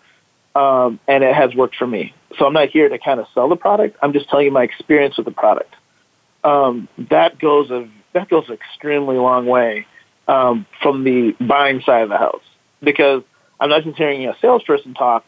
um, 0.54 1.00
and 1.08 1.24
it 1.24 1.34
has 1.34 1.54
worked 1.54 1.76
for 1.76 1.86
me. 1.86 2.14
So 2.38 2.46
I'm 2.46 2.52
not 2.52 2.68
here 2.68 2.88
to 2.88 2.98
kind 2.98 3.20
of 3.20 3.26
sell 3.32 3.48
the 3.48 3.56
product. 3.56 3.96
I'm 4.02 4.12
just 4.12 4.28
telling 4.28 4.46
you 4.46 4.52
my 4.52 4.64
experience 4.64 5.16
with 5.16 5.24
the 5.24 5.32
product. 5.32 5.74
Um, 6.44 6.88
that 7.10 7.38
goes 7.38 7.70
a 7.70 7.88
that 8.12 8.28
goes 8.28 8.44
an 8.48 8.54
extremely 8.54 9.16
long 9.16 9.46
way 9.46 9.86
um, 10.26 10.66
from 10.82 11.04
the 11.04 11.34
buying 11.40 11.80
side 11.80 12.02
of 12.02 12.10
the 12.10 12.16
house 12.16 12.42
because 12.82 13.22
I'm 13.60 13.70
not 13.70 13.84
just 13.84 13.96
hearing 13.96 14.26
a 14.26 14.36
salesperson 14.40 14.94
talk. 14.94 15.24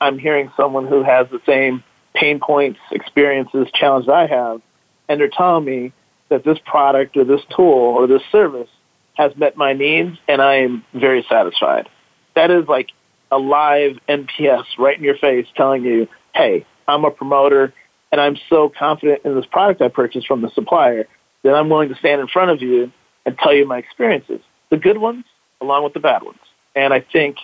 I'm 0.00 0.18
hearing 0.18 0.50
someone 0.56 0.86
who 0.86 1.02
has 1.02 1.28
the 1.30 1.40
same 1.46 1.82
pain 2.14 2.40
points, 2.40 2.78
experiences, 2.90 3.68
challenges 3.74 4.08
I 4.08 4.26
have, 4.26 4.60
and 5.08 5.20
they're 5.20 5.28
telling 5.28 5.64
me 5.64 5.92
that 6.28 6.44
this 6.44 6.58
product 6.64 7.16
or 7.16 7.24
this 7.24 7.40
tool 7.54 7.66
or 7.66 8.06
this 8.06 8.22
service 8.30 8.68
has 9.14 9.34
met 9.36 9.56
my 9.56 9.72
needs 9.72 10.16
and 10.28 10.40
I 10.40 10.56
am 10.56 10.84
very 10.94 11.24
satisfied. 11.28 11.88
That 12.34 12.50
is 12.50 12.68
like 12.68 12.90
a 13.30 13.38
live 13.38 13.98
NPS 14.08 14.64
right 14.78 14.96
in 14.96 15.02
your 15.02 15.16
face 15.16 15.46
telling 15.56 15.84
you, 15.84 16.08
hey, 16.34 16.66
I'm 16.86 17.04
a 17.04 17.10
promoter 17.10 17.74
and 18.12 18.20
I'm 18.20 18.36
so 18.48 18.72
confident 18.76 19.22
in 19.24 19.34
this 19.34 19.46
product 19.46 19.82
I 19.82 19.88
purchased 19.88 20.26
from 20.26 20.42
the 20.42 20.50
supplier 20.50 21.06
that 21.42 21.54
I'm 21.54 21.68
willing 21.68 21.88
to 21.88 21.96
stand 21.96 22.20
in 22.20 22.28
front 22.28 22.50
of 22.50 22.62
you 22.62 22.92
and 23.26 23.36
tell 23.38 23.54
you 23.54 23.66
my 23.66 23.78
experiences, 23.78 24.40
the 24.70 24.76
good 24.76 24.98
ones 24.98 25.24
along 25.60 25.84
with 25.84 25.94
the 25.94 26.00
bad 26.00 26.22
ones. 26.22 26.38
And 26.74 26.94
I 26.94 27.00
think 27.00 27.36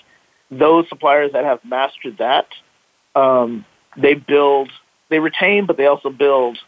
those 0.59 0.89
suppliers 0.89 1.33
that 1.33 1.45
have 1.45 1.65
mastered 1.65 2.19
that, 2.19 2.47
um, 3.15 3.65
they 3.97 4.15
build, 4.15 4.71
they 5.09 5.19
retain, 5.19 5.67
but 5.67 5.77
they 5.77 5.87
also 5.87 6.11
build 6.11 6.59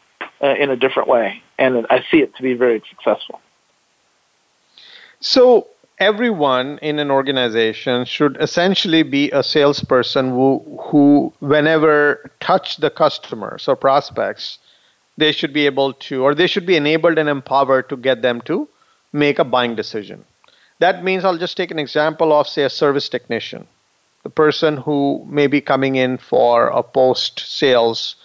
uh, 0.42 0.54
in 0.58 0.70
a 0.70 0.76
different 0.76 1.08
way. 1.08 1.42
And 1.58 1.86
I 1.90 2.04
see 2.10 2.18
it 2.18 2.34
to 2.36 2.42
be 2.42 2.54
very 2.54 2.82
successful. 2.88 3.40
So, 5.20 5.68
everyone 5.98 6.78
in 6.82 6.98
an 6.98 7.10
organization 7.10 8.04
should 8.04 8.36
essentially 8.40 9.02
be 9.02 9.30
a 9.30 9.42
salesperson 9.42 10.30
who, 10.30 10.62
who 10.90 11.32
whenever 11.40 12.30
touch 12.40 12.76
the 12.76 12.90
customers 12.90 13.66
or 13.66 13.76
prospects, 13.76 14.58
they 15.16 15.32
should 15.32 15.52
be 15.52 15.64
able 15.64 15.94
to, 15.94 16.22
or 16.22 16.34
they 16.34 16.46
should 16.46 16.66
be 16.66 16.76
enabled 16.76 17.18
and 17.18 17.28
empowered 17.28 17.88
to 17.88 17.96
get 17.96 18.20
them 18.20 18.40
to 18.42 18.68
make 19.12 19.38
a 19.38 19.44
buying 19.44 19.74
decision. 19.74 20.24
That 20.78 21.02
means 21.02 21.24
I'll 21.24 21.38
just 21.38 21.56
take 21.56 21.70
an 21.70 21.78
example 21.78 22.32
of, 22.38 22.46
say, 22.46 22.64
a 22.64 22.70
service 22.70 23.08
technician, 23.08 23.66
the 24.26 24.30
person 24.30 24.76
who 24.76 25.24
may 25.28 25.46
be 25.46 25.60
coming 25.60 25.94
in 25.94 26.18
for 26.18 26.66
a 26.66 26.82
post 26.82 27.38
sales 27.38 28.16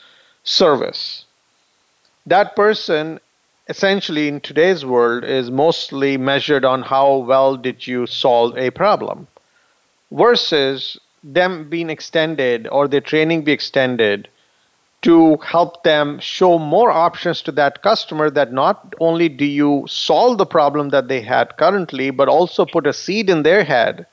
service. 0.44 1.26
That 2.26 2.56
person, 2.56 3.20
essentially, 3.70 4.28
in 4.28 4.42
today's 4.42 4.84
world, 4.84 5.24
is 5.24 5.52
mostly 5.52 6.18
measured 6.18 6.66
on 6.66 6.82
how 6.82 7.18
well 7.18 7.56
did 7.56 7.86
you 7.86 8.08
solve 8.08 8.58
a 8.58 8.72
problem 8.72 9.28
versus 10.12 11.00
them 11.24 11.70
being 11.70 11.92
extended 11.92 12.68
or 12.72 12.88
their 12.88 13.08
training 13.12 13.44
be 13.44 13.52
extended 13.52 14.28
to 15.04 15.38
help 15.46 15.84
them 15.84 16.18
show 16.18 16.58
more 16.58 16.90
options 16.90 17.44
to 17.44 17.52
that 17.52 17.84
customer 17.84 18.32
that 18.32 18.52
not 18.52 18.96
only 19.00 19.30
do 19.30 19.46
you 19.46 19.86
solve 19.88 20.40
the 20.40 20.48
problem 20.58 20.90
that 20.90 21.10
they 21.10 21.22
had 21.22 21.56
currently, 21.58 22.10
but 22.10 22.28
also 22.28 22.66
put 22.66 22.88
a 22.88 22.94
seed 22.94 23.30
in 23.30 23.44
their 23.44 23.64
head 23.64 24.08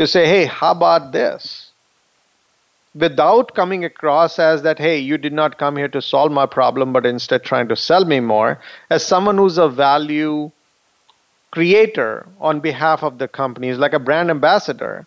to 0.00 0.06
say, 0.06 0.26
hey, 0.26 0.46
how 0.46 0.70
about 0.70 1.12
this? 1.12 1.72
Without 2.94 3.54
coming 3.54 3.84
across 3.84 4.38
as 4.38 4.62
that, 4.62 4.78
hey, 4.78 4.98
you 4.98 5.18
did 5.18 5.32
not 5.32 5.58
come 5.58 5.76
here 5.76 5.88
to 5.88 6.00
solve 6.00 6.32
my 6.32 6.46
problem, 6.46 6.92
but 6.92 7.04
instead 7.04 7.44
trying 7.44 7.68
to 7.68 7.76
sell 7.76 8.06
me 8.06 8.18
more, 8.18 8.58
as 8.88 9.04
someone 9.04 9.36
who's 9.36 9.58
a 9.58 9.68
value 9.68 10.50
creator 11.50 12.26
on 12.40 12.60
behalf 12.60 13.02
of 13.02 13.18
the 13.18 13.28
company, 13.28 13.68
is 13.68 13.78
like 13.78 13.92
a 13.92 13.98
brand 13.98 14.30
ambassador 14.30 15.06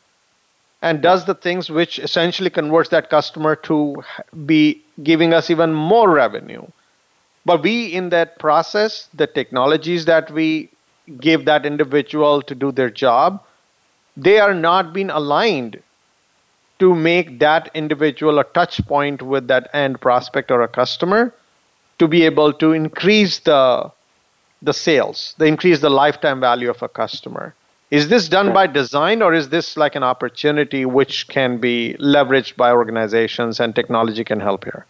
and 0.84 1.02
does 1.02 1.26
the 1.26 1.34
things 1.34 1.72
which 1.72 1.98
essentially 1.98 2.52
converts 2.52 2.90
that 2.90 3.10
customer 3.10 3.56
to 3.56 4.04
be 4.46 4.80
giving 5.02 5.34
us 5.34 5.50
even 5.50 5.74
more 5.74 6.12
revenue. 6.12 6.66
But 7.46 7.64
we, 7.64 7.88
in 7.88 8.10
that 8.10 8.38
process, 8.38 9.10
the 9.14 9.26
technologies 9.26 10.06
that 10.06 10.30
we 10.30 10.70
give 11.20 11.46
that 11.46 11.66
individual 11.66 12.44
to 12.44 12.54
do 12.54 12.72
their 12.72 12.92
job, 12.92 13.42
they 14.16 14.40
are 14.40 14.54
not 14.54 14.94
being 14.94 15.10
aligned 15.10 15.82
to 16.80 16.94
make 16.94 17.40
that 17.40 17.70
individual 17.74 18.40
a 18.40 18.44
touch 18.44 18.86
point 18.88 19.22
with 19.22 19.48
that 19.48 19.70
end 19.74 20.02
prospect 20.02 20.52
or 20.52 20.62
a 20.62 20.68
customer 20.68 21.34
to 22.00 22.08
be 22.08 22.24
able 22.24 22.52
to 22.54 22.74
increase 22.74 23.40
the 23.40 23.92
the 24.64 24.74
sales, 24.74 25.36
they 25.38 25.50
increase 25.50 25.82
the 25.82 25.90
lifetime 25.90 26.40
value 26.40 26.70
of 26.70 26.82
a 26.82 26.88
customer. 26.88 27.54
Is 27.92 28.08
this 28.08 28.30
done 28.30 28.54
by 28.54 28.66
design 28.66 29.22
or 29.22 29.34
is 29.34 29.50
this 29.50 29.78
like 29.78 29.96
an 29.96 30.04
opportunity 30.04 30.86
which 30.86 31.28
can 31.28 31.58
be 31.58 31.96
leveraged 32.00 32.56
by 32.56 32.72
organizations 32.72 33.60
and 33.60 33.76
technology 33.76 34.24
can 34.24 34.40
help 34.40 34.64
here? 34.64 34.86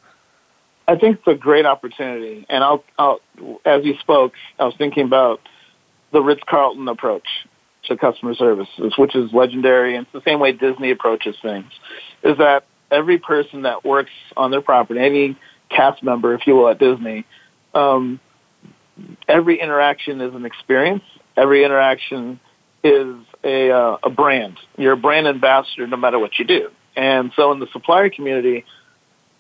I 0.88 0.96
think 0.96 1.18
it's 1.18 1.28
a 1.28 1.34
great 1.34 1.66
opportunity. 1.66 2.46
And 2.50 2.64
I'll, 2.64 2.84
I'll 3.00 3.20
as 3.66 3.84
you 3.84 3.98
spoke, 3.98 4.34
I 4.60 4.66
was 4.66 4.76
thinking 4.78 5.06
about 5.06 5.42
the 6.12 6.22
Ritz 6.22 6.44
Carlton 6.48 6.88
approach 6.88 7.28
to 7.86 7.98
customer 7.98 8.34
services, 8.34 8.94
which 8.98 9.16
is 9.16 9.32
legendary. 9.34 9.96
And 9.96 10.06
it's 10.06 10.14
the 10.14 10.30
same 10.30 10.40
way 10.40 10.52
Disney 10.52 10.92
approaches 10.92 11.36
things, 11.42 11.72
is 12.24 12.38
that 12.38 12.66
every 12.92 13.18
person 13.18 13.64
that 13.64 13.84
works 13.84 14.12
on 14.38 14.52
their 14.52 14.62
property, 14.62 15.00
any 15.00 15.38
cast 15.70 16.04
member, 16.04 16.34
if 16.34 16.46
you 16.48 16.56
will, 16.56 16.70
at 16.70 16.80
Disney, 16.80 17.26
um, 17.74 18.20
every 19.28 19.60
interaction 19.60 20.22
is 20.22 20.34
an 20.34 20.46
experience. 20.46 21.04
Every 21.36 21.64
interaction 21.64 22.40
is 22.84 23.16
a, 23.44 23.72
uh, 23.72 23.98
a 24.04 24.10
brand. 24.10 24.60
You're 24.78 24.94
a 24.94 24.98
brand 24.98 25.28
ambassador 25.28 25.88
no 25.88 25.98
matter 25.98 26.20
what 26.20 26.38
you 26.38 26.46
do. 26.46 26.70
And 26.96 27.32
so 27.36 27.52
in 27.52 27.60
the 27.60 27.68
supplier 27.74 28.10
community, 28.10 28.66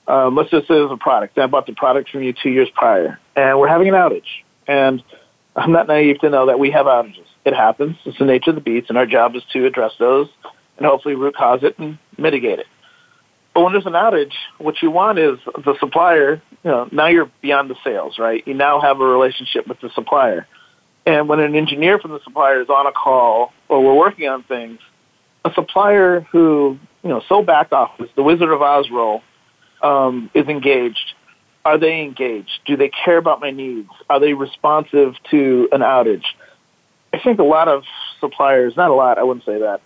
um, 0.07 0.35
let's 0.35 0.49
just 0.49 0.67
say 0.67 0.73
there's 0.73 0.91
a 0.91 0.97
product. 0.97 1.37
I 1.37 1.47
bought 1.47 1.67
the 1.67 1.73
product 1.73 2.09
from 2.09 2.23
you 2.23 2.33
two 2.33 2.49
years 2.49 2.69
prior, 2.73 3.19
and 3.35 3.59
we're 3.59 3.67
having 3.67 3.87
an 3.87 3.93
outage. 3.93 4.23
And 4.67 5.03
I'm 5.55 5.71
not 5.71 5.87
naive 5.87 6.19
to 6.21 6.29
know 6.29 6.47
that 6.47 6.59
we 6.59 6.71
have 6.71 6.87
outages. 6.87 7.27
It 7.45 7.53
happens. 7.53 7.97
It's 8.05 8.17
the 8.17 8.25
nature 8.25 8.51
of 8.51 8.55
the 8.55 8.61
beast, 8.61 8.89
and 8.89 8.97
our 8.97 9.05
job 9.05 9.35
is 9.35 9.43
to 9.53 9.65
address 9.65 9.91
those 9.99 10.29
and 10.77 10.85
hopefully 10.85 11.15
root 11.15 11.35
cause 11.35 11.59
it 11.63 11.77
and 11.77 11.97
mitigate 12.17 12.59
it. 12.59 12.67
But 13.53 13.61
when 13.61 13.73
there's 13.73 13.85
an 13.85 13.93
outage, 13.93 14.33
what 14.57 14.81
you 14.81 14.89
want 14.89 15.19
is 15.19 15.37
the 15.45 15.75
supplier, 15.79 16.41
you 16.63 16.71
know, 16.71 16.89
now 16.91 17.07
you're 17.07 17.29
beyond 17.41 17.69
the 17.69 17.75
sales, 17.83 18.17
right? 18.17 18.45
You 18.47 18.55
now 18.55 18.81
have 18.81 18.99
a 18.99 19.05
relationship 19.05 19.67
with 19.67 19.79
the 19.79 19.89
supplier. 19.93 20.47
And 21.05 21.27
when 21.27 21.39
an 21.39 21.53
engineer 21.55 21.99
from 21.99 22.11
the 22.11 22.19
supplier 22.23 22.61
is 22.61 22.69
on 22.69 22.87
a 22.87 22.91
call 22.91 23.51
or 23.67 23.83
we're 23.83 23.93
working 23.93 24.27
on 24.27 24.43
things, 24.43 24.79
a 25.45 25.51
supplier 25.53 26.21
who, 26.31 26.79
you 27.03 27.09
know, 27.09 27.21
so 27.27 27.43
back 27.43 27.71
office, 27.71 28.09
the 28.15 28.23
Wizard 28.23 28.49
of 28.49 28.61
Oz 28.61 28.89
role, 28.89 29.21
um, 29.81 30.31
is 30.33 30.47
engaged. 30.47 31.13
Are 31.65 31.77
they 31.77 32.01
engaged? 32.01 32.59
Do 32.65 32.75
they 32.77 32.89
care 32.89 33.17
about 33.17 33.39
my 33.39 33.51
needs? 33.51 33.89
Are 34.09 34.19
they 34.19 34.33
responsive 34.33 35.13
to 35.31 35.69
an 35.71 35.81
outage? 35.81 36.23
I 37.13 37.19
think 37.19 37.39
a 37.39 37.43
lot 37.43 37.67
of 37.67 37.83
suppliers, 38.19 38.73
not 38.75 38.89
a 38.89 38.93
lot, 38.93 39.17
I 39.17 39.23
wouldn't 39.23 39.45
say 39.45 39.59
that, 39.59 39.81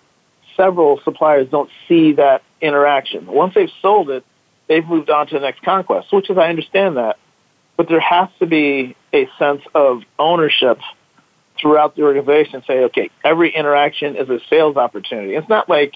several 0.55 0.99
suppliers 1.03 1.47
don't 1.51 1.69
see 1.88 2.13
that 2.13 2.41
interaction. 2.61 3.28
Once 3.28 3.53
they've 3.53 3.69
sold 3.82 4.09
it, 4.09 4.23
they've 4.67 4.86
moved 4.86 5.09
on 5.09 5.28
to 5.28 5.34
the 5.36 5.39
next 5.41 5.61
conquest, 5.61 6.11
which 6.11 6.30
is, 6.30 6.38
I 6.38 6.47
understand 6.47 6.97
that. 6.97 7.17
But 7.75 7.89
there 7.89 7.99
has 7.99 8.30
to 8.39 8.47
be 8.47 8.95
a 9.13 9.30
sense 9.38 9.61
of 9.75 10.01
ownership 10.17 10.80
throughout 11.61 11.95
the 11.95 12.03
organization. 12.03 12.63
Say, 12.65 12.86
okay, 12.86 13.11
every 13.23 13.53
interaction 13.53 14.15
is 14.15 14.30
a 14.30 14.39
sales 14.49 14.78
opportunity. 14.78 15.36
It's 15.36 15.49
not 15.49 15.69
like 15.69 15.93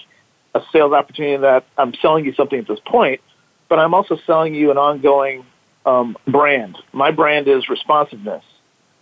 a 0.54 0.60
sales 0.72 0.92
opportunity 0.92 1.38
that 1.38 1.64
I'm 1.78 1.94
selling 2.00 2.24
you 2.24 2.34
something 2.34 2.58
at 2.58 2.68
this 2.68 2.80
point, 2.86 3.20
but 3.68 3.78
I'm 3.78 3.94
also 3.94 4.18
selling 4.26 4.54
you 4.54 4.70
an 4.70 4.78
ongoing 4.78 5.44
um, 5.86 6.16
brand. 6.28 6.78
My 6.92 7.10
brand 7.10 7.48
is 7.48 7.68
responsiveness. 7.68 8.44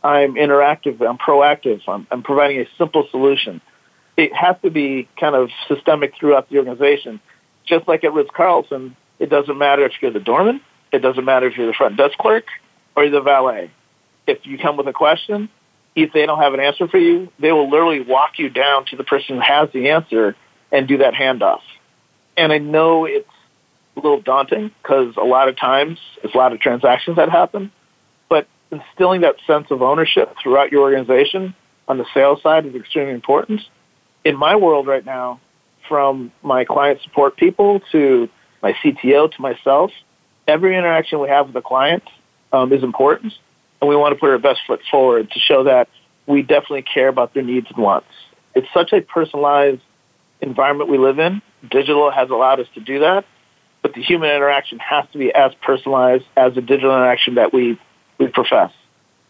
I'm 0.02 0.34
interactive. 0.34 1.00
I'm 1.06 1.18
proactive. 1.18 1.80
I'm, 1.88 2.06
I'm 2.10 2.22
providing 2.22 2.60
a 2.60 2.66
simple 2.78 3.06
solution. 3.10 3.60
It 4.16 4.34
has 4.34 4.56
to 4.62 4.70
be 4.70 5.08
kind 5.18 5.34
of 5.34 5.50
systemic 5.68 6.14
throughout 6.18 6.48
the 6.50 6.58
organization 6.58 7.20
just 7.70 7.86
like 7.88 8.04
at 8.04 8.12
Ritz 8.12 8.30
Carlton, 8.34 8.96
it 9.18 9.30
doesn't 9.30 9.56
matter 9.56 9.86
if 9.86 9.92
you're 10.02 10.12
the 10.12 10.20
doorman, 10.20 10.60
it 10.92 10.98
doesn't 10.98 11.24
matter 11.24 11.46
if 11.46 11.56
you're 11.56 11.68
the 11.68 11.72
front 11.72 11.96
desk 11.96 12.18
clerk 12.18 12.44
or 12.96 13.08
the 13.08 13.20
valet. 13.20 13.70
If 14.26 14.44
you 14.44 14.58
come 14.58 14.76
with 14.76 14.88
a 14.88 14.92
question, 14.92 15.48
if 15.94 16.12
they 16.12 16.26
don't 16.26 16.40
have 16.40 16.54
an 16.54 16.60
answer 16.60 16.88
for 16.88 16.98
you, 16.98 17.28
they 17.38 17.52
will 17.52 17.70
literally 17.70 18.00
walk 18.00 18.38
you 18.38 18.50
down 18.50 18.86
to 18.86 18.96
the 18.96 19.04
person 19.04 19.36
who 19.36 19.42
has 19.42 19.68
the 19.72 19.90
answer 19.90 20.36
and 20.72 20.86
do 20.86 20.98
that 20.98 21.14
handoff. 21.14 21.60
And 22.36 22.52
I 22.52 22.58
know 22.58 23.04
it's 23.04 23.28
a 23.96 24.00
little 24.00 24.20
daunting 24.20 24.70
because 24.82 25.14
a 25.16 25.24
lot 25.24 25.48
of 25.48 25.56
times 25.56 25.98
it's 26.22 26.34
a 26.34 26.38
lot 26.38 26.52
of 26.52 26.60
transactions 26.60 27.16
that 27.16 27.28
happen, 27.28 27.72
instilling 28.70 29.22
that 29.22 29.36
sense 29.46 29.66
of 29.70 29.82
ownership 29.82 30.34
throughout 30.42 30.72
your 30.72 30.82
organization 30.82 31.54
on 31.88 31.98
the 31.98 32.06
sales 32.14 32.40
side 32.42 32.66
is 32.66 32.74
extremely 32.74 33.12
important. 33.12 33.60
In 34.24 34.36
my 34.36 34.56
world 34.56 34.86
right 34.86 35.04
now, 35.04 35.40
from 35.88 36.30
my 36.42 36.64
client 36.64 37.00
support 37.02 37.36
people 37.36 37.80
to 37.92 38.28
my 38.62 38.72
CTO 38.84 39.30
to 39.32 39.42
myself, 39.42 39.90
every 40.46 40.76
interaction 40.76 41.20
we 41.20 41.28
have 41.28 41.48
with 41.48 41.56
a 41.56 41.62
client 41.62 42.02
um, 42.52 42.72
is 42.72 42.82
important, 42.82 43.32
and 43.80 43.88
we 43.88 43.96
want 43.96 44.14
to 44.14 44.20
put 44.20 44.30
our 44.30 44.38
best 44.38 44.60
foot 44.66 44.80
forward 44.90 45.30
to 45.30 45.38
show 45.40 45.64
that 45.64 45.88
we 46.26 46.42
definitely 46.42 46.82
care 46.82 47.08
about 47.08 47.34
their 47.34 47.42
needs 47.42 47.66
and 47.74 47.78
wants. 47.78 48.08
It's 48.54 48.68
such 48.74 48.92
a 48.92 49.00
personalized 49.00 49.80
environment 50.40 50.90
we 50.90 50.98
live 50.98 51.18
in. 51.18 51.42
Digital 51.70 52.10
has 52.10 52.30
allowed 52.30 52.60
us 52.60 52.66
to 52.74 52.80
do 52.80 53.00
that, 53.00 53.24
but 53.82 53.94
the 53.94 54.02
human 54.02 54.30
interaction 54.30 54.78
has 54.78 55.06
to 55.12 55.18
be 55.18 55.32
as 55.32 55.52
personalized 55.62 56.24
as 56.36 56.54
the 56.54 56.60
digital 56.60 56.94
interaction 56.94 57.34
that 57.34 57.52
we, 57.52 57.78
we 58.20 58.28
profess. 58.28 58.70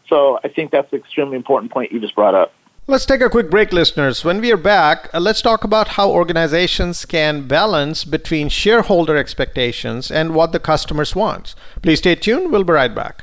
So 0.09 0.39
I 0.45 0.49
think 0.49 0.73
that's 0.73 0.93
an 0.93 0.99
extremely 0.99 1.37
important 1.37 1.73
point 1.73 1.93
you 1.93 2.01
just 2.01 2.15
brought 2.15 2.35
up. 2.35 2.53
Let's 2.87 3.07
take 3.07 3.21
a 3.21 3.31
quick 3.31 3.51
break, 3.51 3.73
listeners. 3.73 4.25
When 4.25 4.41
we 4.41 4.53
are 4.53 4.57
back, 4.57 5.09
uh, 5.15 5.21
let's 5.21 5.41
talk 5.41 5.63
about 5.63 5.89
how 5.89 6.11
organizations 6.11 7.05
can 7.05 7.47
balance 7.47 8.05
between 8.05 8.49
shareholder 8.49 9.17
expectations 9.17 10.11
and 10.11 10.35
what 10.35 10.51
the 10.51 10.59
customers 10.59 11.15
want. 11.15 11.55
Please 11.83 12.01
stay 12.01 12.17
tuned. 12.17 12.51
We'll 12.51 12.65
be 12.65 12.73
right 12.73 12.93
back. 12.93 13.23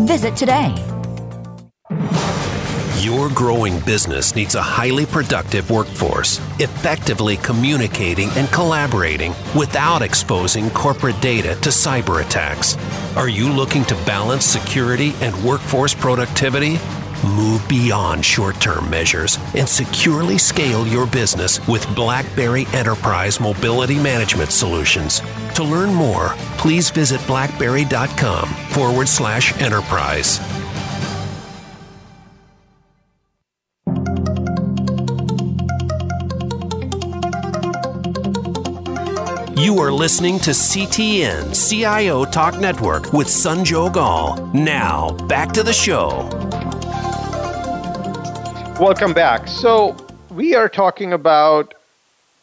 Visit 0.00 0.36
today. 0.36 0.74
Your 3.00 3.28
growing 3.30 3.78
business 3.80 4.34
needs 4.34 4.54
a 4.54 4.62
highly 4.62 5.06
productive 5.06 5.70
workforce, 5.70 6.38
effectively 6.58 7.36
communicating 7.36 8.30
and 8.30 8.48
collaborating 8.48 9.34
without 9.56 10.02
exposing 10.02 10.70
corporate 10.70 11.20
data 11.20 11.54
to 11.56 11.68
cyber 11.68 12.24
attacks. 12.24 12.76
Are 13.16 13.28
you 13.28 13.48
looking 13.52 13.84
to 13.84 13.94
balance 14.06 14.44
security 14.44 15.12
and 15.20 15.34
workforce 15.44 15.94
productivity? 15.94 16.78
Move 17.24 17.66
beyond 17.68 18.22
short 18.22 18.60
term 18.60 18.88
measures 18.90 19.38
and 19.54 19.66
securely 19.66 20.36
scale 20.36 20.86
your 20.86 21.06
business 21.06 21.66
with 21.66 21.86
BlackBerry 21.96 22.66
Enterprise 22.74 23.40
Mobility 23.40 23.98
Management 23.98 24.50
Solutions. 24.50 25.22
To 25.54 25.64
learn 25.64 25.94
more, 25.94 26.34
please 26.58 26.90
visit 26.90 27.26
blackberry.com 27.26 28.48
forward 28.48 29.08
slash 29.08 29.58
enterprise. 29.60 30.38
You 39.56 39.78
are 39.78 39.90
listening 39.90 40.38
to 40.40 40.50
CTN 40.50 41.54
CIO 41.54 42.26
Talk 42.26 42.60
Network 42.60 43.14
with 43.14 43.28
Sanjog 43.28 43.96
Aul. 43.96 44.46
Now, 44.52 45.12
back 45.26 45.52
to 45.52 45.62
the 45.62 45.72
show. 45.72 46.28
Welcome 48.80 49.12
back. 49.12 49.46
So, 49.46 49.96
we 50.30 50.56
are 50.56 50.68
talking 50.68 51.12
about 51.12 51.74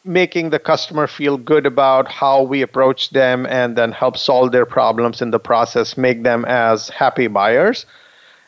making 0.05 0.49
the 0.49 0.59
customer 0.59 1.05
feel 1.05 1.37
good 1.37 1.65
about 1.65 2.07
how 2.07 2.41
we 2.41 2.61
approach 2.61 3.09
them 3.09 3.45
and 3.47 3.75
then 3.75 3.91
help 3.91 4.17
solve 4.17 4.53
their 4.53 4.65
problems 4.65 5.21
in 5.21 5.31
the 5.31 5.39
process, 5.39 5.97
make 5.97 6.23
them 6.23 6.45
as 6.45 6.87
happy 6.87 7.27
buyers. 7.27 7.85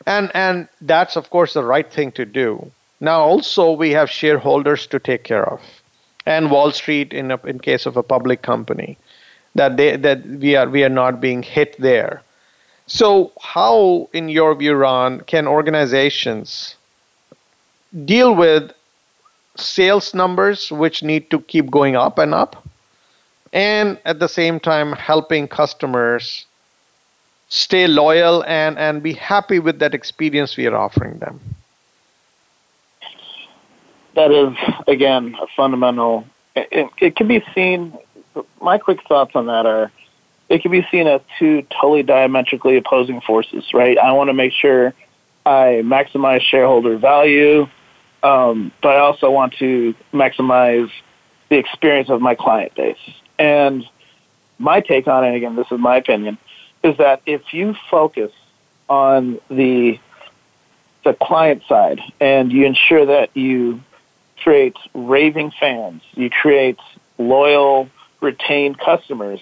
And 0.06 0.30
and 0.34 0.66
that's 0.80 1.14
of 1.14 1.28
course 1.28 1.52
the 1.52 1.62
right 1.62 1.90
thing 1.92 2.10
to 2.12 2.24
do. 2.24 2.70
Now 3.00 3.20
also 3.20 3.72
we 3.72 3.90
have 3.90 4.08
shareholders 4.08 4.86
to 4.86 4.98
take 4.98 5.24
care 5.24 5.46
of. 5.46 5.60
And 6.24 6.50
Wall 6.50 6.70
Street 6.70 7.12
in 7.12 7.30
a, 7.30 7.36
in 7.44 7.58
case 7.58 7.84
of 7.84 7.98
a 7.98 8.02
public 8.02 8.40
company 8.40 8.96
that 9.54 9.76
they 9.76 9.96
that 9.96 10.26
we 10.26 10.56
are 10.56 10.68
we 10.68 10.84
are 10.84 10.96
not 11.02 11.20
being 11.20 11.42
hit 11.42 11.76
there. 11.78 12.22
So 12.86 13.32
how 13.40 14.08
in 14.14 14.30
your 14.30 14.54
view 14.54 14.74
Ron 14.74 15.20
can 15.20 15.46
organizations 15.46 16.76
deal 18.04 18.34
with 18.34 18.72
sales 19.56 20.14
numbers, 20.14 20.72
which 20.72 21.02
need 21.02 21.30
to 21.30 21.40
keep 21.40 21.70
going 21.70 21.96
up 21.96 22.18
and 22.18 22.34
up, 22.34 22.66
and 23.52 23.98
at 24.04 24.18
the 24.18 24.28
same 24.28 24.58
time, 24.58 24.92
helping 24.92 25.46
customers 25.46 26.46
stay 27.48 27.86
loyal 27.86 28.42
and, 28.44 28.78
and 28.78 29.02
be 29.02 29.12
happy 29.12 29.60
with 29.60 29.78
that 29.78 29.94
experience 29.94 30.56
we 30.56 30.66
are 30.66 30.76
offering 30.76 31.18
them. 31.18 31.40
That 34.14 34.30
is, 34.30 34.56
again, 34.88 35.36
a 35.40 35.46
fundamental. 35.56 36.24
It, 36.56 36.88
it 36.98 37.16
can 37.16 37.28
be 37.28 37.44
seen, 37.54 37.96
my 38.60 38.78
quick 38.78 39.00
thoughts 39.06 39.32
on 39.34 39.46
that 39.46 39.66
are 39.66 39.90
it 40.48 40.62
can 40.62 40.70
be 40.70 40.86
seen 40.90 41.06
as 41.06 41.20
two 41.38 41.62
totally 41.70 42.02
diametrically 42.02 42.76
opposing 42.76 43.20
forces, 43.20 43.72
right? 43.72 43.98
I 43.98 44.12
want 44.12 44.28
to 44.28 44.34
make 44.34 44.52
sure 44.52 44.92
I 45.46 45.82
maximize 45.84 46.42
shareholder 46.42 46.98
value, 46.98 47.66
um, 48.24 48.72
but 48.82 48.96
I 48.96 49.00
also 49.00 49.30
want 49.30 49.52
to 49.58 49.94
maximize 50.12 50.90
the 51.50 51.58
experience 51.58 52.08
of 52.08 52.22
my 52.22 52.34
client 52.34 52.74
base. 52.74 52.96
And 53.38 53.86
my 54.58 54.80
take 54.80 55.06
on 55.06 55.24
it, 55.24 55.34
again, 55.36 55.56
this 55.56 55.66
is 55.70 55.78
my 55.78 55.96
opinion, 55.96 56.38
is 56.82 56.96
that 56.96 57.20
if 57.26 57.52
you 57.52 57.76
focus 57.90 58.32
on 58.88 59.38
the 59.48 59.98
the 61.04 61.12
client 61.12 61.62
side 61.68 62.00
and 62.18 62.50
you 62.50 62.64
ensure 62.64 63.04
that 63.04 63.36
you 63.36 63.82
create 64.42 64.76
raving 64.94 65.52
fans, 65.60 66.02
you 66.14 66.30
create 66.30 66.78
loyal, 67.18 67.90
retained 68.22 68.78
customers, 68.78 69.40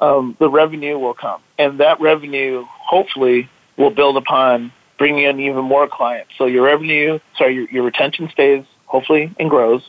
um, 0.00 0.36
the 0.40 0.50
revenue 0.50 0.98
will 0.98 1.14
come. 1.14 1.40
And 1.58 1.78
that 1.78 2.00
revenue, 2.00 2.66
hopefully, 2.68 3.48
will 3.76 3.90
build 3.90 4.16
upon 4.16 4.72
bringing 5.00 5.24
in 5.24 5.40
even 5.40 5.64
more 5.64 5.88
clients. 5.88 6.30
So 6.36 6.44
your 6.44 6.62
revenue, 6.62 7.18
sorry, 7.38 7.54
your, 7.54 7.70
your 7.70 7.84
retention 7.84 8.28
stays, 8.30 8.66
hopefully, 8.84 9.34
and 9.40 9.48
grows, 9.48 9.80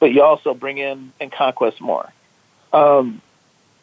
but 0.00 0.12
you 0.12 0.20
also 0.24 0.52
bring 0.52 0.78
in 0.78 1.12
and 1.20 1.30
conquest 1.30 1.80
more. 1.80 2.12
Um, 2.72 3.22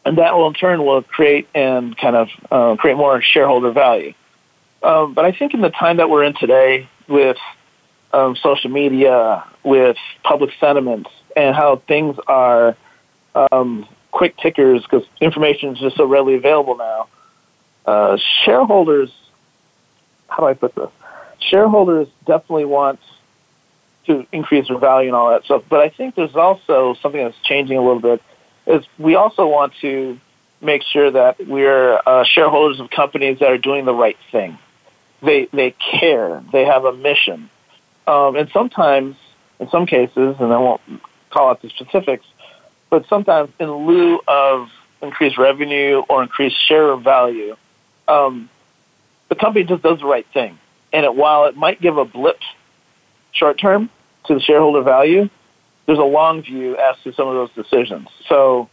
and 0.04 0.18
that 0.18 0.36
will 0.36 0.48
in 0.48 0.52
turn 0.52 0.84
will 0.84 1.02
create 1.02 1.48
and 1.54 1.96
kind 1.96 2.14
of 2.14 2.28
uh, 2.50 2.76
create 2.76 2.98
more 2.98 3.22
shareholder 3.22 3.72
value. 3.72 4.12
Um, 4.82 5.14
but 5.14 5.24
I 5.24 5.32
think 5.32 5.54
in 5.54 5.62
the 5.62 5.70
time 5.70 5.96
that 5.96 6.10
we're 6.10 6.24
in 6.24 6.34
today 6.34 6.90
with 7.08 7.38
um, 8.12 8.36
social 8.36 8.68
media, 8.68 9.44
with 9.64 9.96
public 10.24 10.50
sentiments, 10.60 11.08
and 11.34 11.56
how 11.56 11.82
things 11.88 12.16
are 12.26 12.76
um, 13.34 13.88
quick 14.10 14.36
tickers 14.36 14.82
because 14.82 15.06
information 15.22 15.74
is 15.74 15.80
just 15.80 15.96
so 15.96 16.04
readily 16.04 16.34
available 16.34 16.76
now. 16.76 17.08
Uh, 17.86 18.18
shareholders, 18.44 19.10
how 20.28 20.38
do 20.38 20.46
I 20.46 20.54
put 20.54 20.74
this? 20.74 20.90
Shareholders 21.38 22.08
definitely 22.26 22.64
want 22.64 23.00
to 24.06 24.26
increase 24.32 24.68
their 24.68 24.78
value 24.78 25.08
and 25.08 25.16
all 25.16 25.30
that 25.30 25.44
stuff, 25.44 25.64
but 25.68 25.80
I 25.80 25.88
think 25.88 26.14
there's 26.14 26.36
also 26.36 26.94
something 27.02 27.22
that's 27.22 27.36
changing 27.44 27.76
a 27.76 27.82
little 27.82 28.00
bit. 28.00 28.22
Is 28.66 28.84
we 28.98 29.14
also 29.14 29.46
want 29.46 29.74
to 29.80 30.18
make 30.60 30.82
sure 30.82 31.10
that 31.10 31.46
we're 31.46 32.00
uh, 32.06 32.24
shareholders 32.24 32.80
of 32.80 32.90
companies 32.90 33.38
that 33.40 33.50
are 33.50 33.58
doing 33.58 33.84
the 33.84 33.94
right 33.94 34.16
thing. 34.32 34.58
They 35.22 35.48
they 35.52 35.74
care. 36.00 36.42
They 36.52 36.64
have 36.64 36.84
a 36.84 36.92
mission, 36.92 37.50
um, 38.06 38.36
and 38.36 38.48
sometimes, 38.52 39.16
in 39.58 39.68
some 39.70 39.86
cases, 39.86 40.36
and 40.38 40.52
I 40.52 40.58
won't 40.58 40.80
call 41.30 41.50
out 41.50 41.62
the 41.62 41.70
specifics, 41.70 42.26
but 42.90 43.06
sometimes 43.08 43.50
in 43.58 43.70
lieu 43.70 44.20
of 44.28 44.68
increased 45.02 45.38
revenue 45.38 46.02
or 46.08 46.22
increased 46.22 46.56
share 46.66 46.90
of 46.90 47.02
value, 47.02 47.56
um, 48.08 48.48
the 49.28 49.34
company 49.34 49.64
just 49.64 49.82
does 49.82 49.98
the 50.00 50.06
right 50.06 50.26
thing. 50.32 50.58
And 50.92 51.04
it, 51.04 51.14
while 51.14 51.46
it 51.46 51.56
might 51.56 51.80
give 51.80 51.96
a 51.96 52.04
blip 52.04 52.38
short 53.32 53.58
term 53.58 53.90
to 54.26 54.34
the 54.34 54.40
shareholder 54.40 54.82
value, 54.82 55.28
there's 55.86 55.98
a 55.98 56.02
long 56.02 56.42
view 56.42 56.76
as 56.76 56.96
to 57.04 57.12
some 57.12 57.28
of 57.28 57.34
those 57.34 57.64
decisions. 57.64 58.08
So, 58.28 58.68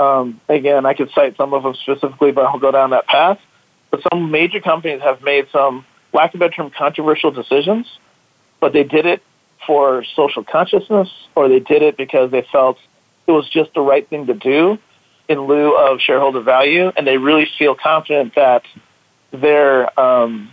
um, 0.00 0.40
again, 0.48 0.86
I 0.86 0.94
could 0.94 1.10
cite 1.14 1.36
some 1.36 1.54
of 1.54 1.62
them 1.62 1.74
specifically, 1.74 2.32
but 2.32 2.44
I'll 2.46 2.58
go 2.58 2.70
down 2.70 2.90
that 2.90 3.06
path. 3.06 3.38
But 3.90 4.00
some 4.12 4.30
major 4.30 4.60
companies 4.60 5.00
have 5.02 5.22
made 5.22 5.46
some, 5.52 5.84
lack 6.12 6.34
of 6.34 6.40
better 6.40 6.52
term, 6.52 6.70
controversial 6.76 7.30
decisions, 7.30 7.86
but 8.60 8.72
they 8.72 8.84
did 8.84 9.06
it 9.06 9.22
for 9.66 10.04
social 10.14 10.44
consciousness 10.44 11.08
or 11.34 11.48
they 11.48 11.60
did 11.60 11.82
it 11.82 11.96
because 11.96 12.30
they 12.30 12.46
felt 12.50 12.78
it 13.26 13.32
was 13.32 13.48
just 13.48 13.74
the 13.74 13.80
right 13.80 14.08
thing 14.08 14.26
to 14.26 14.34
do 14.34 14.78
in 15.28 15.46
lieu 15.46 15.76
of 15.76 16.00
shareholder 16.00 16.40
value, 16.40 16.90
and 16.96 17.06
they 17.06 17.18
really 17.18 17.46
feel 17.58 17.74
confident 17.74 18.34
that 18.34 18.62
their 19.30 19.98
um, 19.98 20.52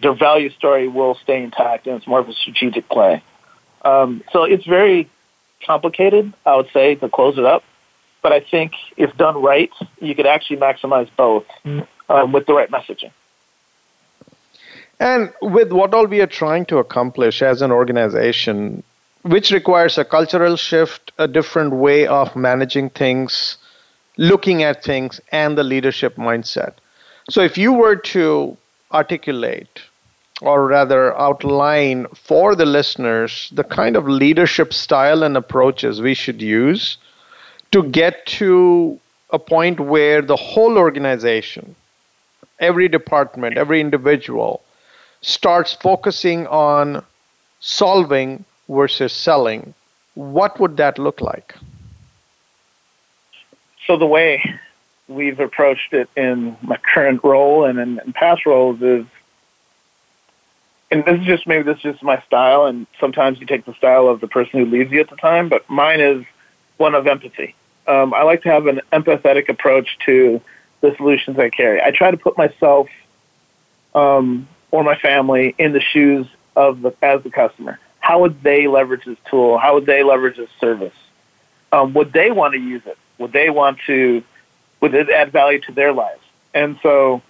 their 0.00 0.14
value 0.14 0.50
story 0.50 0.88
will 0.88 1.14
stay 1.16 1.42
intact, 1.42 1.86
and 1.86 1.96
it's 1.96 2.06
more 2.06 2.20
of 2.20 2.28
a 2.28 2.32
strategic 2.32 2.88
play. 2.88 3.22
Um, 3.84 4.22
so 4.32 4.44
it's 4.44 4.64
very 4.64 5.10
complicated, 5.64 6.32
I 6.44 6.56
would 6.56 6.70
say, 6.72 6.96
to 6.96 7.08
close 7.08 7.38
it 7.38 7.44
up. 7.44 7.62
But 8.22 8.32
I 8.32 8.40
think 8.40 8.72
if 8.96 9.16
done 9.16 9.42
right, 9.42 9.72
you 10.00 10.14
could 10.14 10.26
actually 10.26 10.58
maximize 10.58 11.08
both 11.16 11.44
um, 12.08 12.32
with 12.32 12.46
the 12.46 12.54
right 12.54 12.70
messaging. 12.70 13.10
And 15.00 15.32
with 15.42 15.72
what 15.72 15.94
all 15.94 16.06
we 16.06 16.20
are 16.20 16.28
trying 16.28 16.66
to 16.66 16.78
accomplish 16.78 17.42
as 17.42 17.62
an 17.62 17.72
organization, 17.72 18.84
which 19.22 19.50
requires 19.50 19.98
a 19.98 20.04
cultural 20.04 20.56
shift, 20.56 21.10
a 21.18 21.26
different 21.26 21.72
way 21.72 22.06
of 22.06 22.36
managing 22.36 22.90
things, 22.90 23.56
looking 24.16 24.62
at 24.62 24.84
things, 24.84 25.20
and 25.32 25.58
the 25.58 25.64
leadership 25.64 26.14
mindset. 26.16 26.74
So, 27.32 27.40
if 27.40 27.56
you 27.56 27.72
were 27.72 27.96
to 27.96 28.58
articulate, 28.92 29.80
or 30.42 30.66
rather 30.66 31.18
outline 31.18 32.06
for 32.12 32.54
the 32.54 32.66
listeners, 32.66 33.48
the 33.54 33.64
kind 33.64 33.96
of 33.96 34.06
leadership 34.06 34.74
style 34.74 35.22
and 35.22 35.34
approaches 35.34 36.02
we 36.02 36.12
should 36.12 36.42
use 36.42 36.98
to 37.70 37.84
get 37.84 38.26
to 38.26 39.00
a 39.30 39.38
point 39.38 39.80
where 39.80 40.20
the 40.20 40.36
whole 40.36 40.76
organization, 40.76 41.74
every 42.58 42.86
department, 42.86 43.56
every 43.56 43.80
individual, 43.80 44.60
starts 45.22 45.72
focusing 45.72 46.46
on 46.48 47.02
solving 47.60 48.44
versus 48.68 49.10
selling, 49.10 49.72
what 50.16 50.60
would 50.60 50.76
that 50.76 50.98
look 50.98 51.22
like? 51.22 51.54
So 53.86 53.96
the 53.96 54.04
way 54.06 54.44
we've 55.12 55.40
approached 55.40 55.92
it 55.92 56.08
in 56.16 56.56
my 56.62 56.76
current 56.76 57.22
role 57.22 57.64
and 57.64 57.78
in, 57.78 58.00
in 58.04 58.12
past 58.12 58.46
roles 58.46 58.80
is, 58.82 59.06
and 60.90 61.04
this 61.04 61.20
is 61.20 61.26
just 61.26 61.46
maybe 61.46 61.62
this 61.62 61.76
is 61.76 61.82
just 61.82 62.02
my 62.02 62.20
style, 62.22 62.66
and 62.66 62.86
sometimes 63.00 63.40
you 63.40 63.46
take 63.46 63.64
the 63.64 63.74
style 63.74 64.08
of 64.08 64.20
the 64.20 64.28
person 64.28 64.60
who 64.60 64.66
leads 64.66 64.90
you 64.90 65.00
at 65.00 65.08
the 65.08 65.16
time, 65.16 65.48
but 65.48 65.68
mine 65.70 66.00
is 66.00 66.24
one 66.76 66.94
of 66.94 67.06
empathy. 67.06 67.54
Um, 67.86 68.14
I 68.14 68.22
like 68.22 68.42
to 68.42 68.48
have 68.48 68.66
an 68.66 68.80
empathetic 68.92 69.48
approach 69.48 69.98
to 70.06 70.40
the 70.80 70.94
solutions 70.96 71.38
I 71.38 71.50
carry. 71.50 71.80
I 71.80 71.90
try 71.90 72.10
to 72.10 72.16
put 72.16 72.36
myself 72.36 72.88
um, 73.94 74.48
or 74.70 74.84
my 74.84 74.98
family 74.98 75.54
in 75.58 75.72
the 75.72 75.80
shoes 75.80 76.26
of 76.54 76.82
the 76.82 76.94
as 77.02 77.22
the 77.22 77.30
customer 77.30 77.78
how 78.02 78.20
would 78.20 78.42
they 78.42 78.66
leverage 78.66 79.04
this 79.06 79.16
tool? 79.30 79.58
How 79.58 79.74
would 79.74 79.86
they 79.86 80.02
leverage 80.02 80.36
this 80.36 80.50
service? 80.60 80.94
Um, 81.70 81.94
would 81.94 82.12
they 82.12 82.30
want 82.32 82.52
to 82.52 82.60
use 82.60 82.82
it? 82.84 82.98
Would 83.18 83.32
they 83.32 83.48
want 83.48 83.78
to? 83.86 84.22
Would 84.82 84.94
it 84.94 85.08
add 85.08 85.32
value 85.32 85.60
to 85.60 85.72
their 85.72 85.92
lives? 85.92 86.20
And 86.52 86.78
so, 86.82 87.22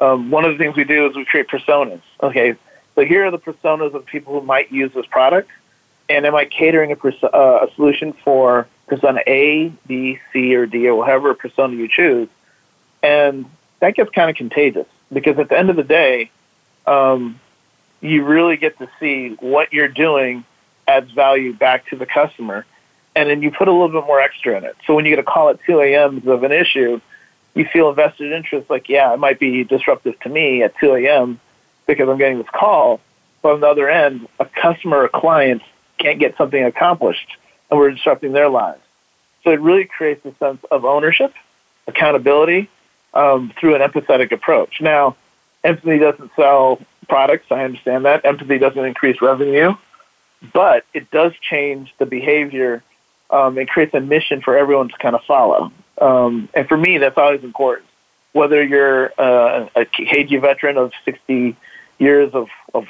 um, 0.00 0.30
one 0.30 0.44
of 0.44 0.52
the 0.52 0.58
things 0.58 0.76
we 0.76 0.84
do 0.84 1.06
is 1.06 1.16
we 1.16 1.24
create 1.24 1.48
personas. 1.48 2.00
Okay, 2.22 2.54
so 2.94 3.04
here 3.04 3.26
are 3.26 3.30
the 3.30 3.38
personas 3.38 3.92
of 3.92 4.06
people 4.06 4.40
who 4.40 4.46
might 4.46 4.72
use 4.72 4.92
this 4.94 5.04
product, 5.06 5.50
and 6.08 6.24
am 6.24 6.34
I 6.34 6.44
catering 6.46 6.92
a, 6.92 6.96
pers- 6.96 7.22
uh, 7.22 7.66
a 7.66 7.74
solution 7.74 8.12
for 8.24 8.68
persona 8.86 9.20
A, 9.26 9.68
B, 9.86 10.20
C, 10.32 10.54
or 10.54 10.66
D, 10.66 10.88
or 10.88 10.94
whatever 10.94 11.34
persona 11.34 11.74
you 11.74 11.88
choose? 11.88 12.28
And 13.02 13.46
that 13.80 13.96
gets 13.96 14.10
kind 14.10 14.30
of 14.30 14.36
contagious 14.36 14.86
because 15.12 15.38
at 15.38 15.48
the 15.48 15.58
end 15.58 15.70
of 15.70 15.76
the 15.76 15.82
day, 15.82 16.30
um, 16.86 17.40
you 18.00 18.24
really 18.24 18.56
get 18.56 18.78
to 18.78 18.88
see 19.00 19.30
what 19.40 19.72
you're 19.72 19.88
doing 19.88 20.44
adds 20.86 21.10
value 21.10 21.52
back 21.52 21.86
to 21.88 21.96
the 21.96 22.06
customer. 22.06 22.64
And 23.14 23.28
then 23.28 23.42
you 23.42 23.50
put 23.50 23.68
a 23.68 23.72
little 23.72 23.88
bit 23.88 24.06
more 24.06 24.20
extra 24.20 24.56
in 24.56 24.64
it. 24.64 24.76
So 24.86 24.94
when 24.94 25.04
you 25.04 25.10
get 25.10 25.18
a 25.18 25.24
call 25.24 25.50
at 25.50 25.58
2 25.66 25.80
a.m. 25.80 26.26
of 26.26 26.44
an 26.44 26.52
issue, 26.52 27.00
you 27.54 27.66
feel 27.70 27.90
invested 27.90 28.32
interest 28.32 28.70
like, 28.70 28.88
yeah, 28.88 29.12
it 29.12 29.18
might 29.18 29.38
be 29.38 29.64
disruptive 29.64 30.18
to 30.20 30.28
me 30.28 30.62
at 30.62 30.76
2 30.78 30.94
a.m. 30.94 31.38
because 31.86 32.08
I'm 32.08 32.18
getting 32.18 32.38
this 32.38 32.46
call. 32.52 33.00
But 33.42 33.54
on 33.54 33.60
the 33.60 33.66
other 33.66 33.88
end, 33.88 34.28
a 34.38 34.46
customer 34.46 35.02
or 35.02 35.08
client 35.08 35.62
can't 35.98 36.18
get 36.18 36.36
something 36.36 36.62
accomplished 36.62 37.36
and 37.70 37.78
we're 37.78 37.90
disrupting 37.90 38.32
their 38.32 38.48
lives. 38.48 38.80
So 39.44 39.50
it 39.50 39.60
really 39.60 39.84
creates 39.84 40.24
a 40.24 40.34
sense 40.36 40.62
of 40.70 40.84
ownership, 40.84 41.34
accountability 41.86 42.70
um, 43.14 43.52
through 43.58 43.74
an 43.74 43.82
empathetic 43.82 44.32
approach. 44.32 44.80
Now, 44.80 45.16
empathy 45.64 45.98
doesn't 45.98 46.30
sell 46.36 46.80
products. 47.08 47.46
I 47.50 47.64
understand 47.64 48.04
that. 48.04 48.24
Empathy 48.24 48.58
doesn't 48.58 48.84
increase 48.84 49.20
revenue, 49.20 49.74
but 50.52 50.84
it 50.94 51.10
does 51.10 51.32
change 51.40 51.92
the 51.98 52.06
behavior 52.06 52.82
um, 53.32 53.58
creates 53.66 53.94
a 53.94 54.00
mission 54.00 54.42
for 54.42 54.56
everyone 54.56 54.88
to 54.88 54.98
kind 54.98 55.14
of 55.14 55.22
follow. 55.24 55.72
Um, 56.00 56.48
and 56.54 56.68
for 56.68 56.76
me, 56.76 56.98
that's 56.98 57.16
always 57.16 57.42
important. 57.42 57.88
Whether 58.32 58.62
you're 58.62 59.12
uh, 59.18 59.68
a 59.74 59.84
KG 59.84 60.40
veteran 60.40 60.76
of 60.76 60.92
60 61.04 61.56
years 61.98 62.34
of, 62.34 62.48
of, 62.72 62.84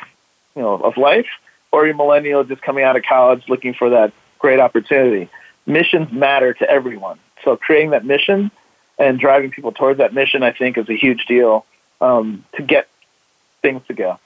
you 0.55 0.63
know, 0.63 0.75
of 0.75 0.97
life, 0.97 1.27
or 1.73 1.87
a 1.87 1.95
millennial 1.95 2.45
just 2.45 2.63
coming 2.63 2.85
out 2.85 2.97
of 2.97 3.03
college 3.03 3.45
looking 3.49 3.75
for 3.75 3.91
that 3.91 4.13
great 4.39 4.61
opportunity. 4.61 5.31
Missions 5.67 6.13
matter 6.13 6.53
to 6.55 6.69
everyone. 6.69 7.19
So 7.45 7.57
creating 7.57 7.91
that 7.91 8.05
mission 8.05 8.51
and 8.99 9.19
driving 9.19 9.51
people 9.51 9.73
towards 9.73 9.99
that 9.99 10.13
mission, 10.13 10.43
I 10.43 10.53
think, 10.53 10.77
is 10.77 10.89
a 10.89 10.97
huge 10.97 11.25
deal 11.27 11.65
um, 12.01 12.45
to 12.57 12.63
get 12.63 12.89
things 13.63 13.83
to 13.89 13.95
go. 13.95 14.19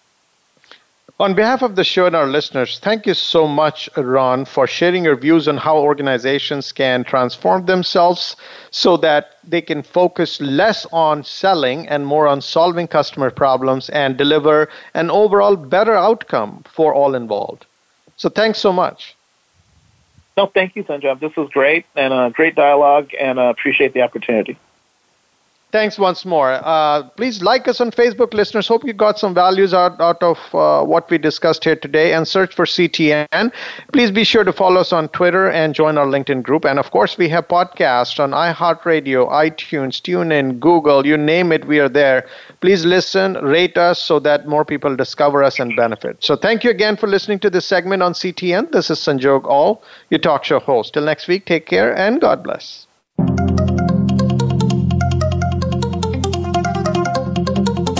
On 1.18 1.32
behalf 1.32 1.62
of 1.62 1.76
the 1.76 1.84
show 1.84 2.04
and 2.04 2.14
our 2.14 2.26
listeners, 2.26 2.78
thank 2.78 3.06
you 3.06 3.14
so 3.14 3.48
much, 3.48 3.88
Ron, 3.96 4.44
for 4.44 4.66
sharing 4.66 5.04
your 5.04 5.16
views 5.16 5.48
on 5.48 5.56
how 5.56 5.78
organizations 5.78 6.72
can 6.72 7.04
transform 7.04 7.64
themselves 7.64 8.36
so 8.70 8.98
that 8.98 9.38
they 9.42 9.62
can 9.62 9.82
focus 9.82 10.38
less 10.42 10.84
on 10.92 11.24
selling 11.24 11.88
and 11.88 12.06
more 12.06 12.26
on 12.26 12.42
solving 12.42 12.86
customer 12.86 13.30
problems 13.30 13.88
and 13.88 14.18
deliver 14.18 14.68
an 14.92 15.10
overall 15.10 15.56
better 15.56 15.94
outcome 15.94 16.62
for 16.70 16.94
all 16.94 17.14
involved. 17.14 17.64
So, 18.18 18.28
thanks 18.28 18.58
so 18.58 18.70
much. 18.70 19.16
No, 20.36 20.44
thank 20.44 20.76
you, 20.76 20.84
Sanjay. 20.84 21.18
This 21.18 21.34
was 21.34 21.48
great 21.48 21.86
and 21.96 22.12
a 22.12 22.30
great 22.30 22.54
dialogue, 22.54 23.12
and 23.18 23.38
uh, 23.38 23.44
appreciate 23.44 23.94
the 23.94 24.02
opportunity. 24.02 24.58
Thanks 25.72 25.98
once 25.98 26.24
more. 26.24 26.52
Uh, 26.62 27.02
please 27.16 27.42
like 27.42 27.66
us 27.66 27.80
on 27.80 27.90
Facebook, 27.90 28.32
listeners. 28.32 28.68
Hope 28.68 28.84
you 28.84 28.92
got 28.92 29.18
some 29.18 29.34
values 29.34 29.74
out, 29.74 30.00
out 30.00 30.22
of 30.22 30.38
uh, 30.54 30.84
what 30.84 31.10
we 31.10 31.18
discussed 31.18 31.64
here 31.64 31.74
today 31.74 32.12
and 32.14 32.26
search 32.26 32.54
for 32.54 32.66
CTN. 32.66 33.52
Please 33.92 34.12
be 34.12 34.22
sure 34.22 34.44
to 34.44 34.52
follow 34.52 34.80
us 34.80 34.92
on 34.92 35.08
Twitter 35.08 35.50
and 35.50 35.74
join 35.74 35.98
our 35.98 36.06
LinkedIn 36.06 36.44
group. 36.44 36.64
And 36.64 36.78
of 36.78 36.92
course, 36.92 37.18
we 37.18 37.28
have 37.30 37.48
podcasts 37.48 38.20
on 38.20 38.30
iHeartRadio, 38.30 39.28
iTunes, 39.28 40.00
TuneIn, 40.00 40.60
Google, 40.60 41.04
you 41.04 41.16
name 41.16 41.50
it, 41.50 41.66
we 41.66 41.80
are 41.80 41.88
there. 41.88 42.26
Please 42.60 42.84
listen, 42.84 43.34
rate 43.34 43.76
us 43.76 44.00
so 44.00 44.20
that 44.20 44.46
more 44.46 44.64
people 44.64 44.94
discover 44.94 45.42
us 45.42 45.58
and 45.58 45.74
benefit. 45.74 46.22
So 46.22 46.36
thank 46.36 46.62
you 46.62 46.70
again 46.70 46.96
for 46.96 47.08
listening 47.08 47.40
to 47.40 47.50
this 47.50 47.66
segment 47.66 48.04
on 48.04 48.12
CTN. 48.12 48.70
This 48.70 48.88
is 48.88 49.00
Sanjog 49.00 49.44
Aul, 49.44 49.82
your 50.10 50.20
talk 50.20 50.44
show 50.44 50.60
host. 50.60 50.94
Till 50.94 51.04
next 51.04 51.26
week, 51.26 51.44
take 51.44 51.66
care 51.66 51.94
and 51.96 52.20
God 52.20 52.44
bless. 52.44 52.86